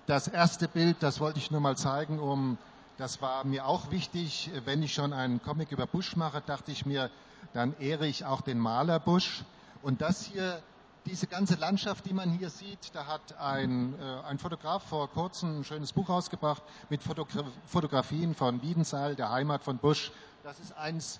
Das 0.05 0.27
erste 0.27 0.67
Bild, 0.67 0.97
das 1.01 1.19
wollte 1.19 1.37
ich 1.39 1.51
nur 1.51 1.61
mal 1.61 1.77
zeigen, 1.77 2.19
um, 2.19 2.57
das 2.97 3.21
war 3.21 3.45
mir 3.45 3.65
auch 3.67 3.91
wichtig. 3.91 4.49
Wenn 4.65 4.83
ich 4.83 4.93
schon 4.93 5.13
einen 5.13 5.41
Comic 5.41 5.71
über 5.71 5.85
Bush 5.87 6.15
mache, 6.17 6.41
dachte 6.45 6.71
ich 6.71 6.85
mir, 6.85 7.09
dann 7.53 7.73
ehre 7.79 8.05
ich 8.07 8.25
auch 8.25 8.41
den 8.41 8.57
Maler 8.59 8.99
Bush. 8.99 9.43
Und 9.81 10.01
das 10.01 10.25
hier, 10.25 10.61
diese 11.05 11.27
ganze 11.27 11.55
Landschaft, 11.55 12.05
die 12.05 12.13
man 12.13 12.31
hier 12.31 12.49
sieht, 12.49 12.93
da 12.93 13.07
hat 13.07 13.37
ein, 13.39 13.97
äh, 13.99 14.03
ein 14.27 14.37
Fotograf 14.37 14.83
vor 14.83 15.09
kurzem 15.09 15.59
ein 15.59 15.63
schönes 15.63 15.93
Buch 15.93 16.09
rausgebracht 16.09 16.61
mit 16.89 17.01
Fotogra 17.01 17.45
Fotografien 17.65 18.35
von 18.35 18.61
Wiedensaal, 18.61 19.15
der 19.15 19.31
Heimat 19.31 19.63
von 19.63 19.77
Bush. 19.77 20.11
Das 20.43 20.59
ist 20.59 20.73
eins, 20.73 21.19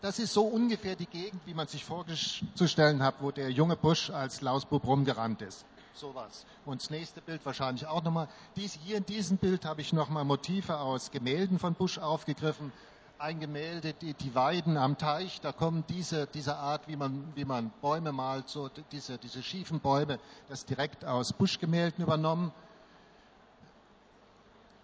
das 0.00 0.18
ist 0.20 0.32
so 0.32 0.44
ungefähr 0.44 0.94
die 0.94 1.06
Gegend, 1.06 1.40
wie 1.46 1.54
man 1.54 1.66
sich 1.66 1.84
vorzustellen 1.84 3.02
hat, 3.02 3.16
wo 3.20 3.32
der 3.32 3.50
junge 3.50 3.76
Bush 3.76 4.10
als 4.10 4.40
Lausbub 4.40 4.86
rumgerannt 4.86 5.42
ist. 5.42 5.64
Sowas. 5.94 6.46
Und 6.64 6.80
das 6.80 6.90
nächste 6.90 7.20
Bild 7.20 7.44
wahrscheinlich 7.44 7.86
auch 7.86 8.04
nochmal. 8.04 8.28
Dies, 8.54 8.78
hier 8.84 8.98
in 8.98 9.06
diesem 9.06 9.36
Bild 9.36 9.64
habe 9.64 9.80
ich 9.80 9.92
nochmal 9.92 10.24
Motive 10.24 10.78
aus 10.78 11.10
Gemälden 11.10 11.58
von 11.58 11.74
Bush 11.74 11.98
aufgegriffen. 11.98 12.72
Ein 13.20 13.40
Gemälde, 13.40 13.94
die, 13.94 14.14
die 14.14 14.36
Weiden 14.36 14.76
am 14.76 14.96
Teich, 14.96 15.40
da 15.40 15.50
kommen 15.50 15.82
diese, 15.88 16.28
diese 16.28 16.54
Art, 16.54 16.86
wie 16.86 16.94
man, 16.94 17.24
wie 17.34 17.44
man 17.44 17.72
Bäume 17.82 18.12
malt, 18.12 18.48
so 18.48 18.70
diese, 18.92 19.18
diese 19.18 19.42
schiefen 19.42 19.80
Bäume, 19.80 20.20
das 20.48 20.66
direkt 20.66 21.04
aus 21.04 21.32
Bush-Gemälden 21.32 22.04
übernommen. 22.04 22.52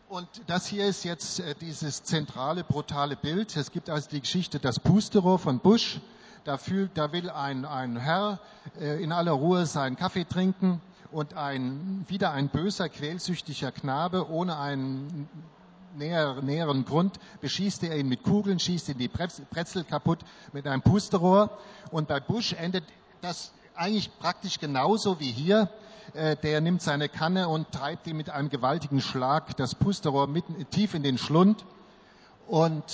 Und 0.08 0.26
das 0.48 0.66
hier 0.66 0.84
ist 0.88 1.04
jetzt 1.04 1.38
äh, 1.38 1.54
dieses 1.54 2.02
zentrale, 2.02 2.64
brutale 2.64 3.14
Bild. 3.14 3.56
Es 3.56 3.70
gibt 3.70 3.88
also 3.88 4.10
die 4.10 4.20
Geschichte 4.20 4.58
Das 4.58 4.80
Pusterohr 4.80 5.38
von 5.38 5.60
Bush. 5.60 6.00
Da, 6.42 6.58
fühlt, 6.58 6.98
da 6.98 7.12
will 7.12 7.30
ein, 7.30 7.64
ein 7.64 7.96
Herr 7.96 8.40
äh, 8.80 9.00
in 9.00 9.12
aller 9.12 9.32
Ruhe 9.32 9.64
seinen 9.64 9.94
Kaffee 9.94 10.24
trinken 10.24 10.80
und 11.12 11.34
ein, 11.34 12.04
wieder 12.08 12.32
ein 12.32 12.48
böser, 12.48 12.88
quälsüchtiger 12.88 13.70
Knabe 13.70 14.28
ohne 14.28 14.58
einen 14.58 15.28
näher, 15.96 16.40
näheren 16.42 16.84
Grund 16.84 17.18
beschießt 17.40 17.82
er 17.84 17.96
ihn 17.96 18.08
mit 18.08 18.22
Kugeln, 18.22 18.58
schießt 18.58 18.88
ihn 18.90 18.98
die 18.98 19.08
Brezel 19.08 19.84
kaputt 19.84 20.20
mit 20.52 20.66
einem 20.66 20.82
Pusterohr. 20.82 21.58
Und 21.90 22.08
bei 22.08 22.20
Bush 22.20 22.52
endet 22.54 22.84
das 23.22 23.52
eigentlich 23.74 24.16
praktisch 24.18 24.58
genauso 24.58 25.20
wie 25.20 25.30
hier. 25.30 25.68
Äh, 26.12 26.36
Der 26.36 26.60
nimmt 26.60 26.82
seine 26.82 27.08
Kanne 27.08 27.48
und 27.48 27.72
treibt 27.72 28.06
ihm 28.06 28.16
mit 28.16 28.30
einem 28.30 28.50
gewaltigen 28.50 29.00
Schlag 29.00 29.56
das 29.56 29.74
Pusterohr 29.74 30.26
mitten, 30.26 30.68
tief 30.70 30.94
in 30.94 31.02
den 31.02 31.18
Schlund. 31.18 31.64
Und 32.46 32.84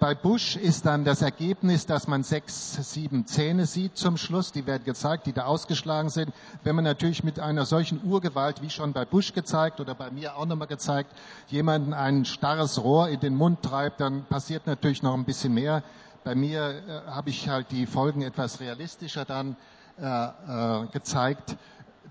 bei 0.00 0.14
Bush 0.14 0.56
ist 0.56 0.86
dann 0.86 1.04
das 1.04 1.22
Ergebnis, 1.22 1.86
dass 1.86 2.06
man 2.06 2.22
sechs, 2.22 2.92
sieben 2.92 3.26
Zähne 3.26 3.66
sieht 3.66 3.96
zum 3.96 4.16
Schluss. 4.16 4.52
Die 4.52 4.66
werden 4.66 4.84
gezeigt, 4.84 5.26
die 5.26 5.32
da 5.32 5.44
ausgeschlagen 5.44 6.08
sind. 6.08 6.32
Wenn 6.64 6.74
man 6.74 6.84
natürlich 6.84 7.24
mit 7.24 7.40
einer 7.40 7.66
solchen 7.66 8.00
Urgewalt, 8.04 8.62
wie 8.62 8.70
schon 8.70 8.92
bei 8.92 9.04
Bush 9.04 9.34
gezeigt 9.34 9.80
oder 9.80 9.94
bei 9.94 10.10
mir 10.10 10.36
auch 10.36 10.46
nochmal 10.46 10.68
gezeigt, 10.68 11.12
jemanden 11.48 11.92
ein 11.92 12.24
starres 12.24 12.82
Rohr 12.82 13.08
in 13.08 13.20
den 13.20 13.34
Mund 13.34 13.62
treibt, 13.62 14.00
dann 14.00 14.24
passiert 14.24 14.66
natürlich 14.66 15.02
noch 15.02 15.14
ein 15.14 15.24
bisschen 15.24 15.52
mehr. 15.52 15.82
Bei 16.24 16.34
mir 16.34 16.70
äh, 16.70 17.10
habe 17.10 17.30
ich 17.30 17.48
halt 17.48 17.70
die 17.70 17.86
Folgen 17.86 18.22
etwas 18.22 18.60
realistischer 18.60 19.24
dann 19.24 19.56
äh, 19.98 20.04
äh, 20.04 20.86
gezeigt, 20.92 21.56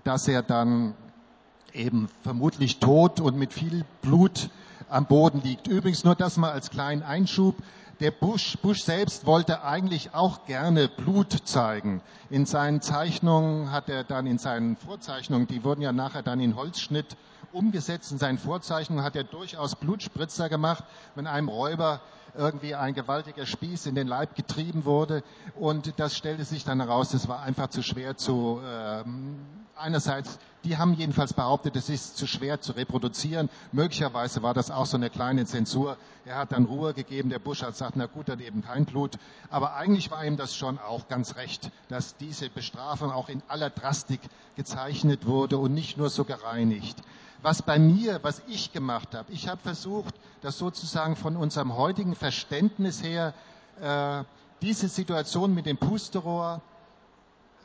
dass 0.04 0.26
er 0.26 0.42
dann 0.42 0.94
eben 1.72 2.08
vermutlich 2.22 2.78
tot 2.78 3.20
und 3.20 3.36
mit 3.36 3.52
viel 3.52 3.84
Blut 4.02 4.48
am 4.88 5.06
Boden 5.06 5.42
liegt. 5.42 5.66
Übrigens 5.66 6.04
nur 6.04 6.14
das 6.14 6.36
mal 6.36 6.52
als 6.52 6.70
kleinen 6.70 7.02
Einschub. 7.02 7.56
Der 8.00 8.10
Bush, 8.10 8.58
Bush 8.58 8.82
selbst 8.82 9.24
wollte 9.24 9.62
eigentlich 9.62 10.14
auch 10.14 10.44
gerne 10.44 10.88
Blut 10.88 11.32
zeigen. 11.44 12.02
In 12.28 12.44
seinen 12.44 12.82
Zeichnungen 12.82 13.72
hat 13.72 13.88
er 13.88 14.04
dann 14.04 14.26
in 14.26 14.36
seinen 14.38 14.76
Vorzeichnungen, 14.76 15.46
die 15.46 15.64
wurden 15.64 15.80
ja 15.80 15.92
nachher 15.92 16.22
dann 16.22 16.40
in 16.40 16.56
Holzschnitt 16.56 17.16
umgesetzt, 17.52 18.12
in 18.12 18.18
seinen 18.18 18.36
Vorzeichnungen 18.36 19.02
hat 19.02 19.16
er 19.16 19.24
durchaus 19.24 19.76
Blutspritzer 19.76 20.50
gemacht, 20.50 20.84
wenn 21.14 21.26
einem 21.26 21.48
Räuber 21.48 22.02
irgendwie 22.36 22.74
ein 22.74 22.94
gewaltiger 22.94 23.46
Spieß 23.46 23.86
in 23.86 23.94
den 23.94 24.06
Leib 24.06 24.34
getrieben 24.34 24.84
wurde. 24.84 25.22
Und 25.54 25.98
das 25.98 26.16
stellte 26.16 26.44
sich 26.44 26.64
dann 26.64 26.80
heraus, 26.80 27.10
das 27.10 27.28
war 27.28 27.40
einfach 27.40 27.68
zu 27.68 27.82
schwer 27.82 28.16
zu, 28.16 28.60
ähm, 28.64 29.36
einerseits, 29.76 30.38
die 30.64 30.76
haben 30.78 30.94
jedenfalls 30.94 31.32
behauptet, 31.32 31.76
es 31.76 31.88
ist 31.88 32.16
zu 32.16 32.26
schwer 32.26 32.60
zu 32.60 32.72
reproduzieren. 32.72 33.48
Möglicherweise 33.72 34.42
war 34.42 34.54
das 34.54 34.70
auch 34.70 34.86
so 34.86 34.96
eine 34.96 35.10
kleine 35.10 35.46
Zensur. 35.46 35.96
Er 36.24 36.36
hat 36.36 36.52
dann 36.52 36.64
Ruhe 36.64 36.92
gegeben, 36.92 37.30
der 37.30 37.38
Busch 37.38 37.62
hat 37.62 37.70
gesagt, 37.70 37.92
na 37.94 38.06
gut, 38.06 38.28
dann 38.28 38.40
eben 38.40 38.62
kein 38.62 38.84
Blut. 38.84 39.18
Aber 39.50 39.74
eigentlich 39.74 40.10
war 40.10 40.24
ihm 40.24 40.36
das 40.36 40.56
schon 40.56 40.78
auch 40.78 41.08
ganz 41.08 41.36
recht, 41.36 41.70
dass 41.88 42.16
diese 42.16 42.50
Bestrafung 42.50 43.12
auch 43.12 43.28
in 43.28 43.42
aller 43.48 43.70
Drastik 43.70 44.20
gezeichnet 44.56 45.26
wurde 45.26 45.58
und 45.58 45.72
nicht 45.72 45.98
nur 45.98 46.10
so 46.10 46.24
gereinigt. 46.24 46.96
Was 47.46 47.62
bei 47.62 47.78
mir, 47.78 48.18
was 48.24 48.42
ich 48.48 48.72
gemacht 48.72 49.14
habe, 49.14 49.30
ich 49.32 49.46
habe 49.46 49.60
versucht, 49.62 50.16
das 50.42 50.58
sozusagen 50.58 51.14
von 51.14 51.36
unserem 51.36 51.76
heutigen 51.76 52.16
Verständnis 52.16 53.04
her, 53.04 53.34
äh, 53.80 54.24
diese 54.62 54.88
Situation 54.88 55.54
mit 55.54 55.64
dem 55.64 55.76
Pusterohr 55.78 56.60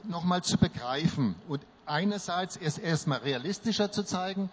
nochmal 0.03 0.43
zu 0.43 0.59
begreifen 0.59 1.33
und 1.47 1.65
einerseits 1.87 2.57
es 2.57 2.77
erstmal 2.77 3.21
realistischer 3.21 3.91
zu 3.91 4.03
zeigen. 4.03 4.51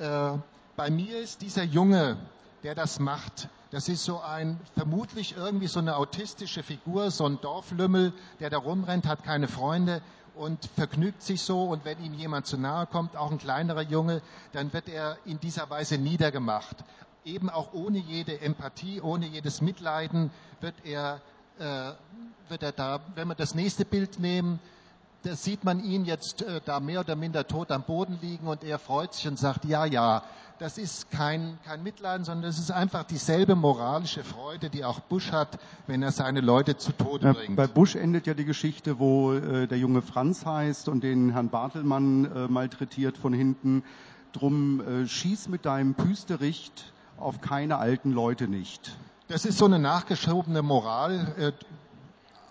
Äh, 0.00 0.32
bei 0.74 0.90
mir 0.90 1.20
ist 1.20 1.42
dieser 1.42 1.62
Junge, 1.62 2.16
der 2.64 2.74
das 2.74 2.98
macht, 2.98 3.48
das 3.70 3.88
ist 3.88 4.04
so 4.04 4.20
ein, 4.20 4.58
vermutlich 4.74 5.36
irgendwie 5.36 5.68
so 5.68 5.78
eine 5.78 5.94
autistische 5.94 6.64
Figur, 6.64 7.12
so 7.12 7.24
ein 7.24 7.40
Dorflümmel, 7.40 8.12
der 8.40 8.50
da 8.50 8.58
rumrennt, 8.58 9.06
hat 9.06 9.22
keine 9.22 9.46
Freunde 9.46 10.02
und 10.36 10.66
vergnügt 10.76 11.22
sich 11.22 11.42
so 11.42 11.64
und 11.64 11.84
wenn 11.84 12.02
ihm 12.02 12.14
jemand 12.14 12.46
zu 12.46 12.56
nahe 12.56 12.86
kommt, 12.86 13.16
auch 13.16 13.30
ein 13.30 13.38
kleinerer 13.38 13.82
Junge, 13.82 14.22
dann 14.52 14.72
wird 14.72 14.88
er 14.88 15.16
in 15.24 15.40
dieser 15.40 15.68
Weise 15.70 15.98
niedergemacht. 15.98 16.76
Eben 17.24 17.50
auch 17.50 17.72
ohne 17.72 17.98
jede 17.98 18.40
Empathie, 18.40 19.00
ohne 19.00 19.26
jedes 19.26 19.60
Mitleiden 19.60 20.30
wird 20.60 20.74
er, 20.84 21.20
äh, 21.58 21.92
wird 22.48 22.62
er 22.62 22.72
da, 22.72 23.00
wenn 23.14 23.28
wir 23.28 23.34
das 23.34 23.54
nächste 23.54 23.84
Bild 23.84 24.18
nehmen, 24.18 24.60
da 25.22 25.34
sieht 25.34 25.64
man 25.64 25.82
ihn 25.82 26.04
jetzt 26.04 26.42
äh, 26.42 26.60
da 26.64 26.78
mehr 26.78 27.00
oder 27.00 27.16
minder 27.16 27.46
tot 27.48 27.72
am 27.72 27.82
Boden 27.82 28.18
liegen 28.22 28.46
und 28.46 28.62
er 28.62 28.78
freut 28.78 29.14
sich 29.14 29.26
und 29.26 29.38
sagt, 29.38 29.64
ja, 29.64 29.84
ja, 29.84 30.22
das 30.58 30.78
ist 30.78 31.10
kein, 31.10 31.58
kein 31.64 31.82
Mitleiden, 31.82 32.24
sondern 32.24 32.44
das 32.50 32.58
ist 32.58 32.70
einfach 32.70 33.04
dieselbe 33.04 33.54
moralische 33.54 34.24
Freude, 34.24 34.70
die 34.70 34.84
auch 34.84 35.00
Bush 35.00 35.32
hat, 35.32 35.58
wenn 35.86 36.02
er 36.02 36.12
seine 36.12 36.40
Leute 36.40 36.76
zu 36.76 36.92
Tode 36.92 37.32
bringt. 37.32 37.56
bei 37.56 37.66
Bush 37.66 37.94
endet 37.94 38.26
ja 38.26 38.34
die 38.34 38.44
Geschichte, 38.44 38.98
wo 38.98 39.34
äh, 39.34 39.66
der 39.66 39.78
junge 39.78 40.02
Franz 40.02 40.46
heißt 40.46 40.88
und 40.88 41.02
den 41.02 41.30
Herrn 41.30 41.50
Bartelmann 41.50 42.24
äh, 42.24 42.48
malträtiert 42.48 43.18
von 43.18 43.32
hinten. 43.32 43.84
Drum 44.32 44.80
äh, 44.80 45.06
schieß 45.06 45.48
mit 45.48 45.66
deinem 45.66 45.94
Püstericht 45.94 46.92
auf 47.18 47.40
keine 47.40 47.78
alten 47.78 48.12
Leute 48.12 48.48
nicht. 48.48 48.96
Das 49.28 49.44
ist 49.44 49.58
so 49.58 49.64
eine 49.64 49.78
nachgeschobene 49.78 50.62
Moral, 50.62 51.34
äh, 51.38 51.52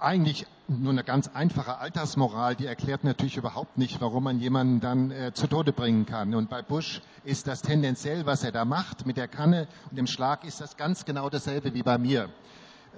eigentlich 0.06 0.46
nur 0.68 0.92
eine 0.92 1.04
ganz 1.04 1.30
einfache 1.34 1.80
Altersmoral, 1.80 2.56
die 2.56 2.66
erklärt 2.68 3.04
natürlich 3.04 3.38
überhaupt 3.38 3.78
nicht, 3.78 4.02
warum 4.02 4.24
man 4.26 4.40
jemanden 4.40 4.80
dann 4.80 5.12
äh, 5.12 5.34
zu 5.34 5.48
Tode 5.48 5.74
bringen 5.74 6.06
kann. 6.06 6.34
Und 6.36 6.50
bei 6.50 6.62
Bush 6.62 7.02
ist 7.24 7.48
das 7.48 7.62
tendenziell, 7.62 8.26
was 8.26 8.44
er 8.44 8.52
da 8.52 8.66
macht 8.66 9.06
mit 9.06 9.18
der 9.18 9.28
Kanne 9.28 9.68
und 9.90 9.98
dem 9.98 10.08
Schlag, 10.08 10.44
ist 10.44 10.62
das 10.62 10.78
ganz 10.78 11.06
genau 11.06 11.30
dasselbe 11.30 11.74
wie 11.74 11.84
bei 11.84 11.98
mir. 11.98 12.30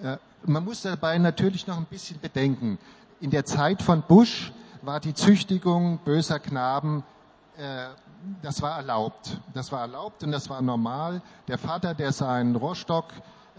Äh, 0.03 0.17
man 0.45 0.65
muss 0.65 0.81
dabei 0.81 1.17
natürlich 1.17 1.65
noch 1.65 1.77
ein 1.77 1.85
bisschen 1.85 2.19
bedenken. 2.19 2.77
In 3.21 3.31
der 3.31 3.45
Zeit 3.45 3.81
von 3.81 4.01
Bush 4.01 4.51
war 4.81 4.99
die 4.99 5.13
Züchtigung 5.13 5.99
böser 6.05 6.39
Knaben 6.39 7.03
äh, 7.57 7.87
das 8.41 8.61
war 8.61 8.77
erlaubt. 8.77 9.37
Das 9.53 9.71
war 9.71 9.81
erlaubt 9.81 10.23
und 10.23 10.31
das 10.31 10.49
war 10.49 10.61
normal. 10.61 11.21
Der 11.47 11.57
Vater, 11.57 11.93
der 11.93 12.11
seinen 12.11 12.55
Rohrstock 12.55 13.05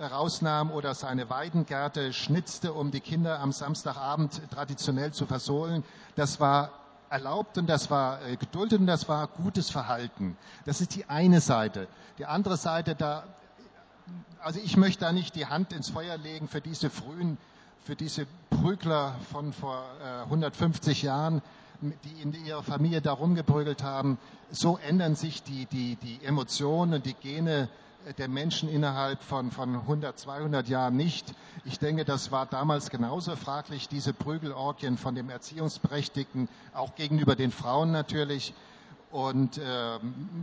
rausnahm 0.01 0.71
oder 0.71 0.95
seine 0.95 1.29
Weidengärte 1.31 2.13
schnitzte, 2.13 2.73
um 2.73 2.91
die 2.91 3.01
Kinder 3.01 3.41
am 3.41 3.53
Samstagabend 3.53 4.41
traditionell 4.51 5.13
zu 5.13 5.27
versohlen. 5.27 5.85
Das 6.17 6.41
war 6.41 6.71
erlaubt 7.11 7.59
und 7.59 7.67
das 7.69 7.91
war 7.91 8.23
äh, 8.27 8.37
geduldet 8.37 8.81
und 8.81 8.87
das 8.87 9.09
war 9.09 9.27
gutes 9.29 9.71
Verhalten. 9.71 10.37
Das 10.67 10.81
ist 10.81 10.95
die 10.95 11.09
eine 11.09 11.41
Seite. 11.41 11.89
Die 12.19 12.27
andere 12.27 12.57
Seite, 12.57 12.95
da, 12.95 13.25
also 14.43 14.61
ich 14.63 14.77
möchte 14.77 15.05
da 15.05 15.13
nicht 15.13 15.35
die 15.35 15.47
Hand 15.47 15.73
ins 15.73 15.91
Feuer 15.91 16.17
legen 16.19 16.49
für 16.49 16.61
diese 16.61 16.91
frühen, 16.91 17.39
für 17.85 17.97
diese 17.97 18.27
Prügler 18.51 19.15
von 19.33 19.53
vor 19.53 19.83
äh, 20.05 20.25
150 20.25 21.03
Jahren, 21.03 21.43
die 21.81 22.23
in 22.23 22.33
ihrer 22.45 22.63
Familie 22.63 23.01
da 23.01 23.13
rumgeprügelt 23.13 23.83
haben. 23.83 24.19
So 24.51 24.79
ändern 24.79 25.15
sich 25.15 25.43
die, 25.43 25.67
die, 25.67 25.97
die 25.97 26.25
Emotionen 26.25 26.95
und 26.95 27.07
die 27.07 27.15
Gene 27.15 27.69
der 28.17 28.29
Menschen 28.29 28.69
innerhalb 28.69 29.23
von, 29.23 29.51
von 29.51 29.75
100, 29.75 30.19
200 30.19 30.69
Jahren 30.69 30.97
nicht. 30.97 31.35
Ich 31.65 31.79
denke, 31.79 32.05
das 32.05 32.31
war 32.33 32.47
damals 32.47 32.91
genauso 32.91 33.37
fraglich, 33.37 33.89
diese 33.89 34.13
Prügelorgien 34.13 34.97
von 34.97 35.15
dem 35.15 35.29
Erziehungsberechtigten, 35.29 36.49
auch 36.73 36.95
gegenüber 36.95 37.37
den 37.37 37.51
Frauen 37.51 37.91
natürlich. 37.91 38.55
Und 39.11 39.59
äh, 39.59 39.63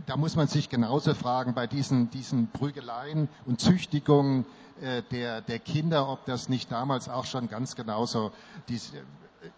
da 0.06 0.16
muss 0.16 0.36
man 0.36 0.48
sich 0.48 0.68
genauso 0.68 1.14
fragen 1.14 1.54
bei 1.54 1.66
diesen, 1.66 2.10
diesen 2.10 2.48
Prügeleien 2.50 3.28
und 3.46 3.60
Züchtigungen 3.60 4.44
äh, 4.80 5.02
der, 5.10 5.40
der 5.40 5.58
Kinder, 5.58 6.08
ob 6.08 6.24
das 6.26 6.48
nicht 6.48 6.70
damals 6.70 7.08
auch 7.08 7.24
schon 7.24 7.48
ganz 7.48 7.76
genauso 7.76 8.32
diesen 8.68 8.98
äh, 8.98 9.00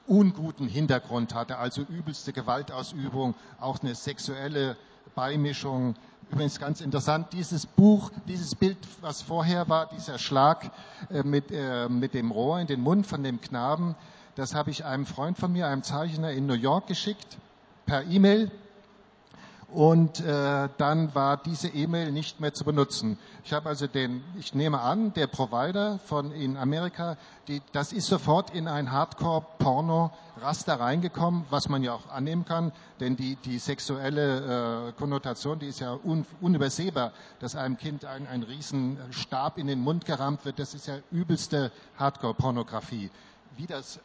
unguten 0.06 0.68
Hintergrund 0.68 1.34
hatte, 1.34 1.56
also 1.56 1.82
übelste 1.82 2.32
Gewaltausübung, 2.34 3.34
auch 3.60 3.80
eine 3.80 3.94
sexuelle 3.94 4.76
Beimischung 5.14 5.94
Übrigens 6.30 6.58
ganz 6.60 6.80
interessant, 6.80 7.32
dieses 7.32 7.66
Buch, 7.66 8.10
dieses 8.26 8.54
Bild, 8.54 8.76
was 9.00 9.22
vorher 9.22 9.68
war, 9.68 9.88
dieser 9.88 10.18
Schlag 10.18 10.70
äh, 11.10 11.22
mit, 11.22 11.50
äh, 11.50 11.88
mit 11.88 12.12
dem 12.14 12.30
Rohr 12.30 12.60
in 12.60 12.66
den 12.66 12.80
Mund 12.80 13.06
von 13.06 13.22
dem 13.22 13.40
Knaben, 13.40 13.94
das 14.34 14.54
habe 14.54 14.70
ich 14.70 14.84
einem 14.84 15.06
Freund 15.06 15.38
von 15.38 15.52
mir, 15.52 15.66
einem 15.66 15.82
Zeichner 15.82 16.30
in 16.30 16.46
New 16.46 16.54
York 16.54 16.86
geschickt, 16.86 17.38
per 17.86 18.04
E-Mail 18.04 18.50
und 19.68 20.20
äh, 20.20 20.68
dann 20.78 21.14
war 21.14 21.36
diese 21.36 21.68
E-Mail 21.68 22.10
nicht 22.10 22.40
mehr 22.40 22.54
zu 22.54 22.64
benutzen. 22.64 23.18
Ich 23.44 23.52
habe 23.52 23.68
also 23.68 23.86
den, 23.86 24.24
ich 24.38 24.54
nehme 24.54 24.80
an, 24.80 25.12
der 25.12 25.26
Provider 25.26 25.98
von 26.06 26.32
in 26.32 26.56
Amerika, 26.56 27.18
die, 27.48 27.60
das 27.72 27.92
ist 27.92 28.06
sofort 28.06 28.54
in 28.54 28.66
ein 28.66 28.90
Hardcore-Porno-Raster 28.90 30.80
reingekommen, 30.80 31.44
was 31.50 31.68
man 31.68 31.82
ja 31.82 31.92
auch 31.92 32.08
annehmen 32.08 32.46
kann, 32.46 32.72
denn 33.00 33.16
die, 33.16 33.36
die 33.36 33.58
sexuelle 33.58 34.88
äh, 34.88 34.92
Konnotation, 34.92 35.58
die 35.58 35.66
ist 35.66 35.80
ja 35.80 35.98
un, 36.02 36.24
unübersehbar, 36.40 37.12
dass 37.40 37.54
einem 37.54 37.76
Kind 37.76 38.06
ein, 38.06 38.26
ein 38.26 38.42
riesen 38.44 38.96
Stab 39.10 39.58
in 39.58 39.66
den 39.66 39.80
Mund 39.80 40.06
gerammt 40.06 40.46
wird, 40.46 40.58
das 40.58 40.72
ist 40.72 40.86
ja 40.86 40.96
übelste 41.10 41.72
Hardcore-Pornografie. 41.98 43.10
Wie 43.58 43.66
das 43.66 44.00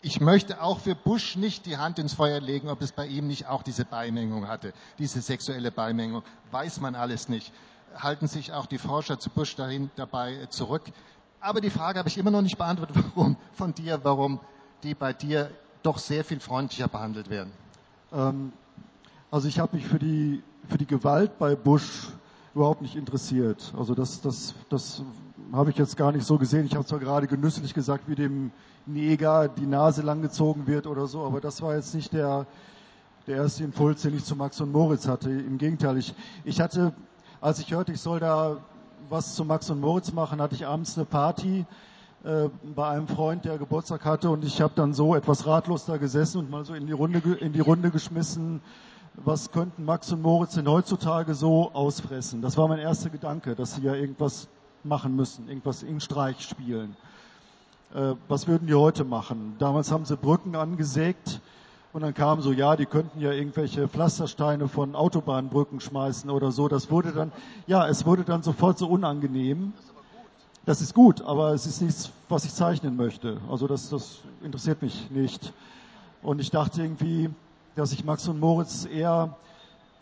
ich 0.00 0.20
möchte 0.20 0.62
auch 0.62 0.78
für 0.80 0.94
Bush 0.94 1.36
nicht 1.36 1.66
die 1.66 1.76
Hand 1.76 1.98
ins 1.98 2.14
Feuer 2.14 2.40
legen, 2.40 2.68
ob 2.68 2.82
es 2.82 2.92
bei 2.92 3.06
ihm 3.06 3.26
nicht 3.26 3.46
auch 3.46 3.62
diese 3.62 3.84
Beimengung 3.84 4.46
hatte, 4.46 4.72
diese 4.98 5.20
sexuelle 5.20 5.72
Beimengung. 5.72 6.22
Weiß 6.50 6.80
man 6.80 6.94
alles 6.94 7.28
nicht. 7.28 7.52
Halten 7.96 8.28
sich 8.28 8.52
auch 8.52 8.66
die 8.66 8.78
Forscher 8.78 9.18
zu 9.18 9.30
Bush 9.30 9.56
dahin 9.56 9.90
dabei 9.96 10.46
zurück. 10.50 10.82
Aber 11.40 11.60
die 11.60 11.70
Frage 11.70 11.98
habe 11.98 12.08
ich 12.08 12.18
immer 12.18 12.30
noch 12.30 12.42
nicht 12.42 12.58
beantwortet, 12.58 12.96
warum 13.14 13.36
von 13.52 13.74
dir, 13.74 14.00
warum 14.04 14.40
die 14.82 14.94
bei 14.94 15.12
dir 15.12 15.50
doch 15.82 15.98
sehr 15.98 16.24
viel 16.24 16.40
freundlicher 16.40 16.88
behandelt 16.88 17.30
werden. 17.30 17.52
Ähm, 18.12 18.52
also 19.30 19.48
ich 19.48 19.58
habe 19.58 19.76
mich 19.76 19.86
für 19.86 19.98
die, 19.98 20.42
für 20.68 20.78
die 20.78 20.86
Gewalt 20.86 21.38
bei 21.38 21.56
Bush 21.56 22.08
überhaupt 22.54 22.82
nicht 22.82 22.96
interessiert. 22.96 23.72
Also 23.76 23.94
das, 23.94 24.20
das, 24.20 24.54
das 24.68 25.02
habe 25.52 25.70
ich 25.70 25.76
jetzt 25.76 25.96
gar 25.96 26.12
nicht 26.12 26.26
so 26.26 26.38
gesehen. 26.38 26.66
Ich 26.66 26.74
habe 26.74 26.84
zwar 26.84 26.98
gerade 26.98 27.26
genüsslich 27.26 27.74
gesagt, 27.74 28.08
wie 28.08 28.14
dem 28.14 28.50
Neger 28.86 29.48
die 29.48 29.66
Nase 29.66 30.02
langgezogen 30.02 30.66
wird 30.66 30.86
oder 30.86 31.06
so, 31.06 31.24
aber 31.24 31.40
das 31.40 31.62
war 31.62 31.74
jetzt 31.74 31.94
nicht 31.94 32.12
der, 32.12 32.46
der 33.26 33.36
erste 33.36 33.64
Impuls, 33.64 34.02
den 34.02 34.16
ich 34.16 34.24
zu 34.24 34.34
Max 34.34 34.60
und 34.60 34.72
Moritz 34.72 35.06
hatte. 35.06 35.30
Im 35.30 35.58
Gegenteil, 35.58 35.98
ich, 35.98 36.14
ich 36.44 36.60
hatte, 36.60 36.92
als 37.40 37.58
ich 37.58 37.70
hörte, 37.70 37.92
ich 37.92 38.00
soll 38.00 38.20
da 38.20 38.58
was 39.10 39.34
zu 39.34 39.44
Max 39.44 39.70
und 39.70 39.80
Moritz 39.80 40.12
machen, 40.12 40.40
hatte 40.40 40.54
ich 40.54 40.66
abends 40.66 40.96
eine 40.96 41.04
Party 41.04 41.66
äh, 42.24 42.48
bei 42.74 42.88
einem 42.88 43.08
Freund, 43.08 43.44
der 43.44 43.58
Geburtstag 43.58 44.04
hatte 44.04 44.30
und 44.30 44.44
ich 44.44 44.60
habe 44.60 44.72
dann 44.74 44.92
so 44.92 45.14
etwas 45.14 45.46
ratlos 45.46 45.84
da 45.84 45.98
gesessen 45.98 46.38
und 46.38 46.50
mal 46.50 46.64
so 46.64 46.74
in 46.74 46.86
die 46.86 46.92
Runde, 46.92 47.20
in 47.40 47.52
die 47.52 47.60
Runde 47.60 47.90
geschmissen, 47.90 48.60
was 49.24 49.50
könnten 49.50 49.84
Max 49.84 50.12
und 50.12 50.22
Moritz 50.22 50.54
denn 50.54 50.68
heutzutage 50.68 51.34
so 51.34 51.70
ausfressen? 51.72 52.42
Das 52.42 52.56
war 52.56 52.68
mein 52.68 52.78
erster 52.78 53.10
Gedanke, 53.10 53.54
dass 53.54 53.74
sie 53.74 53.82
ja 53.82 53.94
irgendwas 53.94 54.48
machen 54.84 55.16
müssen, 55.16 55.48
irgendwas 55.48 55.82
in 55.82 56.00
Streich 56.00 56.40
spielen. 56.40 56.96
Äh, 57.94 58.14
was 58.28 58.46
würden 58.46 58.66
die 58.66 58.74
heute 58.74 59.04
machen? 59.04 59.56
Damals 59.58 59.90
haben 59.90 60.04
sie 60.04 60.16
Brücken 60.16 60.54
angesägt 60.54 61.40
und 61.92 62.02
dann 62.02 62.14
kam 62.14 62.40
so, 62.42 62.52
ja, 62.52 62.76
die 62.76 62.86
könnten 62.86 63.20
ja 63.20 63.32
irgendwelche 63.32 63.88
Pflastersteine 63.88 64.68
von 64.68 64.94
Autobahnbrücken 64.94 65.80
schmeißen 65.80 66.30
oder 66.30 66.52
so. 66.52 66.68
Das 66.68 66.90
wurde 66.90 67.12
dann, 67.12 67.32
ja, 67.66 67.88
es 67.88 68.06
wurde 68.06 68.24
dann 68.24 68.42
sofort 68.42 68.78
so 68.78 68.88
unangenehm. 68.88 69.72
Das 70.64 70.82
ist 70.82 70.94
gut, 70.94 71.22
aber 71.22 71.54
es 71.54 71.66
ist 71.66 71.80
nichts, 71.80 72.12
was 72.28 72.44
ich 72.44 72.54
zeichnen 72.54 72.96
möchte. 72.96 73.38
Also 73.50 73.66
das, 73.66 73.88
das 73.88 74.18
interessiert 74.42 74.82
mich 74.82 75.10
nicht. 75.10 75.52
Und 76.22 76.40
ich 76.40 76.50
dachte 76.50 76.82
irgendwie, 76.82 77.30
dass 77.78 77.92
ich 77.92 78.04
Max 78.04 78.28
und 78.28 78.40
Moritz 78.40 78.86
eher, 78.86 79.36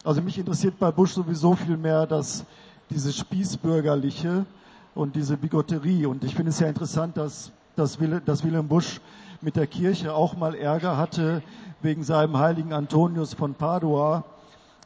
also 0.02 0.22
mich 0.22 0.38
interessiert 0.38 0.78
bei 0.78 0.90
Bush 0.90 1.12
sowieso 1.12 1.54
viel 1.54 1.76
mehr, 1.76 2.06
dass 2.06 2.44
diese 2.90 3.12
Spießbürgerliche 3.12 4.46
und 4.94 5.14
diese 5.14 5.36
Bigotterie. 5.36 6.06
Und 6.06 6.24
ich 6.24 6.34
finde 6.34 6.50
es 6.50 6.60
ja 6.60 6.68
interessant, 6.68 7.16
dass 7.16 7.52
dass, 7.76 8.00
Wilhelm 8.00 8.68
Busch 8.68 9.00
mit 9.42 9.56
der 9.56 9.66
Kirche 9.66 10.14
auch 10.14 10.34
mal 10.36 10.54
Ärger 10.54 10.96
hatte 10.96 11.42
wegen 11.82 12.02
seinem 12.02 12.38
heiligen 12.38 12.72
Antonius 12.72 13.34
von 13.34 13.54
Padua. 13.54 14.24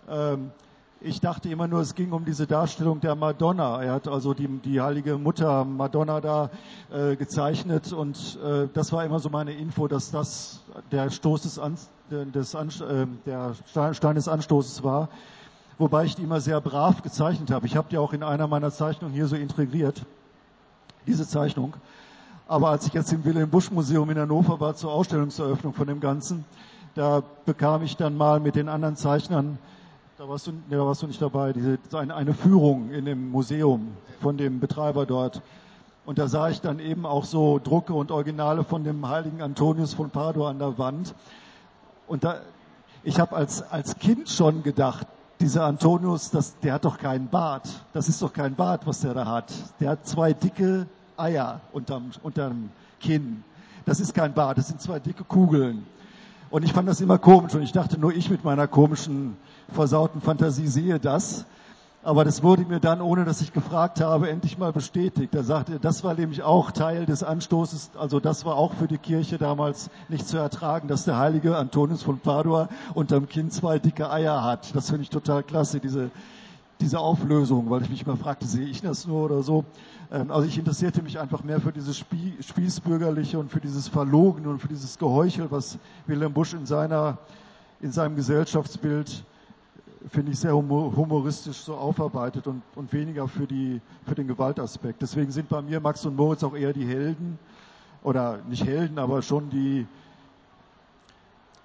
Ähm, 0.09 0.51
ich 1.03 1.21
dachte 1.21 1.49
immer 1.49 1.67
nur, 1.67 1.81
es 1.81 1.95
ging 1.95 2.13
um 2.13 2.25
diese 2.25 2.47
Darstellung 2.47 3.01
der 3.01 3.15
Madonna. 3.15 3.83
Er 3.83 3.95
hat 3.95 4.09
also 4.09 4.35
die, 4.35 4.49
die 4.49 4.81
heilige 4.81 5.17
Mutter 5.17 5.65
Madonna 5.65 6.21
da 6.21 6.51
äh, 6.93 7.17
gezeichnet 7.17 7.93
und 7.93 8.39
äh, 8.45 8.69
das 8.75 8.93
war 8.93 9.05
immer 9.05 9.19
so 9.19 9.31
meine 9.31 9.53
Info, 9.53 9.89
dass 9.89 10.11
das 10.11 10.61
der 10.93 11.11
Stoß 11.11 11.43
des, 11.43 11.59
An, 11.59 11.77
des 12.11 12.55
An, 12.55 12.69
äh, 12.69 13.07
der 13.25 13.55
Stein 13.95 14.15
des 14.15 14.29
Anstoßes 14.29 14.85
war. 14.85 15.09
Wobei 15.79 16.05
ich 16.05 16.17
die 16.17 16.23
immer 16.23 16.41
sehr 16.41 16.61
brav 16.61 17.01
gezeichnet 17.03 17.51
habe. 17.51 17.67
Ich 17.67 17.77
habe 17.77 17.89
die 17.91 17.97
auch 17.97 18.13
in 18.13 18.23
einer 18.23 18.47
meiner 18.47 18.71
Zeichnungen 18.71 19.15
hier 19.15 19.27
so 19.27 19.37
integriert, 19.37 20.05
diese 21.07 21.27
Zeichnung. 21.27 21.75
Aber 22.47 22.69
als 22.69 22.87
ich 22.87 22.93
jetzt 22.93 23.11
im 23.13 23.25
Wilhelm 23.25 23.49
Busch 23.49 23.71
Museum 23.71 24.11
in 24.11 24.19
Hannover 24.19 24.61
war 24.61 24.75
zur 24.75 24.93
Ausstellungseröffnung 24.93 25.73
von 25.73 25.87
dem 25.87 26.01
Ganzen, 26.01 26.45
da 26.95 27.23
bekam 27.47 27.83
ich 27.85 27.97
dann 27.97 28.17
mal 28.17 28.41
mit 28.41 28.57
den 28.57 28.69
anderen 28.69 28.97
Zeichnern, 28.97 29.59
da 30.21 30.29
warst 30.29 30.49
du, 30.49 30.53
da 30.69 30.77
warst 30.85 31.01
du 31.01 31.07
nicht 31.07 31.23
dabei, 31.23 31.55
diese, 31.55 31.79
eine, 31.95 32.35
Führung 32.35 32.91
in 32.91 33.07
dem 33.07 33.31
Museum 33.31 33.89
von 34.21 34.37
dem 34.37 34.61
Betreiber 34.61 35.07
dort. 35.07 35.41
Und 36.05 36.19
da 36.19 36.29
sah 36.29 36.51
ich 36.51 36.61
dann 36.61 36.79
eben 36.79 37.07
auch 37.07 37.25
so 37.25 37.59
Drucke 37.59 37.95
und 37.95 38.11
Originale 38.11 38.63
von 38.63 38.85
dem 38.85 39.09
heiligen 39.09 39.41
Antonius 39.41 39.95
von 39.95 40.11
Padua 40.11 40.51
an 40.51 40.59
der 40.59 40.77
Wand. 40.77 41.15
Und 42.07 42.25
da, 42.25 42.37
ich 43.03 43.19
habe 43.19 43.35
als, 43.35 43.63
als 43.63 43.99
Kind 43.99 44.29
schon 44.29 44.63
gedacht, 44.63 45.07
dieser 45.41 45.65
Antonius, 45.65 46.31
das, 46.31 46.55
der 46.59 46.75
hat 46.75 46.85
doch 46.85 46.99
keinen 46.99 47.29
Bart. 47.29 47.67
Das 47.95 48.11
ist 48.11 48.21
doch 48.21 48.35
kein 48.35 48.57
Bart, 48.57 48.87
was 48.87 49.01
der 49.01 49.15
da 49.15 49.25
hat. 49.25 49.51
Der 49.81 49.89
hat 49.89 50.07
zwei 50.07 50.35
dicke 50.35 50.87
Eier 51.17 51.63
unterm, 51.73 52.11
unterm 52.23 52.69
Kinn. 53.01 53.43
Das 53.87 54.01
ist 54.01 54.13
kein 54.13 54.35
Bart, 54.35 54.59
das 54.59 54.69
sind 54.69 54.83
zwei 54.83 54.99
dicke 54.99 55.25
Kugeln. 55.25 55.87
Und 56.51 56.65
ich 56.65 56.75
fand 56.75 56.89
das 56.89 57.01
immer 57.01 57.17
komisch 57.17 57.55
und 57.55 57.63
ich 57.63 57.73
dachte, 57.73 57.99
nur 57.99 58.13
ich 58.13 58.29
mit 58.29 58.45
meiner 58.45 58.67
komischen, 58.67 59.37
versauten 59.73 60.21
Fantasie 60.21 60.67
sehe 60.67 60.99
das. 60.99 61.47
Aber 62.03 62.25
das 62.25 62.43
wurde 62.43 62.65
mir 62.65 62.81
dann, 62.81 63.03
ohne 63.03 63.27
dass 63.27 63.43
ich 63.43 63.53
gefragt 63.53 64.01
habe, 64.01 64.31
endlich 64.31 64.57
mal 64.57 64.73
bestätigt. 64.73 65.35
Er 65.35 65.45
sagte, 65.45 65.79
das 65.79 66.03
war 66.03 66.15
nämlich 66.15 66.43
auch 66.43 66.71
Teil 66.71 67.05
des 67.05 67.23
Anstoßes, 67.23 67.91
also 67.99 68.21
das 68.21 68.47
war 68.47 68.57
auch 68.57 68.73
für 68.73 68.89
die 68.89 68.97
Kirche 68.97 69.37
damals 69.37 69.91
nicht 70.09 70.27
zu 70.27 70.39
ertragen, 70.39 70.89
dass 70.89 71.05
der 71.05 71.19
heilige 71.19 71.59
Antonius 71.59 72.03
von 72.03 72.19
Padua 72.19 72.71
unterm 72.95 73.29
Kinn 73.29 73.51
zwei 73.51 73.79
dicke 73.79 74.11
Eier 74.11 74.43
hat. 74.43 74.75
Das 74.75 74.89
finde 74.89 75.03
ich 75.03 75.11
total 75.11 75.43
klasse, 75.43 75.79
diese, 75.79 76.11
diese 76.81 76.99
Auflösung, 76.99 77.69
weil 77.69 77.83
ich 77.83 77.91
mich 77.91 78.07
immer 78.07 78.17
fragte, 78.17 78.47
sehe 78.47 78.67
ich 78.67 78.81
das 78.81 79.07
nur 79.07 79.23
oder 79.27 79.43
so. 79.43 79.67
Ähm, 80.11 80.31
also 80.31 80.49
ich 80.49 80.57
interessierte 80.57 81.03
mich 81.03 81.19
einfach 81.19 81.45
mehr 81.45 81.61
für 81.61 81.73
dieses 81.73 81.99
Spießbürgerliche 81.99 83.39
und 83.39 83.51
für 83.51 83.61
dieses 83.61 83.89
Verlogen 83.89 84.47
und 84.47 84.61
für 84.61 84.69
dieses 84.69 84.99
Geheuchel, 84.99 85.51
was 85.51 85.79
Wilhelm 86.07 86.33
Busch 86.33 86.55
in 86.55 86.65
seiner, 86.65 87.19
in 87.83 87.93
seinem 87.93 88.17
Gesellschaftsbild 88.17 89.23
finde 90.09 90.33
ich 90.33 90.39
sehr 90.39 90.55
humoristisch 90.55 91.59
so 91.59 91.75
aufarbeitet 91.75 92.47
und, 92.47 92.63
und 92.75 92.93
weniger 92.93 93.29
für, 93.29 93.47
die, 93.47 93.81
für 94.07 94.15
den 94.15 94.29
Gewaltaspekt. 94.29 95.03
Deswegen 95.03 95.31
sind 95.31 95.49
bei 95.49 95.61
mir 95.63 95.81
Max 95.81 96.05
und 96.07 96.17
Moritz 96.17 96.43
auch 96.43 96.57
eher 96.57 96.73
die 96.73 96.87
Helden 96.87 97.39
oder 98.03 98.39
nicht 98.49 98.65
Helden, 98.65 98.99
aber 98.99 99.23
schon 99.23 99.51
die, 99.51 99.87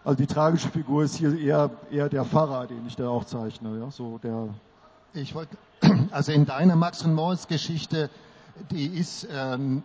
also 0.03 0.17
die 0.17 0.27
tragische 0.27 0.69
Figur 0.69 1.03
ist 1.03 1.15
hier 1.15 1.37
eher, 1.37 1.71
eher 1.91 2.09
der 2.09 2.25
Pfarrer, 2.25 2.67
den 2.67 2.85
ich 2.87 2.95
da 2.95 3.07
auch 3.07 3.25
zeichne, 3.25 3.79
ja, 3.79 3.89
so 3.89 4.17
der. 4.17 4.49
Ich 5.13 5.33
wollte, 5.33 5.57
also 6.11 6.31
in 6.31 6.45
deiner 6.45 6.75
Max 6.75 7.03
und 7.03 7.13
Moritz 7.13 7.47
Geschichte 7.47 8.09
die 8.71 8.85
ist 8.85 9.27
ähm, 9.31 9.83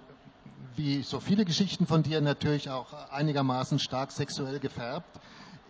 wie 0.77 1.03
so 1.03 1.21
viele 1.21 1.45
Geschichten 1.45 1.87
von 1.87 2.03
dir 2.03 2.21
natürlich 2.21 2.71
auch 2.71 3.11
einigermaßen 3.11 3.79
stark 3.79 4.13
sexuell 4.13 4.61
gefärbt. 4.61 5.21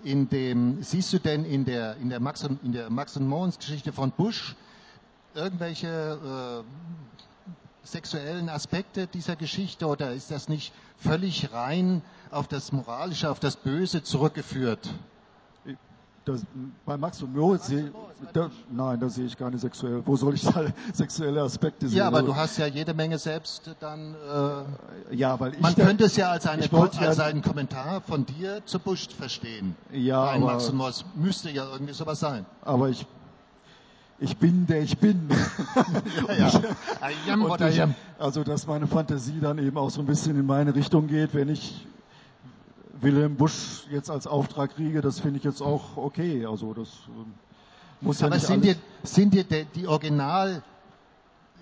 In 0.03 0.29
dem, 0.31 0.83
siehst 0.83 1.13
du 1.13 1.19
denn 1.19 1.45
in 1.45 1.65
der, 1.65 1.97
in 1.97 2.09
der 2.09 2.21
Max 2.21 2.43
und, 2.45 2.63
in 2.65 2.73
der 2.73 2.89
Max 2.91 3.17
und 3.17 3.27
Moritz 3.27 3.59
Geschichte 3.59 3.93
von 3.93 4.11
Bush 4.13 4.57
irgendwelche 5.35 6.65
äh, 6.65 7.87
sexuellen 7.87 8.49
Aspekte 8.49 9.07
dieser 9.07 9.37
Geschichte 9.37 9.87
oder 9.87 10.13
ist 10.13 10.31
das 10.31 10.49
nicht 10.49 10.73
völlig 10.97 11.53
rein 11.53 12.03
auf 12.31 12.49
das 12.49 12.73
Moralische, 12.73 13.31
auf 13.31 13.41
das 13.41 13.57
Böse 13.57 14.03
zurückgeführt? 14.03 14.89
Das, 16.25 16.43
bei 16.85 16.99
Max 16.99 17.23
und 17.23 17.35
Moritz 17.35 17.69
sehe 17.69 17.91
da, 18.35 18.51
nein, 18.71 19.01
da 19.01 19.09
sehe 19.09 19.25
ich 19.25 19.37
keine 19.37 19.59
sexuelle. 19.59 20.07
Wo 20.07 20.17
soll 20.17 20.35
ich 20.35 20.43
da 20.43 20.67
sexuelle 20.93 21.41
Aspekte 21.41 21.89
sehen? 21.89 21.99
Ja, 21.99 22.09
aber 22.09 22.23
du 22.23 22.37
hast 22.37 22.59
ja 22.59 22.67
jede 22.67 22.93
Menge 22.93 23.19
selbst 23.19 23.75
dann. 23.81 24.15
Äh, 25.11 25.17
ja, 25.17 25.41
weil 25.41 25.55
ich 25.55 25.61
man 25.61 25.75
könnte 25.75 26.05
es 26.05 26.17
ja 26.17 26.31
als, 26.31 26.47
eine, 26.47 26.71
als 26.71 27.17
ja, 27.17 27.25
einen 27.25 27.41
Kommentar 27.41 28.03
von 28.03 28.27
dir 28.27 28.65
zu 28.67 28.79
Bush 28.79 29.09
verstehen. 29.09 29.77
Ja, 29.93 30.23
aber, 30.23 30.39
Max 30.47 30.69
und 30.69 30.77
Moritz 30.77 31.05
müsste 31.15 31.51
ja 31.51 31.65
irgendwie 31.73 31.95
sowas 31.95 32.21
sein. 32.21 32.45
Aber 32.63 32.91
ich 32.91 33.07
ich 34.23 34.37
bin 34.37 34.67
der 34.67 34.83
ich 34.83 34.99
bin. 34.99 35.31
ja, 36.29 36.35
ja. 36.35 37.69
ich, 37.69 37.83
also 38.19 38.45
dass 38.45 38.67
meine 38.67 38.87
Fantasie 38.87 39.41
dann 39.41 39.59
eben 39.59 39.79
auch 39.79 39.89
so 39.89 40.01
ein 40.01 40.07
bisschen 40.07 40.39
in 40.39 40.45
meine 40.45 40.75
Richtung 40.75 41.07
geht, 41.07 41.33
wenn 41.33 41.49
ich 41.49 41.87
Wilhelm 43.03 43.37
Busch 43.37 43.87
jetzt 43.91 44.11
als 44.11 44.27
Auftrag 44.27 44.75
kriege, 44.75 45.01
das 45.01 45.21
finde 45.21 45.39
ich 45.39 45.45
jetzt 45.45 45.63
auch 45.63 45.97
okay. 45.97 46.45
Also 46.47 46.75
das 46.75 46.89
äh, 46.89 48.05
muss 48.05 48.21
ja 48.21 48.27
Aber 48.27 48.37
nicht 48.37 48.47
sind 48.47 48.65
dir, 48.65 48.77
sind 49.03 49.35
dir 49.35 49.45
die, 49.45 49.65
die 49.75 49.87
Original 49.87 50.63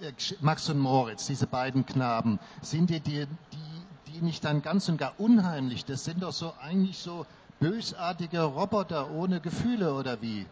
äh, 0.02 0.12
Max 0.40 0.68
und 0.68 0.78
Moritz, 0.78 1.26
diese 1.26 1.46
beiden 1.46 1.86
Knaben, 1.86 2.38
sind 2.60 2.90
dir 2.90 3.00
die, 3.00 3.26
die, 3.26 4.12
die 4.12 4.24
nicht 4.24 4.44
dann 4.44 4.62
ganz 4.62 4.88
und 4.88 4.98
gar 4.98 5.14
unheimlich? 5.18 5.84
Das 5.84 6.04
sind 6.04 6.22
doch 6.22 6.32
so 6.32 6.54
eigentlich 6.60 6.98
so 6.98 7.24
bösartige 7.60 8.42
Roboter 8.42 9.10
ohne 9.10 9.40
Gefühle 9.40 9.94
oder 9.94 10.20
wie? 10.20 10.46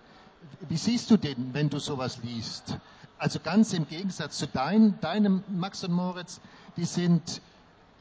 Wie 0.69 0.77
siehst 0.77 1.11
du 1.11 1.17
den, 1.17 1.53
wenn 1.53 1.69
du 1.69 1.79
sowas 1.79 2.19
liest? 2.23 2.79
Also 3.19 3.41
ganz 3.41 3.73
im 3.73 3.89
Gegensatz 3.89 4.39
zu 4.39 4.47
dein, 4.47 5.01
deinem 5.01 5.43
Max 5.49 5.83
und 5.83 5.93
Moritz, 5.93 6.41
die 6.77 6.85
sind, 6.85 7.41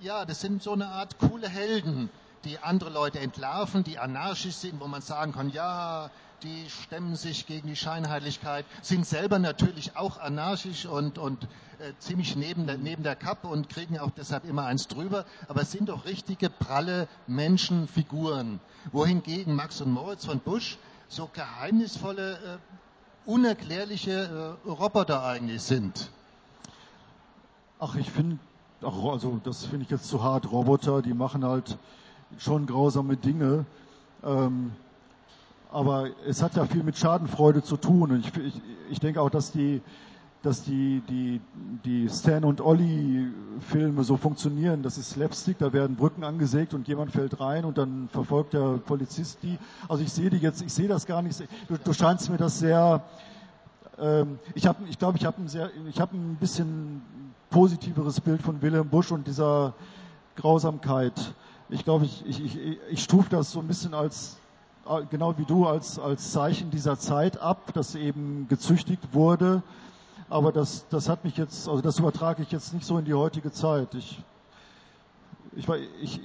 ja, 0.01 0.25
das 0.25 0.41
sind 0.41 0.61
so 0.61 0.73
eine 0.73 0.87
Art 0.87 1.17
coole 1.19 1.47
Helden, 1.47 2.09
die 2.45 2.59
andere 2.59 2.89
Leute 2.91 3.19
entlarven, 3.19 3.83
die 3.83 3.97
anarchisch 3.97 4.55
sind, 4.55 4.79
wo 4.79 4.87
man 4.87 5.01
sagen 5.01 5.33
kann, 5.33 5.49
ja, 5.49 6.09
die 6.43 6.69
stemmen 6.69 7.15
sich 7.15 7.47
gegen 7.47 7.67
die 7.67 7.75
Scheinheiligkeit, 7.75 8.65
sind 8.81 9.05
selber 9.05 9.39
natürlich 9.39 9.97
auch 9.97 10.19
anarchisch 10.19 10.85
und, 10.85 11.17
und 11.17 11.43
äh, 11.79 11.93
ziemlich 11.99 12.35
neben 12.35 12.67
der, 12.67 12.77
neben 12.77 13.03
der 13.03 13.15
Kappe 13.15 13.47
und 13.47 13.69
kriegen 13.69 13.97
auch 13.99 14.11
deshalb 14.11 14.45
immer 14.45 14.65
eins 14.65 14.87
drüber, 14.87 15.25
aber 15.47 15.61
es 15.61 15.71
sind 15.71 15.89
doch 15.89 16.05
richtige 16.05 16.49
pralle 16.49 17.07
Menschenfiguren. 17.27 18.59
Wohingegen 18.91 19.55
Max 19.55 19.81
und 19.81 19.91
Moritz 19.91 20.25
von 20.25 20.39
Busch 20.39 20.77
so 21.07 21.29
geheimnisvolle, 21.33 22.33
äh, 22.33 23.29
unerklärliche 23.29 24.57
äh, 24.65 24.69
Roboter 24.69 25.23
eigentlich 25.23 25.63
sind. 25.63 26.11
Ach, 27.79 27.95
ich 27.95 28.11
finde, 28.11 28.37
also 28.81 29.41
das 29.43 29.65
finde 29.65 29.85
ich 29.85 29.89
jetzt 29.89 30.07
zu 30.07 30.23
hart. 30.23 30.51
Roboter, 30.51 31.01
die 31.01 31.13
machen 31.13 31.43
halt 31.43 31.77
schon 32.37 32.65
grausame 32.65 33.17
Dinge. 33.17 33.65
Ähm, 34.23 34.71
aber 35.71 36.07
es 36.25 36.41
hat 36.41 36.55
ja 36.55 36.65
viel 36.65 36.83
mit 36.83 36.97
Schadenfreude 36.97 37.61
zu 37.61 37.77
tun. 37.77 38.11
Und 38.11 38.25
ich, 38.25 38.37
ich, 38.37 38.61
ich 38.91 38.99
denke 38.99 39.21
auch, 39.21 39.29
dass 39.29 39.51
die, 39.51 39.81
dass 40.41 40.63
die, 40.63 41.01
die, 41.09 41.41
die 41.83 42.07
Stan 42.07 42.45
und 42.45 42.61
Olli 42.61 43.27
Filme 43.59 44.03
so 44.03 44.15
funktionieren. 44.15 44.83
Das 44.83 44.97
ist 44.97 45.11
Slapstick, 45.11 45.57
da 45.57 45.73
werden 45.73 45.95
Brücken 45.95 46.23
angesägt 46.23 46.73
und 46.73 46.87
jemand 46.87 47.11
fällt 47.11 47.39
rein 47.39 47.65
und 47.65 47.77
dann 47.77 48.09
verfolgt 48.09 48.53
der 48.53 48.77
Polizist 48.77 49.39
die. 49.43 49.57
Also 49.89 50.03
ich 50.03 50.13
sehe 50.13 50.29
die 50.29 50.37
jetzt, 50.37 50.61
ich 50.61 50.73
sehe 50.73 50.87
das 50.87 51.05
gar 51.07 51.21
nicht. 51.21 51.43
Du, 51.67 51.77
du 51.77 51.93
scheinst 51.93 52.29
mir 52.29 52.37
das 52.37 52.59
sehr, 52.59 53.03
ähm, 53.99 54.39
ich 54.53 54.67
habe, 54.67 54.83
ich 54.87 54.99
glaube, 54.99 55.17
ich 55.17 55.25
habe 55.25 55.41
ein 55.41 55.47
sehr, 55.47 55.71
ein 55.75 56.37
bisschen 56.39 57.01
positiveres 57.49 58.21
Bild 58.21 58.41
von 58.41 58.61
Wilhelm 58.61 58.87
Busch 58.87 59.11
und 59.11 59.27
dieser 59.27 59.73
Grausamkeit 60.35 61.33
ich 61.69 61.83
glaube, 61.83 62.05
ich, 62.05 62.25
ich, 62.25 62.43
ich, 62.43 62.77
ich 62.89 63.03
stufe 63.03 63.29
das 63.29 63.51
so 63.51 63.59
ein 63.59 63.67
bisschen 63.67 63.93
als, 63.93 64.37
äh, 64.87 65.01
genau 65.09 65.37
wie 65.37 65.45
du, 65.45 65.65
als, 65.65 65.99
als 65.99 66.31
Zeichen 66.31 66.69
dieser 66.69 66.99
Zeit 66.99 67.39
ab, 67.39 67.73
dass 67.73 67.95
eben 67.95 68.47
gezüchtigt 68.47 69.13
wurde. 69.13 69.63
Aber 70.29 70.51
das, 70.51 70.87
das 70.89 71.09
hat 71.09 71.23
mich 71.23 71.37
jetzt, 71.37 71.67
also 71.67 71.81
das 71.81 71.99
übertrage 71.99 72.41
ich 72.43 72.51
jetzt 72.51 72.73
nicht 72.73 72.85
so 72.85 72.97
in 72.97 73.05
die 73.05 73.13
heutige 73.13 73.51
Zeit. 73.51 73.93
Ich, 73.93 74.19
ich, 75.55 75.67
ich, 76.01 76.19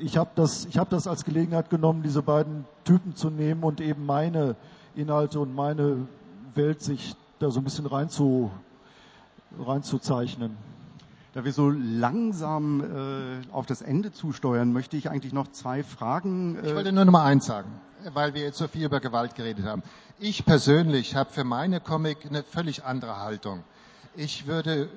ich 0.00 0.16
habe 0.16 0.30
das, 0.34 0.68
hab 0.76 0.90
das 0.90 1.06
als 1.06 1.24
Gelegenheit 1.24 1.70
genommen, 1.70 2.02
diese 2.02 2.22
beiden 2.22 2.64
Typen 2.84 3.14
zu 3.16 3.30
nehmen 3.30 3.62
und 3.62 3.80
eben 3.80 4.04
meine 4.06 4.56
Inhalte 4.94 5.40
und 5.40 5.54
meine 5.54 6.06
Weltsicht 6.54 7.16
da 7.38 7.50
so 7.50 7.60
ein 7.60 7.64
bisschen 7.64 7.86
rein 7.86 8.08
zu, 8.08 8.50
reinzuzeichnen. 9.58 10.56
Da 11.34 11.44
wir 11.44 11.52
so 11.52 11.70
langsam 11.70 12.80
äh, 12.80 13.52
auf 13.52 13.66
das 13.66 13.82
Ende 13.82 14.12
zusteuern, 14.12 14.72
möchte 14.72 14.96
ich 14.96 15.10
eigentlich 15.10 15.32
noch 15.32 15.48
zwei 15.52 15.82
Fragen. 15.82 16.56
Äh 16.56 16.68
ich 16.68 16.74
wollte 16.74 16.92
nur 16.92 17.04
noch 17.04 17.12
mal 17.12 17.24
eins 17.24 17.46
sagen, 17.46 17.70
weil 18.14 18.34
wir 18.34 18.42
jetzt 18.42 18.58
so 18.58 18.66
viel 18.66 18.84
über 18.84 19.00
Gewalt 19.00 19.34
geredet 19.34 19.66
haben. 19.66 19.82
Ich 20.18 20.46
persönlich 20.46 21.14
habe 21.14 21.30
für 21.30 21.44
meine 21.44 21.80
Comic 21.80 22.26
eine 22.26 22.42
völlig 22.42 22.84
andere 22.84 23.18
Haltung. 23.18 23.62
Ich 24.16 24.46
würde, 24.46 24.88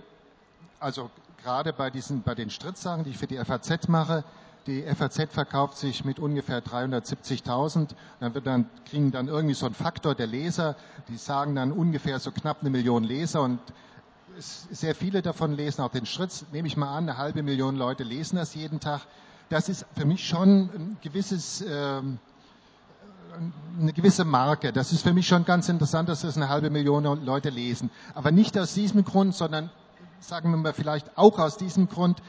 also 0.79 1.11
gerade 1.43 1.73
bei 1.73 1.89
diesen, 1.89 2.23
bei 2.23 2.33
den 2.33 2.49
Strittsachen, 2.49 3.03
die 3.03 3.11
ich 3.11 3.17
für 3.17 3.27
die 3.27 3.37
FAZ 3.37 3.87
mache, 3.87 4.23
die 4.67 4.83
FAZ 4.83 5.33
verkauft 5.33 5.77
sich 5.77 6.05
mit 6.05 6.19
ungefähr 6.19 6.63
370.000. 6.63 7.89
Dann 8.19 8.33
dann, 8.43 8.69
kriegen 8.85 9.11
dann 9.11 9.27
irgendwie 9.27 9.55
so 9.55 9.65
ein 9.65 9.73
Faktor 9.73 10.13
der 10.13 10.27
Leser. 10.27 10.75
Die 11.07 11.17
sagen 11.17 11.55
dann 11.55 11.71
ungefähr 11.71 12.19
so 12.19 12.31
knapp 12.31 12.61
eine 12.61 12.69
Million 12.69 13.03
Leser 13.03 13.41
und 13.41 13.59
sehr 14.39 14.95
viele 14.95 15.21
davon 15.21 15.53
lesen 15.53 15.81
auch 15.81 15.91
den 15.91 16.05
Schritt, 16.05 16.45
nehme 16.51 16.67
ich 16.67 16.77
mal 16.77 16.89
an, 16.95 17.09
eine 17.09 17.17
halbe 17.17 17.43
Million 17.43 17.75
Leute 17.75 18.03
lesen 18.03 18.35
das 18.37 18.55
jeden 18.55 18.79
Tag. 18.79 19.01
Das 19.49 19.69
ist 19.69 19.85
für 19.95 20.05
mich 20.05 20.27
schon 20.27 20.69
ein 20.73 20.97
gewisses, 21.01 21.61
äh, 21.61 22.01
eine 23.79 23.93
gewisse 23.93 24.23
Marke. 24.25 24.71
Das 24.71 24.91
ist 24.93 25.01
für 25.03 25.13
mich 25.13 25.27
schon 25.27 25.45
ganz 25.45 25.67
interessant, 25.69 26.07
dass 26.09 26.21
das 26.21 26.37
eine 26.37 26.49
halbe 26.49 26.69
Million 26.69 27.03
Leute 27.25 27.49
lesen. 27.49 27.89
Aber 28.15 28.31
nicht 28.31 28.57
aus 28.57 28.73
diesem 28.73 29.03
Grund, 29.03 29.35
sondern 29.35 29.69
sagen 30.19 30.51
wir 30.51 30.57
mal 30.57 30.73
vielleicht 30.73 31.17
auch 31.17 31.37
aus 31.39 31.57
diesem 31.57 31.89
Grund. 31.89 32.21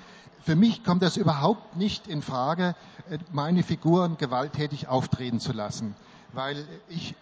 Für 0.44 0.56
mich 0.56 0.82
kommt 0.82 1.02
das 1.02 1.16
überhaupt 1.16 1.76
nicht 1.76 2.08
in 2.08 2.22
Frage, 2.22 2.74
äh, 3.10 3.18
meine 3.30 3.62
Figuren 3.62 4.16
gewalttätig 4.18 4.88
auftreten 4.88 5.38
zu 5.40 5.52
lassen, 5.52 5.94
weil 6.32 6.64
ich 6.88 7.14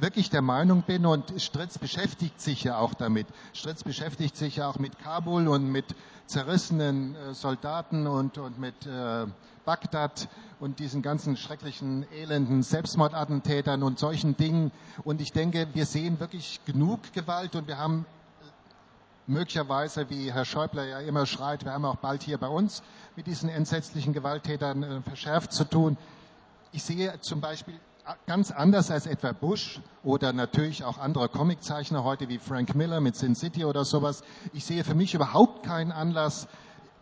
wirklich 0.00 0.30
der 0.30 0.42
Meinung 0.42 0.82
bin, 0.82 1.06
und 1.06 1.40
Stritz 1.40 1.78
beschäftigt 1.78 2.40
sich 2.40 2.64
ja 2.64 2.78
auch 2.78 2.94
damit. 2.94 3.26
Stritz 3.52 3.84
beschäftigt 3.84 4.36
sich 4.36 4.56
ja 4.56 4.68
auch 4.68 4.78
mit 4.78 4.98
Kabul 4.98 5.48
und 5.48 5.70
mit 5.70 5.84
zerrissenen 6.26 7.14
äh, 7.16 7.34
Soldaten 7.34 8.06
und, 8.06 8.38
und 8.38 8.58
mit 8.58 8.86
äh, 8.86 9.26
Bagdad 9.64 10.28
und 10.60 10.78
diesen 10.78 11.02
ganzen 11.02 11.36
schrecklichen, 11.36 12.06
elenden 12.12 12.62
Selbstmordattentätern 12.62 13.82
und 13.82 13.98
solchen 13.98 14.36
Dingen. 14.36 14.72
Und 15.04 15.20
ich 15.20 15.32
denke, 15.32 15.68
wir 15.74 15.86
sehen 15.86 16.20
wirklich 16.20 16.60
genug 16.64 17.12
Gewalt 17.12 17.54
und 17.54 17.66
wir 17.68 17.78
haben 17.78 18.06
möglicherweise, 19.26 20.08
wie 20.10 20.32
Herr 20.32 20.44
Schäuble 20.44 20.88
ja 20.88 21.00
immer 21.00 21.26
schreit, 21.26 21.64
wir 21.64 21.72
haben 21.72 21.84
auch 21.84 21.96
bald 21.96 22.22
hier 22.22 22.38
bei 22.38 22.48
uns 22.48 22.82
mit 23.14 23.26
diesen 23.26 23.48
entsetzlichen 23.48 24.12
Gewalttätern 24.12 24.82
äh, 24.82 25.02
verschärft 25.02 25.52
zu 25.52 25.64
tun. 25.64 25.96
Ich 26.72 26.82
sehe 26.82 27.18
zum 27.20 27.40
Beispiel 27.40 27.78
ganz 28.26 28.50
anders 28.50 28.90
als 28.90 29.06
etwa 29.06 29.32
Bush 29.32 29.80
oder 30.02 30.32
natürlich 30.32 30.84
auch 30.84 30.98
andere 30.98 31.28
Comiczeichner 31.28 32.04
heute 32.04 32.28
wie 32.28 32.38
Frank 32.38 32.74
Miller 32.74 33.00
mit 33.00 33.16
Sin 33.16 33.34
City 33.34 33.64
oder 33.64 33.84
sowas. 33.84 34.22
Ich 34.52 34.64
sehe 34.64 34.84
für 34.84 34.94
mich 34.94 35.14
überhaupt 35.14 35.64
keinen 35.66 35.92
Anlass, 35.92 36.48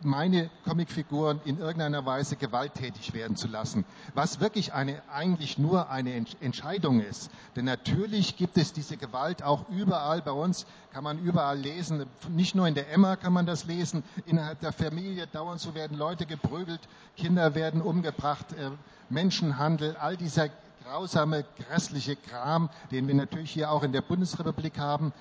meine 0.01 0.51
Comicfiguren 0.63 1.41
in 1.43 1.57
irgendeiner 1.57 2.05
Weise 2.05 2.35
gewalttätig 2.35 3.13
werden 3.13 3.35
zu 3.35 3.47
lassen, 3.47 3.83
was 4.13 4.39
wirklich 4.39 4.73
eine, 4.73 5.01
eigentlich 5.11 5.57
nur 5.57 5.89
eine 5.89 6.13
Entscheidung 6.39 7.01
ist. 7.01 7.31
Denn 7.55 7.65
natürlich 7.65 8.37
gibt 8.37 8.57
es 8.57 8.73
diese 8.73 8.97
Gewalt 8.97 9.41
auch 9.41 9.67
überall 9.69 10.21
bei 10.21 10.31
uns, 10.31 10.67
kann 10.93 11.03
man 11.03 11.17
überall 11.17 11.57
lesen, 11.57 12.05
nicht 12.29 12.53
nur 12.53 12.67
in 12.67 12.75
der 12.75 12.91
Emma 12.91 13.15
kann 13.15 13.33
man 13.33 13.47
das 13.47 13.65
lesen, 13.65 14.03
innerhalb 14.27 14.59
der 14.59 14.71
Familie 14.71 15.25
dauernd 15.25 15.61
so 15.61 15.73
werden 15.73 15.97
Leute 15.97 16.27
geprügelt, 16.27 16.81
Kinder 17.15 17.55
werden 17.55 17.81
umgebracht, 17.81 18.53
äh, 18.53 18.69
Menschenhandel, 19.09 19.95
all 19.95 20.15
dieser 20.15 20.49
grausame, 20.87 21.43
grässliche 21.57 22.15
Kram, 22.15 22.69
den 22.91 23.07
wir 23.07 23.15
natürlich 23.15 23.51
hier 23.51 23.71
auch 23.71 23.83
in 23.83 23.91
der 23.91 24.01
Bundesrepublik 24.01 24.79
haben. 24.79 25.11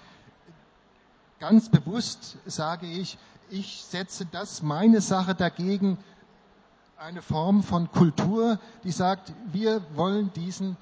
Ganz 1.40 1.68
bewusst 1.70 2.38
sage 2.46 2.86
ich, 2.86 3.18
ich 3.50 3.82
setze 3.84 4.26
das, 4.26 4.62
meine 4.62 5.00
Sache 5.00 5.34
dagegen, 5.34 5.98
eine 6.98 7.20
Form 7.20 7.62
von 7.62 7.90
Kultur, 7.90 8.58
die 8.84 8.90
sagt, 8.92 9.32
wir 9.52 9.82
wollen 9.94 10.32
diesen, 10.34 10.76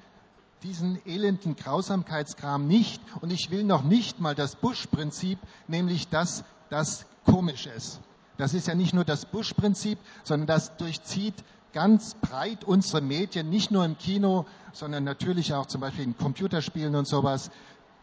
diesen 0.63 1.05
elenden 1.05 1.55
Grausamkeitskram 1.55 2.67
nicht 2.67 3.01
und 3.21 3.31
ich 3.31 3.49
will 3.51 3.63
noch 3.63 3.83
nicht 3.83 4.19
mal 4.19 4.35
das 4.35 4.55
Bush-Prinzip, 4.55 5.39
nämlich 5.67 6.07
dass 6.09 6.43
das 6.69 7.05
Komisches. 7.25 7.99
Das 8.37 8.53
ist 8.53 8.67
ja 8.67 8.75
nicht 8.75 8.93
nur 8.93 9.03
das 9.03 9.25
Bush-Prinzip, 9.25 9.97
sondern 10.23 10.47
das 10.47 10.77
durchzieht 10.77 11.33
ganz 11.75 12.15
breit 12.15 12.63
unsere 12.63 13.01
Medien, 13.01 13.49
nicht 13.49 13.69
nur 13.69 13.83
im 13.83 13.97
Kino, 13.97 14.45
sondern 14.71 15.03
natürlich 15.03 15.53
auch 15.53 15.65
zum 15.65 15.81
Beispiel 15.81 16.05
in 16.05 16.17
Computerspielen 16.17 16.95
und 16.95 17.05
sowas. 17.05 17.51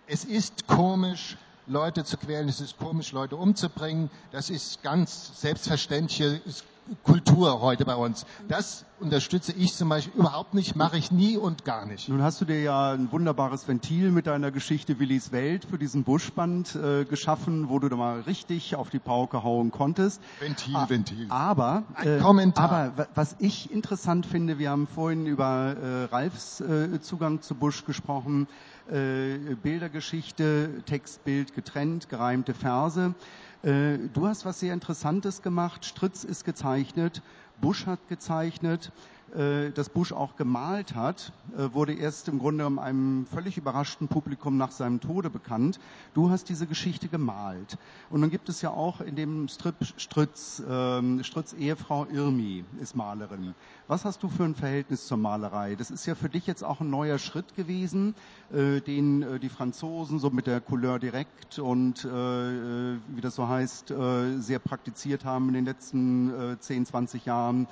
Es 0.07 0.25
ist 0.25 0.67
komisch, 0.67 1.39
Leute 1.67 2.05
zu 2.05 2.19
quälen, 2.19 2.51
es 2.51 2.61
ist 2.61 2.77
komisch, 2.77 3.13
Leute 3.13 3.37
umzubringen. 3.37 4.11
Das 4.31 4.51
ist 4.51 4.83
ganz 4.83 5.41
selbstverständlich, 5.41 6.63
Kultur 7.05 7.61
heute 7.61 7.85
bei 7.85 7.95
uns. 7.95 8.27
Das 8.49 8.85
unterstütze 9.01 9.53
ich 9.53 9.75
zum 9.75 9.89
Beispiel 9.89 10.21
überhaupt 10.21 10.55
nicht, 10.55 10.77
mache 10.77 10.97
ich 10.97 11.11
nie 11.11 11.37
und 11.37 11.65
gar 11.65 11.87
nicht. 11.87 12.09
Nun 12.09 12.23
hast 12.23 12.41
du 12.41 12.45
dir 12.45 12.61
ja 12.61 12.93
ein 12.93 13.11
wunderbares 13.11 13.67
Ventil 13.67 14.11
mit 14.11 14.27
deiner 14.27 14.51
Geschichte 14.51 14.99
Willis 14.99 15.33
Welt 15.33 15.65
für 15.65 15.79
diesen 15.79 16.05
Buschband 16.05 16.75
äh, 16.75 17.05
geschaffen, 17.05 17.69
wo 17.69 17.79
du 17.79 17.89
da 17.89 17.97
mal 17.97 18.21
richtig 18.21 18.77
auf 18.77 18.91
die 18.91 18.99
Pauke 18.99 19.43
hauen 19.43 19.71
konntest. 19.71 20.21
Ventil, 20.41 20.77
ah, 20.77 20.89
Ventil. 20.89 21.27
Aber, 21.31 21.85
äh, 22.03 22.19
aber 22.21 23.09
was 23.15 23.37
ich 23.39 23.71
interessant 23.71 24.27
finde, 24.27 24.59
wir 24.59 24.71
haben 24.71 24.87
vorhin 24.87 25.27
über 25.27 25.77
äh, 25.77 26.05
Ralfs 26.05 26.61
äh, 26.61 27.01
Zugang 27.01 27.43
zu 27.43 27.55
Busch 27.55 27.85
gesprochen, 27.85 28.49
äh, 28.91 29.55
Bildergeschichte, 29.63 30.83
Text, 30.87 31.25
Bild 31.25 31.55
getrennt, 31.55 32.09
gereimte 32.09 32.55
Verse. 32.55 33.15
Äh, 33.63 33.99
du 34.13 34.27
hast 34.27 34.45
was 34.45 34.61
sehr 34.61 34.75
Interessantes 34.75 35.43
gemacht. 35.43 35.85
Stritz 35.85 36.25
ist 36.25 36.45
gezeichnet, 36.45 37.23
Busch 37.61 37.87
hat 37.87 38.01
gezeichnet. 38.09 38.91
Äh, 39.35 39.71
das 39.71 39.89
Bush 39.89 40.13
auch 40.13 40.37
gemalt 40.37 40.95
hat, 40.95 41.33
äh, 41.57 41.73
wurde 41.73 41.95
erst 41.95 42.29
im 42.29 42.39
Grunde 42.39 42.67
einem 42.67 43.27
völlig 43.27 43.57
überraschten 43.57 44.09
Publikum 44.09 44.59
nach 44.59 44.71
seinem 44.71 45.01
Tode 45.01 45.31
bekannt. 45.31 45.81
Du 46.13 46.31
hast 46.31 46.49
diese 46.49 46.67
Geschichte 46.67 47.09
gemalt. 47.09 47.79
Und 48.11 48.21
dann 48.21 48.31
gibt 48.31 48.49
es 48.49 48.61
ja 48.61 48.71
auch 48.71 49.01
in 49.01 49.17
dem 49.17 49.49
Strip 49.49 49.77
Stritz, 49.97 50.63
ähm, 50.69 51.25
Stritz 51.25 51.55
Ehefrau 51.55 52.07
Irmi 52.07 52.65
ist 52.81 52.95
Malerin. 52.95 53.55
Was 53.89 54.05
hast 54.05 54.23
du 54.23 54.29
für 54.29 54.45
ein 54.45 54.55
Verhältnis 54.55 55.07
zur 55.07 55.17
Malerei? 55.17 55.77
Das 55.77 55.91
ist 55.91 56.05
ja 56.07 56.15
für 56.15 56.29
dich 56.29 56.47
jetzt 56.47 56.63
auch 56.63 56.81
ein 56.81 56.91
neuer 56.91 57.19
Schritt 57.19 57.55
gewesen, 57.57 58.15
äh, 58.53 58.81
den 58.81 59.41
die 59.41 59.49
Franzosen 59.49 60.19
so 60.19 60.31
mit 60.31 60.47
der 60.47 60.61
Couleur 60.61 60.99
direct 60.99 61.59
und 61.59 62.05
wie 62.05 63.21
das 63.21 63.35
so 63.35 63.49
heißt, 63.49 63.95
sehr 64.39 64.59
praktiziert 64.59 65.25
haben 65.25 65.49
in 65.49 65.55
den 65.55 65.65
letzten 65.65 66.57
10, 66.59 66.87
20 66.87 67.25
Jahren. 67.25 67.69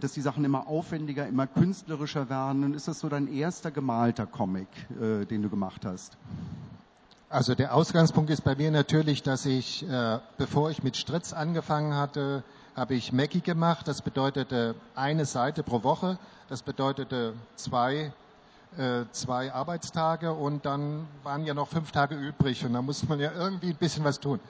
Dass 0.00 0.12
die 0.12 0.20
Sachen 0.20 0.44
immer 0.44 0.66
aufwendiger, 0.88 1.26
immer 1.26 1.46
künstlerischer 1.46 2.30
werden. 2.30 2.64
Und 2.64 2.74
ist 2.74 2.88
das 2.88 3.00
so 3.00 3.10
dein 3.10 3.28
erster 3.28 3.70
gemalter 3.70 4.24
Comic, 4.24 4.68
äh, 5.00 5.26
den 5.26 5.42
du 5.42 5.50
gemacht 5.50 5.84
hast? 5.84 6.16
Also 7.28 7.54
der 7.54 7.74
Ausgangspunkt 7.74 8.30
ist 8.30 8.42
bei 8.42 8.54
mir 8.56 8.70
natürlich, 8.70 9.22
dass 9.22 9.44
ich, 9.44 9.86
äh, 9.86 10.18
bevor 10.38 10.70
ich 10.70 10.82
mit 10.82 10.96
Stritz 10.96 11.34
angefangen 11.34 11.94
hatte, 11.94 12.42
habe 12.74 12.94
ich 12.94 13.12
Mackie 13.12 13.42
gemacht. 13.42 13.86
Das 13.86 14.00
bedeutete 14.00 14.74
eine 14.94 15.26
Seite 15.26 15.62
pro 15.62 15.82
Woche. 15.82 16.18
Das 16.48 16.62
bedeutete 16.62 17.34
zwei, 17.54 18.10
äh, 18.78 19.04
zwei 19.12 19.52
Arbeitstage 19.52 20.32
und 20.32 20.64
dann 20.64 21.06
waren 21.22 21.44
ja 21.44 21.52
noch 21.52 21.68
fünf 21.68 21.92
Tage 21.92 22.14
übrig 22.14 22.64
und 22.64 22.72
da 22.72 22.80
musste 22.80 23.06
man 23.06 23.20
ja 23.20 23.30
irgendwie 23.36 23.68
ein 23.68 23.76
bisschen 23.76 24.04
was 24.04 24.20
tun 24.20 24.40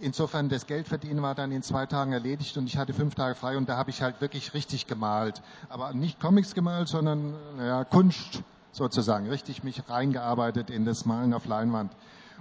insofern 0.00 0.48
das 0.48 0.66
Geldverdienen 0.66 1.22
war 1.22 1.34
dann 1.34 1.52
in 1.52 1.62
zwei 1.62 1.86
Tagen 1.86 2.12
erledigt 2.12 2.56
und 2.56 2.66
ich 2.66 2.76
hatte 2.76 2.92
fünf 2.92 3.14
Tage 3.14 3.34
frei 3.34 3.56
und 3.56 3.68
da 3.68 3.76
habe 3.76 3.90
ich 3.90 4.02
halt 4.02 4.20
wirklich 4.20 4.54
richtig 4.54 4.86
gemalt. 4.86 5.42
Aber 5.68 5.92
nicht 5.92 6.20
Comics 6.20 6.54
gemalt, 6.54 6.88
sondern 6.88 7.34
ja, 7.58 7.84
Kunst 7.84 8.42
sozusagen. 8.72 9.28
Richtig 9.28 9.64
mich 9.64 9.88
reingearbeitet 9.88 10.70
in 10.70 10.84
das 10.84 11.04
Malen 11.04 11.32
auf 11.32 11.46
Leinwand. 11.46 11.92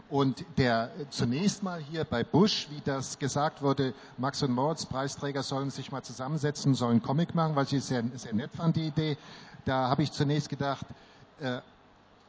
Und 0.10 0.46
der 0.58 0.92
zunächst 1.10 1.64
mal 1.64 1.80
hier 1.80 2.04
bei 2.04 2.24
Bush, 2.24 2.68
wie 2.72 2.82
das 2.84 3.20
gesagt 3.20 3.62
wurde, 3.62 3.94
Max 4.18 4.44
und 4.44 4.52
Moritz 4.52 4.86
Preisträger 4.86 5.44
sollen 5.44 5.70
sich 5.70 5.92
mal 5.92 6.04
zusammensetzen, 6.04 6.76
sollen 6.76 7.02
Comic 7.02 7.34
machen, 7.36 7.56
weil 7.56 7.66
ich 7.66 7.84
sehr, 7.84 8.04
sehr 8.16 8.34
nett 8.34 8.52
fand, 8.56 8.76
die 8.76 8.88
Idee. 8.88 9.18
Da 9.66 9.90
habe 9.90 10.04
ich 10.04 10.12
zunächst 10.12 10.50
gedacht, 10.50 10.86
äh, 11.40 11.62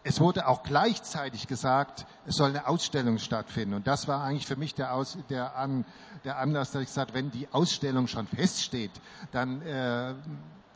es 0.06 0.20
wurde 0.20 0.46
auch 0.46 0.62
gleichzeitig 0.62 1.48
gesagt, 1.48 2.06
es 2.26 2.36
soll 2.36 2.50
eine 2.50 2.68
Ausstellung 2.68 3.18
stattfinden. 3.18 3.74
Und 3.74 3.86
das 3.86 4.06
war 4.06 4.22
eigentlich 4.22 4.46
für 4.46 4.56
mich 4.56 4.74
der, 4.74 4.94
Aus, 4.94 5.16
der, 5.30 5.56
An, 5.56 5.86
der 6.24 6.38
Anlass, 6.38 6.72
dass 6.72 6.82
ich 6.82 6.88
gesagt 6.88 7.14
wenn 7.14 7.30
die 7.30 7.48
Ausstellung 7.52 8.06
schon 8.06 8.26
feststeht, 8.26 8.90
dann 9.32 9.62
äh, 9.62 10.14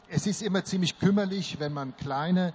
es 0.09 0.27
ist 0.27 0.43
immer 0.43 0.65
ziemlich 0.65 0.99
kümmerlich, 0.99 1.61
wenn 1.61 1.75
man 1.75 1.95
kleine 1.99 2.55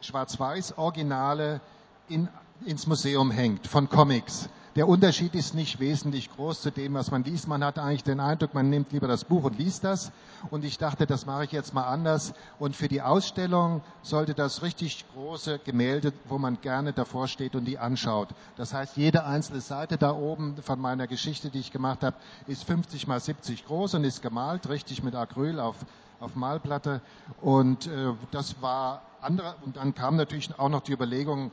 Schwarz-Weiß-Originale 0.00 1.60
in, 2.08 2.28
ins 2.64 2.86
Museum 2.86 3.32
hängt 3.32 3.66
von 3.66 3.88
Comics. 3.88 4.48
Der 4.76 4.88
Unterschied 4.88 5.36
ist 5.36 5.54
nicht 5.54 5.78
wesentlich 5.78 6.32
groß 6.34 6.62
zu 6.62 6.72
dem, 6.72 6.94
was 6.94 7.12
man 7.12 7.22
liest. 7.22 7.46
Man 7.46 7.62
hat 7.62 7.78
eigentlich 7.78 8.02
den 8.02 8.18
Eindruck, 8.18 8.54
man 8.54 8.70
nimmt 8.70 8.90
lieber 8.90 9.06
das 9.06 9.24
Buch 9.24 9.44
und 9.44 9.56
liest 9.56 9.84
das. 9.84 10.10
Und 10.50 10.64
ich 10.64 10.78
dachte, 10.78 11.06
das 11.06 11.26
mache 11.26 11.44
ich 11.44 11.52
jetzt 11.52 11.74
mal 11.74 11.84
anders. 11.84 12.34
Und 12.58 12.74
für 12.74 12.88
die 12.88 13.00
Ausstellung 13.00 13.82
sollte 14.02 14.34
das 14.34 14.62
richtig 14.62 15.04
große 15.14 15.60
Gemälde, 15.60 16.12
wo 16.28 16.38
man 16.38 16.60
gerne 16.60 16.92
davor 16.92 17.28
steht 17.28 17.54
und 17.54 17.66
die 17.66 17.78
anschaut. 17.78 18.30
Das 18.56 18.74
heißt, 18.74 18.96
jede 18.96 19.24
einzelne 19.24 19.60
Seite 19.60 19.96
da 19.96 20.12
oben 20.12 20.56
von 20.60 20.80
meiner 20.80 21.06
Geschichte, 21.06 21.50
die 21.50 21.60
ich 21.60 21.70
gemacht 21.70 22.02
habe, 22.02 22.16
ist 22.48 22.64
50 22.64 23.06
mal 23.06 23.20
70 23.20 23.66
groß 23.66 23.94
und 23.94 24.02
ist 24.02 24.22
gemalt, 24.22 24.68
richtig 24.68 25.04
mit 25.04 25.14
Acryl 25.14 25.60
auf, 25.60 25.76
auf 26.18 26.34
Malplatte. 26.34 27.00
Und 27.40 27.86
äh, 27.86 28.12
das 28.32 28.60
war 28.60 29.02
andere. 29.20 29.54
Und 29.64 29.76
dann 29.76 29.94
kam 29.94 30.16
natürlich 30.16 30.58
auch 30.58 30.68
noch 30.68 30.82
die 30.82 30.92
Überlegung, 30.92 31.52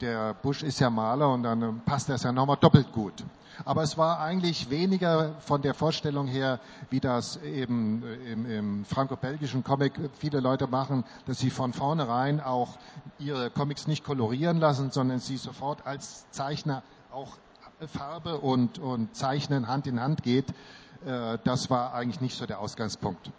der 0.00 0.34
Bush 0.34 0.62
ist 0.62 0.80
ja 0.80 0.90
Maler 0.90 1.32
und 1.32 1.42
dann 1.42 1.62
ähm, 1.62 1.80
passt 1.84 2.08
das 2.08 2.22
ja 2.22 2.32
nochmal 2.32 2.56
doppelt 2.56 2.92
gut. 2.92 3.24
Aber 3.64 3.82
es 3.82 3.96
war 3.96 4.20
eigentlich 4.20 4.68
weniger 4.68 5.34
von 5.40 5.62
der 5.62 5.72
Vorstellung 5.72 6.26
her, 6.26 6.60
wie 6.90 7.00
das 7.00 7.38
eben 7.42 8.02
äh, 8.02 8.32
im, 8.32 8.50
im 8.50 8.84
franco-belgischen 8.84 9.64
Comic 9.64 9.92
viele 10.18 10.40
Leute 10.40 10.66
machen, 10.66 11.04
dass 11.26 11.38
sie 11.38 11.50
von 11.50 11.72
vornherein 11.72 12.40
auch 12.40 12.78
ihre 13.18 13.50
Comics 13.50 13.86
nicht 13.86 14.04
kolorieren 14.04 14.58
lassen, 14.58 14.90
sondern 14.90 15.20
sie 15.20 15.36
sofort 15.36 15.86
als 15.86 16.30
Zeichner 16.30 16.82
auch 17.10 17.38
Farbe 17.86 18.38
und, 18.38 18.78
und 18.78 19.14
Zeichnen 19.14 19.68
Hand 19.68 19.86
in 19.86 20.00
Hand 20.00 20.22
geht. 20.22 20.50
Äh, 21.04 21.38
das 21.44 21.70
war 21.70 21.94
eigentlich 21.94 22.20
nicht 22.20 22.36
so 22.36 22.46
der 22.46 22.60
Ausgangspunkt. 22.60 23.30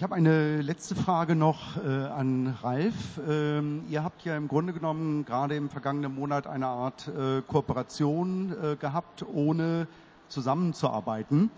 Ich 0.00 0.02
habe 0.02 0.14
eine 0.14 0.62
letzte 0.62 0.94
Frage 0.94 1.36
noch 1.36 1.76
äh, 1.76 1.86
an 1.86 2.56
Ralf. 2.62 3.20
Ähm, 3.28 3.84
ihr 3.90 4.02
habt 4.02 4.24
ja 4.24 4.34
im 4.34 4.48
Grunde 4.48 4.72
genommen 4.72 5.26
gerade 5.26 5.56
im 5.56 5.68
vergangenen 5.68 6.14
Monat 6.14 6.46
eine 6.46 6.68
Art 6.68 7.08
äh, 7.08 7.42
Kooperation 7.42 8.54
äh, 8.62 8.76
gehabt, 8.76 9.26
ohne 9.30 9.86
zusammenzuarbeiten. 10.28 11.50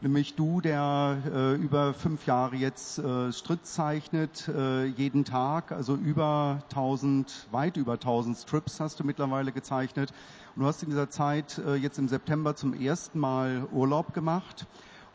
Nämlich 0.00 0.36
du, 0.36 0.60
der 0.60 1.18
äh, 1.26 1.54
über 1.56 1.92
fünf 1.92 2.24
Jahre 2.24 2.54
jetzt 2.54 3.00
äh, 3.00 3.32
Strips 3.32 3.74
zeichnet, 3.74 4.46
äh, 4.46 4.84
jeden 4.84 5.24
Tag, 5.24 5.72
also 5.72 5.96
über 5.96 6.62
1000, 6.70 7.48
weit 7.50 7.76
über 7.76 7.94
1000 7.94 8.38
Strips 8.38 8.78
hast 8.78 9.00
du 9.00 9.04
mittlerweile 9.04 9.50
gezeichnet. 9.50 10.12
Und 10.54 10.62
du 10.62 10.68
hast 10.68 10.84
in 10.84 10.90
dieser 10.90 11.10
Zeit 11.10 11.60
jetzt 11.80 11.98
im 11.98 12.06
September 12.06 12.54
zum 12.54 12.74
ersten 12.74 13.18
Mal 13.18 13.66
Urlaub 13.72 14.14
gemacht. 14.14 14.68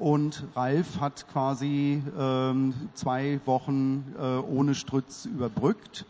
Und 0.04 0.44
Ralf 0.54 1.00
hat 1.00 1.30
quasi 1.30 2.04
ähm, 2.20 2.74
zwei 2.94 3.40
Wochen 3.46 4.14
äh, 4.20 4.22
ohne 4.22 4.76
Strütz 4.76 5.24
überbrückt. 5.24 6.06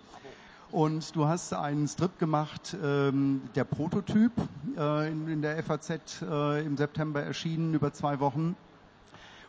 Und 0.71 1.15
du 1.15 1.27
hast 1.27 1.53
einen 1.53 1.87
Strip 1.87 2.17
gemacht, 2.17 2.75
ähm, 2.83 3.43
der 3.53 3.65
Prototyp, 3.65 4.31
äh, 4.75 5.11
in, 5.11 5.27
in, 5.27 5.41
der 5.43 5.61
FAZ 5.61 6.23
äh, 6.23 6.65
im 6.65 6.75
September 6.75 7.21
erschienen, 7.21 7.75
über 7.75 7.93
zwei 7.93 8.19
Wochen 8.19 8.55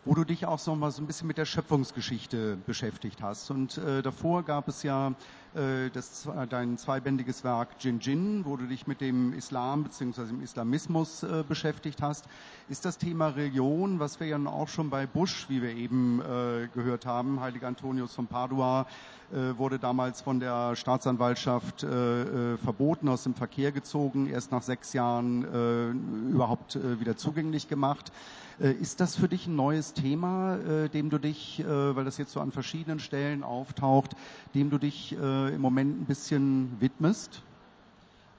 wo 0.05 0.15
du 0.15 0.25
dich 0.25 0.45
auch 0.45 0.59
so 0.59 0.75
mal 0.75 0.91
so 0.91 1.03
ein 1.03 1.07
bisschen 1.07 1.29
mit 1.29 1.39
der 1.39 1.47
Schöpfungsgeschichte 1.47 2.59
beschäftigt 2.67 3.23
hast. 3.23 3.51
Und 3.51 3.79
äh, 3.79 4.03
davor 4.03 4.43
gab 4.43 4.69
es 4.69 4.83
ja 4.83 5.15
das, 5.55 6.29
dein 6.51 6.79
zweibändiges 6.79 7.45
Werk 7.45 7.69
Jin 7.79 8.01
Jin, 8.01 8.45
wo 8.45 8.57
du 8.57 8.67
dich 8.67 8.87
mit 8.87 9.01
dem 9.01 9.33
Islam 9.33 9.85
bzw. 9.85 10.27
dem 10.27 10.43
Islamismus 10.43 11.23
äh, 11.23 11.45
beschäftigt 11.47 12.03
hast. 12.03 12.27
Ist 12.69 12.85
das 12.85 12.99
Thema 12.99 13.29
Religion, 13.29 14.01
was 14.01 14.19
wir 14.19 14.27
ja 14.27 14.39
auch 14.47 14.69
schon 14.69 14.91
bei 14.91 15.07
Bush, 15.07 15.47
wie 15.49 15.63
wir 15.63 15.71
eben 15.71 16.21
äh, 16.21 16.69
gehört 16.75 17.07
haben, 17.07 17.41
Heilig 17.41 17.65
Antonius 17.65 18.15
von 18.15 18.27
Padua, 18.27 18.87
äh, 19.33 19.57
wurde 19.57 19.79
damals 19.79 20.21
von 20.21 20.41
der 20.41 20.77
Staatsanwaltschaft 20.77 21.85
äh, 21.85 22.55
äh, 22.55 22.57
verboten, 22.59 23.09
aus 23.09 23.23
dem 23.23 23.35
Verkehr 23.35 23.73
gezogen, 23.73 24.27
erst 24.27 24.51
nach 24.51 24.63
sechs 24.63 24.93
Jahren 24.93 25.45
äh, 25.45 26.31
überhaupt 26.31 26.77
äh, 26.77 27.01
wieder 27.01 27.17
zugänglich 27.17 27.69
gemacht. 27.69 28.13
Äh, 28.61 28.73
ist 28.73 29.01
das 29.01 29.17
für 29.17 29.29
dich 29.29 29.47
ein 29.47 29.57
neues 29.57 29.95
Thema, 29.95 30.57
äh, 30.57 30.89
dem 30.89 31.11
du 31.11 31.19
dich, 31.19 31.61
äh, 31.61 31.97
weil 31.97 32.05
das 32.05 32.19
jetzt 32.19 32.33
so 32.33 32.41
an 32.41 32.53
verschiedenen 32.53 33.01
Stellen 33.01 33.43
auftaucht, 33.43 34.13
dem 34.55 34.71
du 34.71 34.79
dich 34.79 35.17
im 35.49 35.61
Moment 35.61 36.03
ein 36.03 36.05
bisschen 36.05 36.77
widmest? 36.81 37.43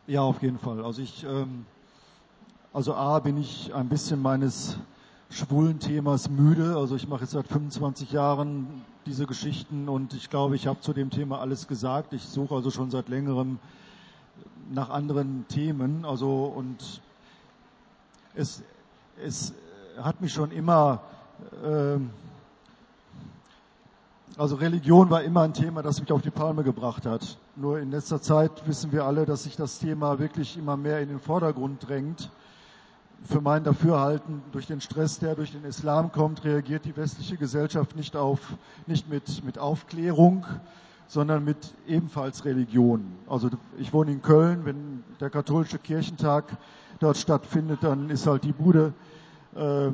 Ja, 0.07 0.21
auf 0.21 0.41
jeden 0.41 0.59
Fall. 0.59 0.83
Also 0.83 1.01
ich, 1.01 1.23
ähm, 1.23 1.65
also 2.73 2.93
A 2.93 3.19
bin 3.19 3.37
ich 3.37 3.73
ein 3.73 3.89
bisschen 3.89 4.21
meines 4.21 4.77
schwulen 5.29 5.79
Themas 5.79 6.29
müde. 6.29 6.75
Also 6.75 6.95
ich 6.95 7.07
mache 7.07 7.21
jetzt 7.21 7.31
seit 7.31 7.47
25 7.47 8.11
Jahren 8.11 8.83
diese 9.05 9.25
Geschichten 9.25 9.89
und 9.89 10.13
ich 10.13 10.29
glaube, 10.29 10.55
ich 10.55 10.67
habe 10.67 10.79
zu 10.81 10.93
dem 10.93 11.09
Thema 11.09 11.39
alles 11.39 11.67
gesagt. 11.67 12.13
Ich 12.13 12.23
suche 12.23 12.55
also 12.55 12.71
schon 12.71 12.91
seit 12.91 13.09
längerem 13.09 13.59
nach 14.71 14.89
anderen 14.89 15.45
Themen. 15.47 16.05
Also 16.05 16.45
und 16.45 17.01
es, 18.35 18.63
es 19.23 19.53
hat 19.97 20.21
mich 20.21 20.33
schon 20.33 20.51
immer, 20.51 21.01
äh, 21.63 21.97
also 24.37 24.55
Religion 24.55 25.09
war 25.09 25.23
immer 25.23 25.41
ein 25.41 25.53
Thema, 25.53 25.81
das 25.81 26.01
mich 26.01 26.11
auf 26.11 26.21
die 26.21 26.31
Palme 26.31 26.63
gebracht 26.63 27.05
hat. 27.05 27.37
Nur 27.55 27.79
in 27.79 27.91
letzter 27.91 28.21
Zeit 28.21 28.67
wissen 28.67 28.91
wir 28.91 29.05
alle, 29.05 29.25
dass 29.25 29.43
sich 29.43 29.55
das 29.55 29.79
Thema 29.79 30.19
wirklich 30.19 30.57
immer 30.57 30.75
mehr 30.75 30.99
in 30.99 31.09
den 31.09 31.19
Vordergrund 31.19 31.87
drängt. 31.87 32.29
Für 33.23 33.41
mein 33.41 33.63
Dafürhalten, 33.63 34.41
durch 34.51 34.67
den 34.67 34.81
Stress, 34.81 35.19
der 35.19 35.35
durch 35.35 35.51
den 35.51 35.63
Islam 35.63 36.11
kommt, 36.11 36.43
reagiert 36.43 36.85
die 36.85 36.95
westliche 36.97 37.37
Gesellschaft 37.37 37.95
nicht 37.95 38.15
auf, 38.15 38.39
nicht 38.87 39.09
mit, 39.09 39.43
mit 39.45 39.57
Aufklärung, 39.57 40.45
sondern 41.07 41.45
mit 41.45 41.73
ebenfalls 41.87 42.45
Religion. 42.45 43.05
Also 43.27 43.49
ich 43.77 43.93
wohne 43.93 44.11
in 44.11 44.21
Köln, 44.21 44.65
wenn 44.65 45.03
der 45.19 45.29
katholische 45.29 45.79
Kirchentag 45.79 46.57
dort 46.99 47.17
stattfindet, 47.17 47.79
dann 47.81 48.09
ist 48.09 48.27
halt 48.27 48.43
die 48.43 48.53
Bude 48.53 48.93
äh, 49.55 49.91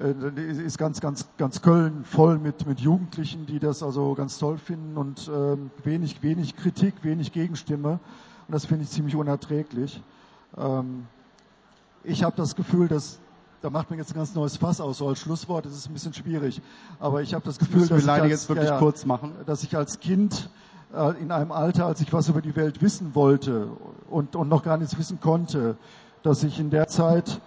ist 0.00 0.78
ganz, 0.78 1.00
ganz, 1.00 1.26
ganz 1.36 1.60
Köln 1.60 2.04
voll 2.04 2.38
mit, 2.38 2.66
mit 2.66 2.80
Jugendlichen, 2.80 3.46
die 3.46 3.58
das 3.58 3.82
also 3.82 4.14
ganz 4.14 4.38
toll 4.38 4.56
finden 4.58 4.96
und 4.96 5.28
äh, 5.28 5.56
wenig, 5.84 6.22
wenig 6.22 6.56
Kritik, 6.56 6.94
wenig 7.02 7.32
Gegenstimme. 7.32 8.00
Und 8.48 8.52
das 8.52 8.64
finde 8.64 8.84
ich 8.84 8.90
ziemlich 8.90 9.14
unerträglich. 9.14 10.02
Ähm, 10.56 11.06
ich 12.02 12.22
habe 12.22 12.34
das 12.36 12.56
Gefühl, 12.56 12.88
dass 12.88 13.20
da 13.62 13.68
macht 13.68 13.90
man 13.90 13.98
jetzt 13.98 14.12
ein 14.12 14.14
ganz 14.14 14.34
neues 14.34 14.56
Fass 14.56 14.80
aus, 14.80 14.98
so 14.98 15.08
als 15.08 15.18
Schlusswort, 15.18 15.66
das 15.66 15.74
ist 15.74 15.86
ein 15.86 15.92
bisschen 15.92 16.14
schwierig. 16.14 16.62
Aber 16.98 17.20
ich 17.20 17.34
habe 17.34 17.44
das 17.44 17.58
Gefühl, 17.58 17.86
dass, 17.86 18.02
ich 18.02 18.08
als, 18.08 18.30
jetzt 18.30 18.48
wirklich 18.48 18.70
ja, 18.70 18.78
kurz 18.78 19.04
machen. 19.04 19.32
dass 19.44 19.62
ich 19.62 19.76
als 19.76 20.00
Kind 20.00 20.48
äh, 20.94 21.20
in 21.20 21.30
einem 21.30 21.52
Alter, 21.52 21.86
als 21.86 22.00
ich 22.00 22.12
was 22.12 22.28
über 22.28 22.40
die 22.40 22.56
Welt 22.56 22.80
wissen 22.80 23.14
wollte 23.14 23.68
und, 24.08 24.34
und 24.34 24.48
noch 24.48 24.62
gar 24.62 24.78
nichts 24.78 24.96
wissen 24.96 25.20
konnte, 25.20 25.76
dass 26.22 26.42
ich 26.42 26.58
in 26.58 26.70
der 26.70 26.88
Zeit 26.88 27.40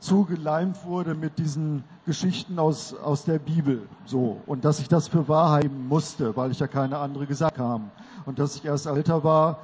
zugeleimt 0.00 0.84
wurde 0.84 1.14
mit 1.14 1.38
diesen 1.38 1.82
Geschichten 2.06 2.58
aus, 2.58 2.94
aus 2.94 3.24
der 3.24 3.38
Bibel, 3.38 3.82
so. 4.04 4.40
Und 4.46 4.64
dass 4.64 4.80
ich 4.80 4.88
das 4.88 5.08
für 5.08 5.28
Wahrheit 5.28 5.70
musste, 5.72 6.36
weil 6.36 6.50
ich 6.50 6.60
ja 6.60 6.66
keine 6.66 6.98
andere 6.98 7.26
gesagt 7.26 7.56
kam. 7.56 7.90
Und 8.26 8.38
dass 8.38 8.56
ich 8.56 8.64
erst 8.64 8.86
älter 8.86 9.24
war, 9.24 9.58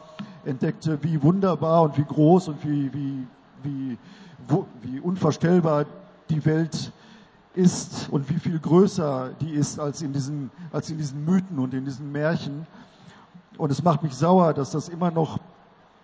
entdeckte, 0.44 0.98
wie 1.02 1.22
wunderbar 1.22 1.82
und 1.82 1.96
wie 1.96 2.04
groß 2.04 2.48
und 2.48 2.64
wie, 2.64 2.92
wie, 2.92 3.26
wie, 3.62 3.98
wo, 4.48 4.66
wie 4.82 5.00
unvorstellbar 5.00 5.86
die 6.30 6.44
Welt 6.44 6.92
ist 7.54 8.08
und 8.10 8.28
wie 8.28 8.38
viel 8.38 8.58
größer 8.58 9.30
die 9.40 9.50
ist 9.50 9.78
als 9.78 10.02
in 10.02 10.12
diesen, 10.12 10.50
als 10.72 10.90
in 10.90 10.98
diesen 10.98 11.24
Mythen 11.24 11.58
und 11.58 11.72
in 11.72 11.84
diesen 11.84 12.10
Märchen. 12.10 12.66
Und 13.56 13.70
es 13.70 13.82
macht 13.84 14.02
mich 14.02 14.14
sauer, 14.14 14.52
dass 14.52 14.72
das 14.72 14.88
immer 14.88 15.12
noch 15.12 15.38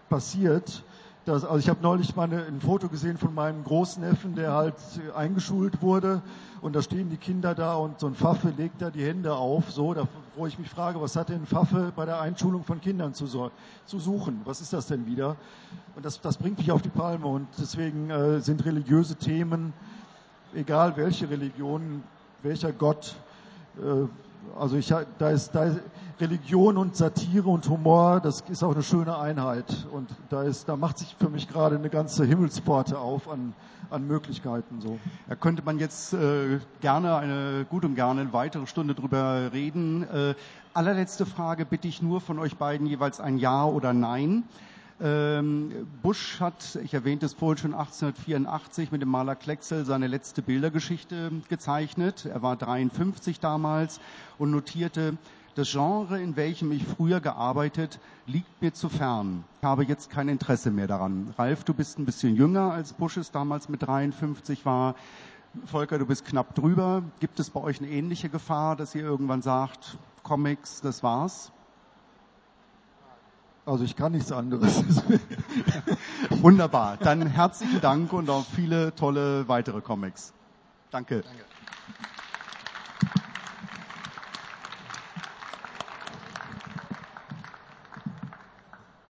passiert 0.08 0.84
das, 1.30 1.44
also 1.44 1.58
ich 1.58 1.68
habe 1.68 1.80
neulich 1.80 2.16
mal 2.16 2.28
ein 2.32 2.60
Foto 2.60 2.88
gesehen 2.88 3.16
von 3.16 3.32
meinem 3.32 3.62
Großneffen, 3.62 4.34
der 4.34 4.52
halt 4.52 4.74
eingeschult 5.14 5.80
wurde 5.80 6.22
und 6.60 6.74
da 6.74 6.82
stehen 6.82 7.08
die 7.08 7.16
Kinder 7.16 7.54
da 7.54 7.74
und 7.74 8.00
so 8.00 8.08
ein 8.08 8.14
Pfaffe 8.14 8.52
legt 8.56 8.82
da 8.82 8.90
die 8.90 9.04
Hände 9.04 9.34
auf, 9.34 9.70
so, 9.70 9.94
da, 9.94 10.08
wo 10.34 10.46
ich 10.46 10.58
mich 10.58 10.68
frage, 10.68 11.00
was 11.00 11.14
hat 11.14 11.28
denn 11.28 11.42
ein 11.42 11.46
Pfaffe 11.46 11.92
bei 11.94 12.04
der 12.04 12.20
Einschulung 12.20 12.64
von 12.64 12.80
Kindern 12.80 13.14
zu, 13.14 13.26
zu 13.86 13.98
suchen? 13.98 14.40
Was 14.44 14.60
ist 14.60 14.72
das 14.72 14.88
denn 14.88 15.06
wieder? 15.06 15.36
Und 15.94 16.04
das, 16.04 16.20
das 16.20 16.36
bringt 16.36 16.58
mich 16.58 16.72
auf 16.72 16.82
die 16.82 16.88
Palme 16.88 17.26
und 17.26 17.46
deswegen 17.58 18.10
äh, 18.10 18.40
sind 18.40 18.64
religiöse 18.64 19.14
Themen, 19.14 19.72
egal 20.52 20.96
welche 20.96 21.30
Religion, 21.30 22.02
welcher 22.42 22.72
Gott, 22.72 23.14
äh, 23.78 24.06
also 24.58 24.76
ich, 24.76 24.92
da 25.18 25.30
ist, 25.30 25.54
da 25.54 25.64
ist 25.64 25.80
Religion 26.20 26.76
und 26.76 26.96
Satire 26.96 27.48
und 27.48 27.68
Humor, 27.68 28.20
das 28.20 28.42
ist 28.48 28.62
auch 28.62 28.74
eine 28.74 28.82
schöne 28.82 29.18
Einheit. 29.18 29.86
Und 29.90 30.10
da 30.28 30.42
ist, 30.42 30.68
da 30.68 30.76
macht 30.76 30.98
sich 30.98 31.16
für 31.18 31.30
mich 31.30 31.48
gerade 31.48 31.76
eine 31.76 31.88
ganze 31.88 32.24
Himmelspforte 32.24 32.98
auf 32.98 33.28
an, 33.28 33.54
an 33.88 34.06
Möglichkeiten, 34.06 34.80
so. 34.80 34.98
Da 35.28 35.34
könnte 35.34 35.62
man 35.64 35.78
jetzt 35.78 36.12
äh, 36.12 36.60
gerne 36.80 37.16
eine, 37.16 37.64
gut 37.68 37.84
und 37.84 37.94
gerne 37.94 38.20
eine 38.20 38.32
weitere 38.32 38.66
Stunde 38.66 38.94
drüber 38.94 39.50
reden. 39.52 40.02
Äh, 40.02 40.34
allerletzte 40.74 41.24
Frage 41.24 41.64
bitte 41.64 41.88
ich 41.88 42.02
nur 42.02 42.20
von 42.20 42.38
euch 42.38 42.56
beiden 42.56 42.86
jeweils 42.86 43.20
ein 43.20 43.38
Ja 43.38 43.64
oder 43.64 43.94
Nein. 43.94 44.44
Ähm, 45.02 45.88
Bush 46.02 46.40
hat, 46.40 46.78
ich 46.82 46.92
erwähnte 46.92 47.24
es 47.24 47.32
vorhin 47.32 47.56
schon 47.56 47.74
1884 47.74 48.92
mit 48.92 49.00
dem 49.00 49.08
Maler 49.08 49.34
Klecksel 49.34 49.86
seine 49.86 50.08
letzte 50.08 50.42
Bildergeschichte 50.42 51.32
gezeichnet. 51.48 52.26
Er 52.26 52.42
war 52.42 52.56
53 52.56 53.40
damals 53.40 53.98
und 54.38 54.50
notierte, 54.50 55.16
das 55.54 55.72
Genre, 55.72 56.20
in 56.20 56.36
welchem 56.36 56.70
ich 56.70 56.84
früher 56.84 57.20
gearbeitet, 57.20 57.98
liegt 58.26 58.60
mir 58.60 58.72
zu 58.72 58.88
fern. 58.88 59.44
Ich 59.60 59.66
habe 59.66 59.84
jetzt 59.84 60.10
kein 60.10 60.28
Interesse 60.28 60.70
mehr 60.70 60.86
daran. 60.86 61.34
Ralf, 61.38 61.64
du 61.64 61.74
bist 61.74 61.98
ein 61.98 62.04
bisschen 62.04 62.36
jünger 62.36 62.72
als 62.72 62.92
Bush 62.92 63.16
es 63.16 63.30
damals 63.30 63.68
mit 63.68 63.82
53 63.82 64.64
war. 64.66 64.94
Volker, 65.64 65.98
du 65.98 66.06
bist 66.06 66.26
knapp 66.26 66.54
drüber. 66.54 67.02
Gibt 67.20 67.40
es 67.40 67.50
bei 67.50 67.60
euch 67.60 67.80
eine 67.80 67.90
ähnliche 67.90 68.28
Gefahr, 68.28 68.76
dass 68.76 68.94
ihr 68.94 69.02
irgendwann 69.02 69.42
sagt, 69.42 69.98
Comics, 70.22 70.82
das 70.82 71.02
war's? 71.02 71.52
Also 73.66 73.84
ich 73.84 73.94
kann 73.94 74.12
nichts 74.12 74.32
anderes. 74.32 74.82
Wunderbar. 76.30 76.96
Dann 76.96 77.26
herzlichen 77.26 77.80
Dank 77.80 78.12
und 78.12 78.30
auf 78.30 78.46
viele 78.46 78.94
tolle 78.94 79.48
weitere 79.48 79.80
Comics. 79.80 80.32
Danke. 80.90 81.22
Danke. 81.22 81.44